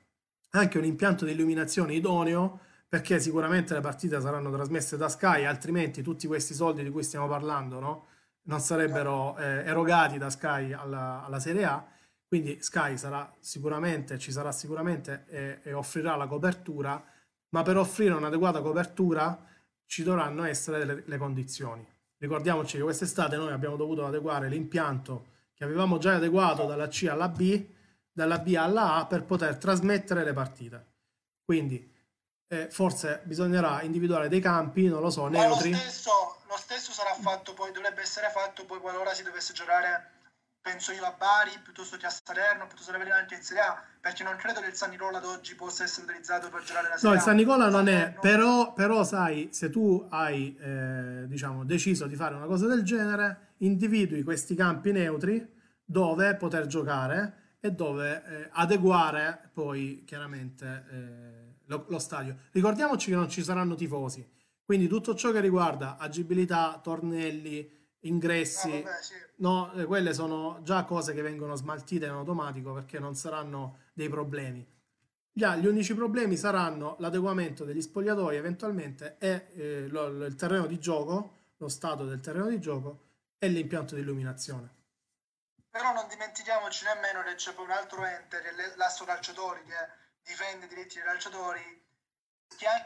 anche 0.54 0.80
un 0.80 0.86
impianto 0.86 1.26
di 1.26 1.34
illuminazione 1.34 1.94
idoneo 1.94 2.62
perché 2.90 3.20
sicuramente 3.20 3.76
le 3.76 3.82
partite 3.82 4.20
saranno 4.20 4.52
trasmesse 4.52 4.98
da 4.98 5.08
Sky, 5.08 5.46
altrimenti 5.46 6.02
tutti 6.02 6.26
questi 6.26 6.56
soldi 6.56 6.82
di 6.82 6.90
cui 6.90 7.04
stiamo 7.04 7.28
parlando, 7.28 7.80
no? 7.80 8.08
Non 8.50 8.60
sarebbero 8.60 9.38
eh, 9.38 9.64
erogati 9.64 10.18
da 10.18 10.32
Sky 10.32 10.74
alla, 10.74 11.24
alla, 11.24 11.40
Serie 11.40 11.66
A, 11.66 11.86
quindi 12.28 12.58
Sky 12.62 12.98
sarà 12.98 13.32
sicuramente, 13.40 14.18
ci 14.18 14.32
sarà 14.32 14.52
sicuramente 14.52 15.26
e, 15.30 15.60
e 15.64 15.74
offrirà 15.74 16.16
la 16.16 16.26
copertura, 16.26 17.02
ma 17.50 17.62
per 17.62 17.78
offrire 17.78 18.16
un'adeguata 18.16 18.62
copertura 18.62 19.46
ci 19.86 20.02
dovranno 20.02 20.44
essere 20.44 20.84
le, 20.84 21.04
le 21.06 21.18
condizioni. 21.18 21.88
Ricordiamoci 22.18 22.78
che 22.78 22.84
quest'estate 22.84 23.38
noi 23.38 23.52
abbiamo 23.52 23.76
dovuto 23.76 24.06
adeguare 24.06 24.50
l'impianto 24.50 25.28
che 25.54 25.64
avevamo 25.64 26.00
già 26.00 26.16
adeguato 26.16 26.66
dalla 26.66 26.88
C 26.88 27.08
alla 27.10 27.30
B, 27.30 27.66
dalla 28.12 28.40
B 28.40 28.56
alla 28.58 28.96
A 28.96 29.06
per 29.06 29.26
poter 29.26 29.58
trasmettere 29.58 30.24
le 30.24 30.34
partite. 30.34 30.86
Quindi 31.46 31.88
eh, 32.48 32.68
forse 32.72 33.22
bisognerà 33.26 33.84
individuare 33.84 34.28
dei 34.28 34.40
campi, 34.40 34.88
non 34.88 35.02
lo 35.02 35.12
so, 35.12 35.28
neutri. 35.28 35.70
Lo 35.72 35.78
stesso, 35.78 36.39
stesso 36.70 36.92
sarà 36.92 37.16
fatto 37.16 37.56
poi, 37.56 37.72
dovrebbe 37.72 38.02
essere 38.02 38.30
fatto 38.30 38.64
poi 38.64 38.80
qualora 38.80 39.12
si 39.16 39.24
dovesse 39.24 39.54
giocare, 39.54 40.12
penso 40.62 40.92
io, 40.92 41.04
a 41.04 41.16
Bari 41.18 41.58
piuttosto 41.64 41.98
che 41.98 42.06
a 42.06 42.12
Salerno, 42.12 42.68
piuttosto 42.68 42.92
che 42.92 43.10
anche 43.10 43.34
in 43.34 43.42
Serie 43.42 43.64
A, 43.64 43.84
perché 44.00 44.22
non 44.22 44.36
credo 44.36 44.62
che 44.62 44.68
il 44.68 44.76
San 44.76 44.92
Nicola 44.92 45.18
ad 45.18 45.26
oggi 45.26 45.56
possa 45.56 45.84
essere 45.84 46.06
utilizzato 46.06 46.50
per 46.50 46.62
giocare 46.62 46.90
la 46.90 46.98
Serie 46.98 47.10
A. 47.10 47.12
No, 47.12 47.18
il 47.18 47.24
San 47.24 47.36
Nicola 47.38 47.70
non 47.70 47.88
è, 47.88 48.16
però, 48.22 48.74
però 48.74 49.04
sai, 49.04 49.50
se 49.52 49.72
tu 49.72 50.06
hai 50.12 50.56
eh, 50.60 51.24
diciamo, 51.26 51.66
deciso 51.66 52.06
di 52.06 52.16
fare 52.16 52.36
una 52.36 52.46
cosa 52.46 52.68
del 52.68 52.84
genere, 52.84 53.54
individui 53.58 54.22
questi 54.22 54.54
campi 54.54 54.92
neutri 54.92 55.58
dove 55.84 56.36
poter 56.36 56.68
giocare 56.68 57.56
e 57.60 57.72
dove 57.72 58.24
eh, 58.24 58.50
adeguare 58.52 59.50
poi 59.54 60.04
chiaramente... 60.06 60.86
Eh, 60.92 61.48
lo, 61.70 61.86
lo 61.88 62.00
stadio. 62.00 62.36
Ricordiamoci 62.52 63.10
che 63.10 63.16
non 63.16 63.30
ci 63.30 63.44
saranno 63.44 63.76
tifosi, 63.76 64.28
Quindi 64.70 64.88
tutto 64.88 65.16
ciò 65.16 65.32
che 65.32 65.40
riguarda 65.40 65.98
agibilità, 65.98 66.80
tornelli, 66.84 67.98
ingressi, 68.02 68.70
ah, 68.70 68.82
vabbè, 68.84 69.02
sì. 69.02 69.14
no, 69.38 69.74
eh, 69.74 69.86
quelle 69.86 70.14
sono 70.14 70.60
già 70.62 70.84
cose 70.84 71.16
che 71.16 71.24
vengono 71.24 71.56
smaltite 71.56 72.06
in 72.06 72.12
automatico 72.12 72.72
perché 72.72 73.00
non 73.00 73.16
saranno 73.16 73.80
dei 73.94 74.10
problemi. 74.10 74.64
Gli, 75.32 75.44
gli 75.44 75.66
unici 75.66 75.96
problemi 75.96 76.38
saranno 76.38 76.98
l'adeguamento 77.00 77.66
degli 77.66 77.82
spogliatoi 77.82 78.36
eventualmente 78.36 79.16
e 79.18 79.48
eh, 79.56 79.88
lo, 79.88 80.06
il 80.06 80.36
terreno 80.36 80.68
di 80.68 80.78
gioco, 80.78 81.38
lo 81.58 81.68
stato 81.68 82.06
del 82.06 82.20
terreno 82.20 82.50
di 82.50 82.60
gioco 82.60 83.08
e 83.40 83.48
l'impianto 83.48 83.96
di 83.96 84.02
illuminazione. 84.02 84.70
Però 85.68 85.94
non 85.94 86.08
dimentichiamoci 86.08 86.86
nemmeno 86.86 87.24
che 87.24 87.34
c'è 87.34 87.56
poi 87.56 87.66
un 87.66 87.72
altro 87.72 88.06
ente, 88.06 88.40
che 88.40 88.50
è 88.50 88.76
l'Asso 88.76 89.04
Calciatori, 89.04 89.64
che 89.64 89.74
difende 90.22 90.66
i 90.66 90.70
diritti 90.70 90.98
dei 90.98 91.06
calciatori 91.06 91.79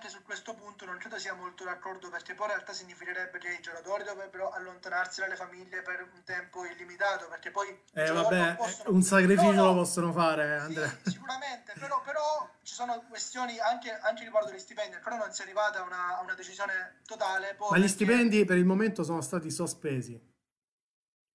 anche 0.04 0.10
su 0.10 0.22
questo 0.24 0.54
punto 0.54 0.84
non 0.84 0.98
credo 0.98 1.18
sia 1.18 1.34
molto 1.34 1.64
d'accordo 1.64 2.10
perché 2.10 2.34
poi 2.34 2.48
in 2.48 2.54
realtà 2.54 2.74
significherebbe 2.74 3.38
che 3.38 3.54
i 3.54 3.62
giocatori 3.62 4.04
dovrebbero 4.04 4.52
allontanarsi 4.52 5.22
dalle 5.22 5.38
famiglie 5.38 5.82
per 5.82 6.10
un 6.14 6.24
tempo 6.26 6.66
illimitato 6.66 7.28
perché 7.30 7.52
poi 7.52 7.68
eh, 7.94 8.12
vabbè, 8.12 8.56
possono... 8.58 8.90
un 8.92 9.02
sacrificio 9.02 9.52
no, 9.52 9.62
no, 9.62 9.66
lo 9.68 9.74
possono 9.76 10.12
fare 10.12 10.58
Andrea. 10.58 10.90
Sì, 11.04 11.12
sicuramente 11.16 11.74
però, 11.80 12.02
però, 12.02 12.50
ci 12.64 12.74
sono 12.74 13.02
questioni 13.08 13.58
anche, 13.60 13.92
anche 13.92 14.26
riguardo 14.26 14.50
agli 14.50 14.60
stipendi 14.60 14.98
però 15.02 15.16
non 15.16 15.32
si 15.32 15.42
è 15.42 15.46
arrivata 15.46 15.80
a 15.80 15.84
una, 15.84 16.18
a 16.18 16.22
una 16.22 16.34
decisione 16.34 17.00
totale 17.06 17.56
ma 17.70 17.78
gli 17.78 17.88
stipendi 17.88 18.44
per 18.44 18.58
il 18.58 18.66
momento 18.66 19.04
sono 19.04 19.22
stati 19.22 19.50
sospesi. 19.50 20.20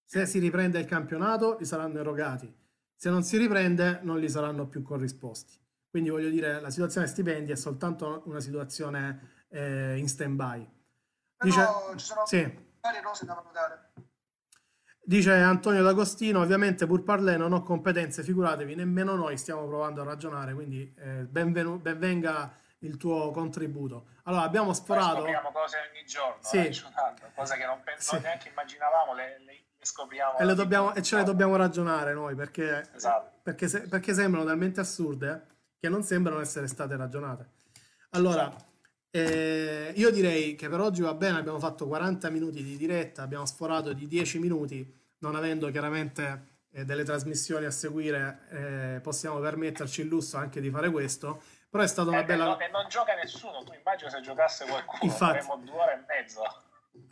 Se 0.05 0.27
si 0.27 0.39
riprende 0.39 0.79
il 0.79 0.87
campionato 0.87 1.57
li 1.59 1.64
saranno 1.64 2.01
erogati. 2.01 2.55
Se 2.95 3.09
non 3.09 3.23
si 3.23 3.39
riprende 3.39 4.01
non 4.03 4.19
li 4.19 4.29
saranno 4.29 4.66
più 4.66 4.83
corrisposti 4.83 5.66
quindi 5.91 6.11
voglio 6.11 6.30
dire, 6.30 6.61
la 6.61 6.70
situazione 6.70 7.07
stipendi 7.07 7.53
è 7.53 7.57
soltanto 7.57 8.22
una 8.26 8.41
situazione 8.41 9.47
eh, 9.49 9.97
in 9.97 10.09
stand-by. 10.09 10.76
Dice, 11.39 11.66
ci 11.97 12.05
sono 12.05 12.26
sì. 12.26 12.66
varie 12.80 13.03
cose 13.03 13.24
da 13.24 13.34
valutare. 13.34 13.93
Dice 15.01 15.32
Antonio 15.32 15.82
D'Agostino, 15.82 16.41
ovviamente 16.41 16.86
pur 16.86 17.03
parlè 17.03 17.39
non 17.39 17.53
ho 17.53 17.62
competenze, 17.62 18.22
figuratevi, 18.22 18.74
nemmeno 18.74 19.14
noi 19.14 19.39
stiamo 19.39 19.66
provando 19.66 20.03
a 20.03 20.05
ragionare, 20.05 20.53
quindi 20.53 20.93
eh, 20.99 21.24
benvenu- 21.24 21.80
benvenga 21.80 22.53
il 22.80 22.99
tuo 22.99 23.30
contributo. 23.30 24.09
Allora, 24.24 24.43
abbiamo 24.43 24.74
sforato... 24.74 25.14
Noi 25.14 25.32
scopriamo 25.32 25.51
cose 25.51 25.76
ogni 25.91 26.05
giorno, 26.05 26.39
sì. 26.43 26.59
eh, 26.59 27.32
cose 27.34 27.57
che 27.57 27.64
non, 27.64 27.80
pens- 27.82 28.07
sì. 28.07 28.20
neanche 28.20 28.49
immaginavamo, 28.51 29.14
le, 29.14 29.39
le, 29.47 29.64
le 29.78 29.84
scopriamo. 29.86 30.39
E, 30.39 30.45
le 30.45 30.55
dobbiamo, 30.55 30.95
e 30.95 31.03
ce 31.03 31.16
le 31.16 31.22
dobbiamo 31.22 31.57
ragionare 31.57 32.12
noi, 32.12 32.34
perché, 32.34 32.86
esatto. 32.95 33.39
perché, 33.43 33.66
se, 33.66 33.89
perché 33.89 34.12
sembrano 34.12 34.45
talmente 34.45 34.80
assurde 34.80 35.57
che 35.79 35.89
non 35.89 36.03
sembrano 36.03 36.41
essere 36.41 36.66
state 36.66 36.97
ragionate. 36.97 37.57
Allora, 38.11 38.55
eh, 39.11 39.93
io 39.95 40.11
direi 40.11 40.55
che 40.55 40.68
per 40.68 40.81
oggi 40.81 41.03
va 41.03 41.14
bene, 41.14 41.39
abbiamo 41.39 41.59
fatto 41.59 41.87
40 41.87 42.31
minuti 42.31 42.62
di 42.62 42.76
diretta, 42.76 43.22
abbiamo 43.22 43.47
sforato 43.47 43.93
di 43.93 44.07
10 44.07 44.39
minuti, 44.39 44.95
non 45.18 45.35
avendo 45.35 45.70
chiaramente 45.70 46.57
eh, 46.72 46.85
delle 46.85 47.05
trasmissioni 47.05 47.64
a 47.64 47.70
seguire, 47.70 48.39
eh, 48.51 49.01
possiamo 49.01 49.39
permetterci 49.41 50.03
il 50.03 50.09
lusso 50.09 50.37
anche 50.37 50.61
di 50.61 50.70
fare 50.70 50.91
questo. 50.91 51.43
Però 51.70 51.83
è 51.83 51.87
stata 51.87 52.09
una 52.09 52.20
eh, 52.20 52.24
bella. 52.24 52.45
No, 52.45 52.59
e 52.61 52.68
non 52.68 52.89
gioca 52.89 53.14
nessuno, 53.14 53.62
tu 53.62 53.72
immagino 53.74 54.09
se 54.09 54.20
giocasse 54.20 54.64
qualcuno, 54.64 55.01
Infatti, 55.03 55.41
faremo 55.41 55.62
due 55.64 55.81
ore 55.81 55.93
e 55.93 56.05
mezza. 56.07 56.41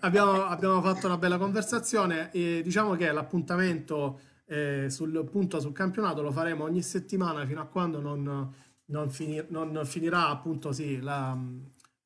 Abbiamo, 0.01 0.45
abbiamo 0.47 0.81
fatto 0.83 1.07
una 1.07 1.19
bella 1.19 1.37
conversazione 1.37 2.31
e 2.33 2.63
diciamo 2.63 2.95
che 2.97 3.13
l'appuntamento 3.13 4.21
eh, 4.47 4.87
sul 4.89 5.25
punto 5.31 5.61
sul 5.61 5.73
campionato 5.73 6.23
lo 6.23 6.31
faremo 6.31 6.65
ogni 6.65 6.83
settimana 6.83 7.45
fino 7.47 7.61
a 7.61 7.67
quando 7.67 8.01
non, 8.01 8.55
non, 8.87 9.11
finir, 9.11 9.47
non 9.51 9.85
finirà 9.85 10.29
appunto 10.29 10.73
sì, 10.73 11.01
la, 11.01 11.37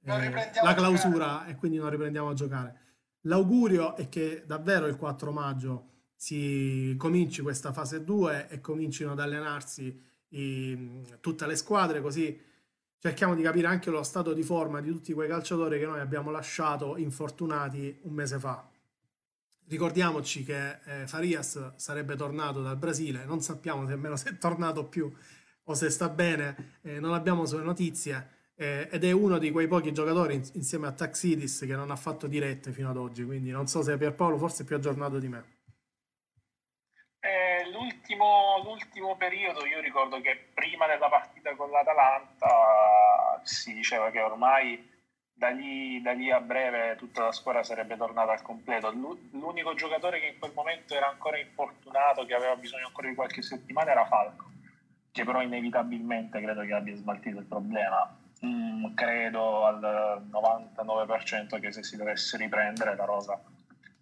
eh, 0.04 0.50
la 0.62 0.74
clausura 0.74 1.46
e 1.46 1.54
quindi 1.56 1.78
non 1.78 1.90
riprendiamo 1.90 2.30
a 2.30 2.34
giocare. 2.34 2.78
L'augurio 3.24 3.96
è 3.96 4.08
che 4.08 4.44
davvero 4.46 4.86
il 4.86 4.96
4 4.96 5.30
maggio 5.30 5.88
si 6.14 6.94
cominci 6.96 7.42
questa 7.42 7.72
fase 7.72 8.04
2 8.04 8.48
e 8.48 8.60
comincino 8.60 9.12
ad 9.12 9.20
allenarsi 9.20 10.08
i, 10.28 11.02
tutte 11.20 11.46
le 11.46 11.56
squadre 11.56 12.00
così 12.00 12.38
cerchiamo 12.98 13.34
di 13.34 13.42
capire 13.42 13.66
anche 13.66 13.90
lo 13.90 14.02
stato 14.02 14.32
di 14.32 14.42
forma 14.42 14.80
di 14.80 14.90
tutti 14.90 15.12
quei 15.12 15.28
calciatori 15.28 15.78
che 15.78 15.86
noi 15.86 16.00
abbiamo 16.00 16.30
lasciato 16.30 16.96
infortunati 16.96 17.98
un 18.02 18.12
mese 18.12 18.38
fa 18.38 18.69
Ricordiamoci 19.70 20.42
che 20.42 20.80
eh, 20.84 21.06
Farias 21.06 21.76
sarebbe 21.76 22.16
tornato 22.16 22.60
dal 22.60 22.76
Brasile, 22.76 23.24
non 23.24 23.40
sappiamo 23.40 23.84
nemmeno 23.84 24.16
se 24.16 24.30
è 24.30 24.36
tornato 24.36 24.88
più 24.88 25.08
o 25.62 25.74
se 25.74 25.90
sta 25.90 26.08
bene, 26.08 26.78
eh, 26.82 26.98
non 26.98 27.14
abbiamo 27.14 27.46
sue 27.46 27.62
notizie 27.62 28.50
eh, 28.56 28.88
ed 28.90 29.04
è 29.04 29.12
uno 29.12 29.38
di 29.38 29.52
quei 29.52 29.68
pochi 29.68 29.92
giocatori 29.92 30.34
in, 30.34 30.42
insieme 30.54 30.88
a 30.88 30.92
Taxidis 30.92 31.60
che 31.60 31.76
non 31.76 31.92
ha 31.92 31.96
fatto 31.96 32.26
dirette 32.26 32.72
fino 32.72 32.90
ad 32.90 32.96
oggi, 32.96 33.24
quindi 33.24 33.52
non 33.52 33.68
so 33.68 33.80
se 33.80 33.96
Pierpaolo 33.96 34.38
forse 34.38 34.64
è 34.64 34.66
più 34.66 34.74
aggiornato 34.74 35.20
di 35.20 35.28
me. 35.28 35.58
Eh, 37.20 37.70
l'ultimo, 37.70 38.60
l'ultimo 38.64 39.16
periodo 39.16 39.64
io 39.66 39.78
ricordo 39.78 40.20
che 40.20 40.48
prima 40.52 40.88
della 40.88 41.08
partita 41.08 41.54
con 41.54 41.70
l'Atalanta 41.70 43.40
si 43.44 43.72
diceva 43.72 44.10
che 44.10 44.20
ormai 44.20 44.99
da 45.40 45.48
lì, 45.48 46.02
da 46.02 46.12
lì, 46.12 46.30
a 46.30 46.38
breve 46.38 46.96
tutta 46.96 47.24
la 47.24 47.32
squadra 47.32 47.62
sarebbe 47.62 47.96
tornata 47.96 48.32
al 48.32 48.42
completo. 48.42 48.90
L'unico 48.90 49.72
giocatore 49.72 50.20
che 50.20 50.26
in 50.26 50.38
quel 50.38 50.52
momento 50.54 50.94
era 50.94 51.08
ancora 51.08 51.38
infortunato, 51.38 52.26
che 52.26 52.34
aveva 52.34 52.56
bisogno 52.56 52.88
ancora 52.88 53.08
di 53.08 53.14
qualche 53.14 53.40
settimana, 53.40 53.92
era 53.92 54.04
Falco, 54.04 54.50
che 55.10 55.24
però 55.24 55.40
inevitabilmente 55.40 56.42
credo 56.42 56.60
che 56.60 56.74
abbia 56.74 56.94
smaltito 56.94 57.38
il 57.38 57.46
problema. 57.46 58.18
Mm, 58.44 58.94
credo 58.94 59.64
al 59.64 60.22
99% 60.30 61.58
che 61.58 61.72
se 61.72 61.84
si 61.84 61.96
dovesse 61.96 62.36
riprendere 62.36 62.94
la 62.94 63.04
rosa 63.04 63.40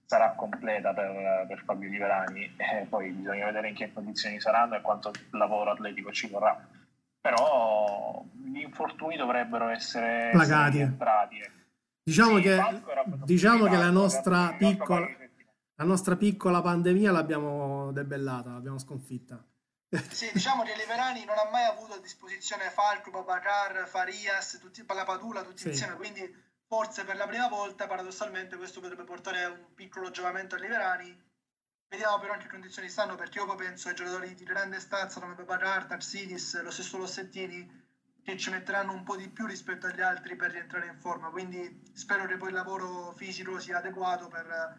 sarà 0.06 0.32
completa 0.32 0.92
per, 0.92 1.44
per 1.46 1.62
Fabio 1.64 1.88
Liverani 1.88 2.52
e 2.56 2.86
poi 2.88 3.10
bisogna 3.10 3.46
vedere 3.46 3.68
in 3.68 3.74
che 3.76 3.92
condizioni 3.92 4.40
saranno 4.40 4.74
e 4.74 4.80
quanto 4.80 5.12
lavoro 5.30 5.70
atletico 5.70 6.10
ci 6.12 6.28
vorrà 6.28 6.66
però 7.20 8.24
gli 8.32 8.60
infortuni 8.60 9.16
dovrebbero 9.16 9.68
essere 9.68 10.30
placati. 10.32 10.78
Entrati. 10.80 11.40
Diciamo 12.02 12.36
sì, 12.36 12.42
che, 12.42 12.82
diciamo 13.24 13.64
che 13.66 13.76
la, 13.76 13.90
nostra 13.90 14.54
piccola, 14.56 15.06
la 15.74 15.84
nostra 15.84 16.16
piccola 16.16 16.62
pandemia 16.62 17.12
l'abbiamo 17.12 17.92
debellata, 17.92 18.52
l'abbiamo 18.52 18.78
sconfitta. 18.78 19.42
Sì, 20.10 20.30
diciamo 20.32 20.64
che 20.64 20.76
Leverani 20.76 21.24
non 21.24 21.36
ha 21.38 21.48
mai 21.50 21.64
avuto 21.64 21.94
a 21.94 21.98
disposizione 21.98 22.70
Falco, 22.70 23.10
Babacar, 23.10 23.88
Farias, 23.88 24.58
tutti, 24.60 24.84
la 24.86 25.04
Padula, 25.04 25.42
tutti 25.42 25.62
sì. 25.62 25.68
insieme, 25.68 25.94
quindi 25.94 26.46
forse 26.66 27.04
per 27.04 27.16
la 27.16 27.26
prima 27.26 27.48
volta 27.48 27.86
paradossalmente 27.86 28.56
questo 28.56 28.80
potrebbe 28.80 29.04
portare 29.04 29.44
a 29.44 29.48
un 29.48 29.74
piccolo 29.74 30.10
giovamento 30.10 30.56
a 30.56 30.58
Leverani 30.58 31.27
Vediamo 31.88 32.18
però 32.18 32.34
in 32.34 32.40
che 32.40 32.48
condizioni 32.48 32.88
stanno, 32.90 33.14
perché 33.14 33.38
io 33.38 33.46
poi 33.46 33.56
penso 33.56 33.88
ai 33.88 33.94
giocatori 33.94 34.34
di 34.34 34.44
grande 34.44 34.78
stazza 34.78 35.20
come 35.20 35.34
Babacar, 35.34 35.86
Tarsidis, 35.86 36.62
lo 36.62 36.70
stesso 36.70 36.98
Lossettini, 36.98 37.86
che 38.22 38.36
ci 38.36 38.50
metteranno 38.50 38.92
un 38.92 39.04
po' 39.04 39.16
di 39.16 39.30
più 39.30 39.46
rispetto 39.46 39.86
agli 39.86 40.02
altri 40.02 40.36
per 40.36 40.50
rientrare 40.50 40.88
in 40.88 40.98
forma. 40.98 41.30
Quindi 41.30 41.82
spero 41.94 42.26
che 42.26 42.36
poi 42.36 42.48
il 42.48 42.54
lavoro 42.54 43.14
fisico 43.16 43.58
sia 43.58 43.78
adeguato 43.78 44.28
per, 44.28 44.76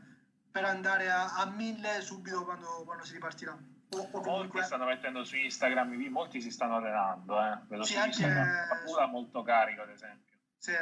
per 0.51 0.65
andare 0.65 1.09
a, 1.09 1.33
a, 1.33 1.49
mille 1.49 1.99
subito 2.01 2.43
quando, 2.43 2.83
quando 2.85 3.03
si 3.03 3.13
ripartirà. 3.13 3.53
O, 3.53 3.97
o 3.97 4.21
comunque... 4.21 4.31
Molti 4.31 4.63
stanno 4.63 4.85
mettendo 4.85 5.23
su 5.23 5.35
Instagram, 5.35 5.91
molti 6.11 6.41
si 6.41 6.51
stanno 6.51 6.75
allenando. 6.75 7.43
Eh. 7.43 7.59
Vedo 7.69 7.83
sì, 7.85 7.93
su 7.93 7.99
anche... 7.99 8.21
Instagram, 8.21 9.09
molto 9.09 9.41
carico, 9.41 9.81
ad 9.81 9.89
esempio. 9.89 10.37
Sì. 10.59 10.73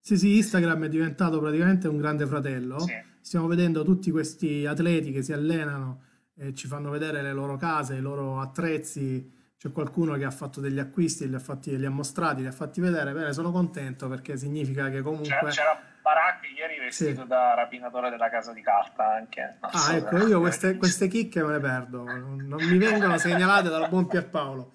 Sì, 0.00 0.18
sì, 0.18 0.36
Instagram 0.38 0.86
è 0.86 0.88
diventato 0.88 1.38
praticamente 1.38 1.86
un 1.86 1.98
grande 1.98 2.26
fratello. 2.26 2.80
Sì 2.80 3.10
stiamo 3.22 3.46
vedendo 3.46 3.84
tutti 3.84 4.10
questi 4.10 4.66
atleti 4.66 5.12
che 5.12 5.22
si 5.22 5.32
allenano 5.32 6.02
e 6.36 6.54
ci 6.54 6.66
fanno 6.66 6.90
vedere 6.90 7.22
le 7.22 7.32
loro 7.32 7.56
case, 7.56 7.94
i 7.94 8.00
loro 8.00 8.40
attrezzi. 8.40 9.40
C'è 9.56 9.70
qualcuno 9.70 10.16
che 10.16 10.24
ha 10.24 10.30
fatto 10.30 10.60
degli 10.60 10.80
acquisti, 10.80 11.28
li 11.28 11.36
ha, 11.36 11.38
fatti, 11.38 11.78
li 11.78 11.86
ha 11.86 11.90
mostrati, 11.90 12.40
li 12.40 12.48
ha 12.48 12.52
fatti 12.52 12.80
vedere. 12.80 13.12
Bene, 13.12 13.32
sono 13.32 13.52
contento 13.52 14.08
perché 14.08 14.36
significa 14.36 14.90
che 14.90 15.02
comunque. 15.02 15.28
C'era, 15.28 15.50
c'era 15.50 15.80
Baracchi 16.02 16.48
ieri 16.58 16.80
vestito 16.80 17.22
sì. 17.22 17.28
da 17.28 17.54
rapinatore 17.54 18.10
della 18.10 18.28
casa 18.28 18.52
di 18.52 18.60
carta 18.60 19.14
anche. 19.14 19.58
Ah, 19.60 19.94
ecco, 19.94 20.26
io 20.26 20.40
queste, 20.40 20.76
queste 20.76 21.06
chicche 21.06 21.44
me 21.44 21.52
le 21.52 21.60
perdo, 21.60 22.02
non 22.02 22.56
mi 22.58 22.76
vengono 22.76 23.16
segnalate 23.18 23.68
dal 23.68 23.88
buon 23.88 24.08
Pierpaolo. 24.08 24.72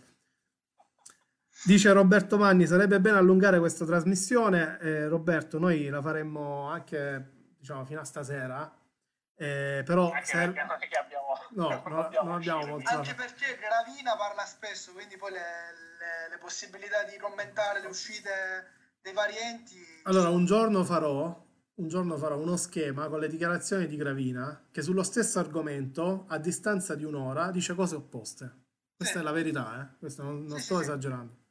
Dice 1.66 1.92
Roberto 1.92 2.38
Manni, 2.38 2.66
sarebbe 2.66 3.02
bene 3.02 3.18
allungare 3.18 3.60
questa 3.60 3.84
trasmissione. 3.84 4.78
Eh, 4.80 5.08
Roberto, 5.10 5.60
noi 5.60 5.90
la 5.90 6.02
faremmo 6.02 6.70
anche 6.70 7.37
diciamo, 7.58 7.86
fino 7.86 8.00
a 8.00 8.06
stasera. 8.06 8.72
Eh, 9.40 9.84
però 9.86 10.12
anche 10.12 10.26
ser- 10.26 10.52
perché 10.52 10.68
non 10.68 10.78
è 10.80 10.88
che 10.88 10.98
abbiamo, 10.98 11.28
no, 11.52 11.84
non, 11.86 12.00
abbiamo, 12.00 12.30
non 12.30 12.36
abbiamo 12.38 12.66
molto 12.66 12.90
anche 12.90 13.14
perché 13.14 13.56
Gravina 13.60 14.16
parla 14.16 14.44
spesso 14.46 14.94
quindi 14.94 15.16
poi 15.16 15.34
le, 15.34 15.40
le, 16.00 16.30
le, 16.32 16.38
possibilità 16.40 17.04
di 17.04 17.18
commentare 17.18 17.80
le 17.80 17.86
uscite 17.86 18.32
dei 19.00 19.14
varianti 19.14 19.78
allora 20.06 20.30
un 20.30 20.44
giorno 20.46 20.84
farò 20.84 21.46
un 21.76 21.88
giorno 21.88 22.18
farò 22.18 22.36
uno 22.36 22.58
schema 22.58 23.10
con 23.10 23.20
le 23.20 23.28
dichiarazioni 23.28 23.86
di 23.86 23.96
Gravina 23.96 24.70
che 24.72 24.82
sullo 24.82 25.04
stesso 25.04 25.38
argomento 25.38 26.26
a 26.30 26.40
distanza 26.40 26.96
di 26.96 27.04
un'ora 27.04 27.52
dice 27.52 27.76
cose 27.76 27.94
opposte 27.94 28.64
questa 28.96 29.18
sì. 29.18 29.22
è 29.22 29.24
la 29.24 29.32
verità 29.32 29.84
eh? 29.84 29.98
questo 30.00 30.24
non, 30.24 30.46
non 30.46 30.58
sì, 30.58 30.64
sto 30.64 30.78
sì, 30.78 30.82
esagerando 30.82 31.46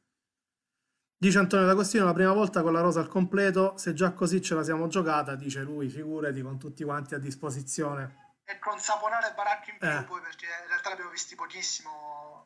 Dice 1.19 1.39
Antonio 1.39 1.65
D'Agostino, 1.65 2.05
la 2.05 2.13
prima 2.13 2.31
volta 2.31 2.61
con 2.61 2.73
la 2.73 2.81
rosa 2.81 2.99
al 2.99 3.07
completo, 3.07 3.75
se 3.75 3.93
già 3.93 4.11
così 4.11 4.39
ce 4.39 4.53
la 4.53 4.63
siamo 4.63 4.85
giocata, 4.85 5.33
dice 5.33 5.61
lui, 5.61 5.89
figurati 5.89 6.43
con 6.43 6.59
tutti 6.59 6.83
quanti 6.83 7.15
a 7.15 7.17
disposizione. 7.17 8.35
E 8.43 8.59
con 8.59 8.77
Saponare 8.77 9.31
e 9.31 9.33
Baracchi 9.33 9.71
in 9.71 9.77
più 9.79 9.87
eh. 9.87 10.03
poi, 10.03 10.21
perché 10.21 10.45
in 10.45 10.67
realtà 10.67 10.89
l'abbiamo 10.89 11.09
visti 11.09 11.33
pochissimo 11.33 12.45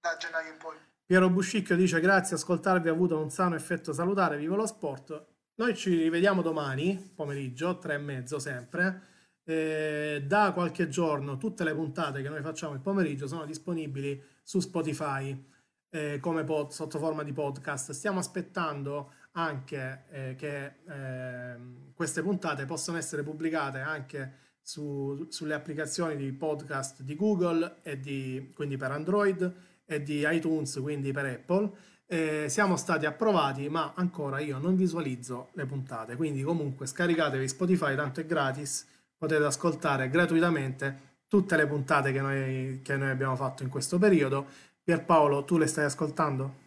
da 0.00 0.16
gennaio 0.16 0.52
in 0.52 0.58
poi. 0.58 0.76
Piero 1.04 1.28
Buscicchio 1.30 1.74
dice 1.74 1.98
grazie, 1.98 2.36
ascoltarvi 2.36 2.88
ha 2.88 2.92
avuto 2.92 3.20
un 3.20 3.28
sano 3.28 3.56
effetto 3.56 3.92
salutare, 3.92 4.36
vivo 4.36 4.54
lo 4.54 4.66
sport. 4.66 5.26
Noi 5.56 5.74
ci 5.76 5.90
rivediamo 5.96 6.42
domani, 6.42 7.12
pomeriggio, 7.16 7.78
tre 7.78 7.94
e 7.94 7.98
mezzo 7.98 8.38
sempre. 8.38 9.40
Eh, 9.42 10.22
da 10.24 10.52
qualche 10.52 10.86
giorno 10.86 11.38
tutte 11.38 11.64
le 11.64 11.74
puntate 11.74 12.22
che 12.22 12.28
noi 12.28 12.40
facciamo 12.40 12.74
il 12.74 12.80
pomeriggio 12.80 13.26
sono 13.26 13.44
disponibili 13.44 14.22
su 14.44 14.60
Spotify 14.60 15.50
eh, 15.92 16.18
come 16.20 16.42
pod, 16.42 16.70
sotto 16.70 16.98
forma 16.98 17.22
di 17.22 17.32
podcast. 17.32 17.92
Stiamo 17.92 18.18
aspettando 18.18 19.12
anche 19.32 20.04
eh, 20.10 20.34
che 20.36 20.72
ehm, 20.88 21.92
queste 21.94 22.22
puntate 22.22 22.64
possano 22.64 22.96
essere 22.96 23.22
pubblicate 23.22 23.80
anche 23.80 24.40
su, 24.62 25.26
sulle 25.28 25.54
applicazioni 25.54 26.16
di 26.16 26.32
podcast 26.32 27.02
di 27.02 27.14
Google 27.14 27.76
e 27.82 28.00
di, 28.00 28.52
quindi 28.54 28.76
per 28.76 28.90
Android 28.90 29.54
e 29.84 30.02
di 30.02 30.24
iTunes, 30.26 30.78
quindi 30.80 31.12
per 31.12 31.26
Apple. 31.26 31.70
Eh, 32.06 32.46
siamo 32.48 32.76
stati 32.76 33.04
approvati, 33.06 33.68
ma 33.68 33.92
ancora 33.94 34.38
io 34.38 34.58
non 34.58 34.76
visualizzo 34.76 35.50
le 35.52 35.66
puntate. 35.66 36.16
Quindi, 36.16 36.42
comunque, 36.42 36.86
scaricatevi 36.86 37.48
Spotify, 37.48 37.94
tanto 37.94 38.20
è 38.20 38.26
gratis. 38.26 38.86
Potete 39.16 39.44
ascoltare 39.44 40.08
gratuitamente 40.08 41.10
tutte 41.26 41.56
le 41.56 41.66
puntate 41.66 42.12
che 42.12 42.20
noi, 42.20 42.80
che 42.82 42.96
noi 42.96 43.08
abbiamo 43.08 43.36
fatto 43.36 43.62
in 43.62 43.70
questo 43.70 43.98
periodo 43.98 44.46
Pierpaolo, 44.84 45.44
tu 45.44 45.58
le 45.58 45.66
stai 45.68 45.84
ascoltando? 45.84 46.60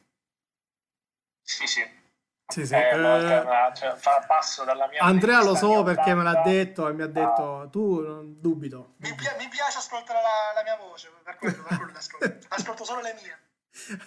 Sì, 1.42 1.68
sì. 1.68 2.04
Sì, 2.48 2.66
sì. 2.66 2.76
Eh, 2.76 2.90
eh, 2.90 3.74
cioè, 3.74 3.98
passo 4.28 4.64
dalla 4.64 4.88
mia 4.88 5.02
Andrea 5.02 5.44
lo 5.44 5.56
so 5.56 5.82
perché 5.84 6.14
me 6.14 6.24
l'ha 6.24 6.42
detto 6.44 6.88
e 6.88 6.94
mi 6.94 7.02
ha 7.02 7.08
detto 7.08 7.62
ah. 7.62 7.68
tu 7.68 8.00
non 8.02 8.40
dubito. 8.40 8.94
Mi, 8.98 9.14
pi- 9.16 9.26
mi 9.38 9.48
piace 9.50 9.80
ascoltare 9.80 10.20
la, 10.22 10.54
la, 10.54 10.64
mia 10.64 10.78
voce, 10.78 11.12
per 11.24 11.38
quello, 11.38 11.64
per 11.64 11.78
quello 11.78 11.98
ascolto. 11.98 12.38
ascolto 12.50 12.84
solo 12.86 13.02
le 13.02 13.18
mie. 13.22 13.40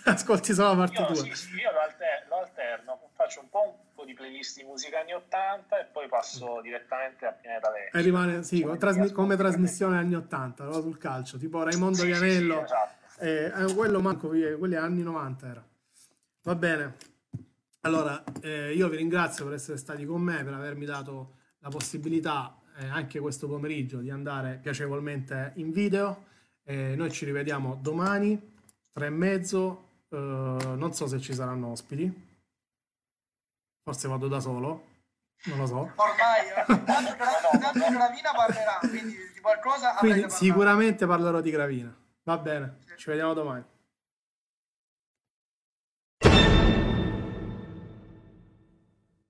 Ascolti 0.05 0.55
solo 0.55 0.69
la 0.69 0.77
parte 0.77 1.05
tua. 1.05 1.15
Sì, 1.17 1.35
sì, 1.35 1.55
io 1.57 1.73
lo, 1.73 1.81
alter- 1.81 2.27
lo, 2.29 2.39
alterno, 2.39 3.11
faccio 3.15 3.41
un 3.41 3.51
po', 3.51 3.63
un 3.63 3.95
po' 3.95 4.05
di 4.05 4.15
playlist 4.15 4.57
di 4.57 4.65
musica 4.65 5.01
anni 5.01 5.13
80 5.13 5.81
e 5.81 5.85
poi 5.87 6.09
passo 6.09 6.61
direttamente 6.63 7.27
a 7.27 7.33
Pineta 7.33 7.71
Vecchia. 7.71 7.99
E 7.99 8.03
rimane, 8.03 8.43
sì, 8.45 8.63
come, 8.63 8.79
trasmi- 8.79 9.11
come 9.13 9.37
trasmissione 9.37 9.99
anni 9.99 10.15
80, 10.15 10.65
no? 10.65 10.73
sul 10.81 10.97
calcio, 10.97 11.37
tipo 11.37 11.63
Raimondo 11.63 11.99
sì, 11.99 12.07
Vianello. 12.07 12.59
Sì, 12.59 12.63
esatto 12.63 12.99
eh, 13.19 13.53
eh, 13.55 13.75
quello 13.75 14.01
manco, 14.01 14.29
quelli 14.29 14.75
anni 14.75 15.03
90 15.03 15.47
era. 15.47 15.67
Va 16.43 16.55
bene. 16.55 16.97
Allora, 17.83 18.23
eh, 18.41 18.75
io 18.75 18.89
vi 18.89 18.97
ringrazio 18.97 19.45
per 19.45 19.55
essere 19.55 19.79
stati 19.79 20.05
con 20.05 20.21
me, 20.21 20.43
per 20.45 20.53
avermi 20.53 20.85
dato 20.85 21.37
la 21.61 21.69
possibilità 21.69 22.59
eh, 22.79 22.87
anche 22.87 23.19
questo 23.19 23.49
pomeriggio 23.49 23.99
di 23.99 24.11
andare 24.11 24.59
piacevolmente 24.63 25.53
in 25.57 25.71
video. 25.71 26.27
Eh, 26.65 26.95
noi 26.97 27.11
ci 27.11 27.25
rivediamo 27.25 27.79
domani, 27.81 28.41
tre 28.93 29.07
e 29.07 29.11
mezzo. 29.11 29.87
Eh, 30.09 30.17
non 30.17 30.93
so 30.93 31.07
se 31.07 31.19
ci 31.21 31.35
saranno 31.35 31.69
ospiti. 31.69 32.27
Forse 33.83 34.09
vado 34.09 34.29
da 34.29 34.41
solo. 34.41 34.87
Non 35.45 35.59
lo 35.59 35.67
so. 35.67 35.77
Ormai, 35.77 36.85
tanto 36.85 37.91
Gravina 37.91 38.33
parlerà, 38.35 38.79
quindi 38.81 39.17
di 39.33 39.41
qualcosa 39.41 39.95
quindi 39.95 40.29
sicuramente 40.31 41.07
parlerò 41.07 41.41
di 41.41 41.51
Gravina. 41.51 41.97
Va 42.29 42.37
bene. 42.37 42.77
Ci 42.97 43.09
vediamo 43.09 43.33
domani. 43.33 43.65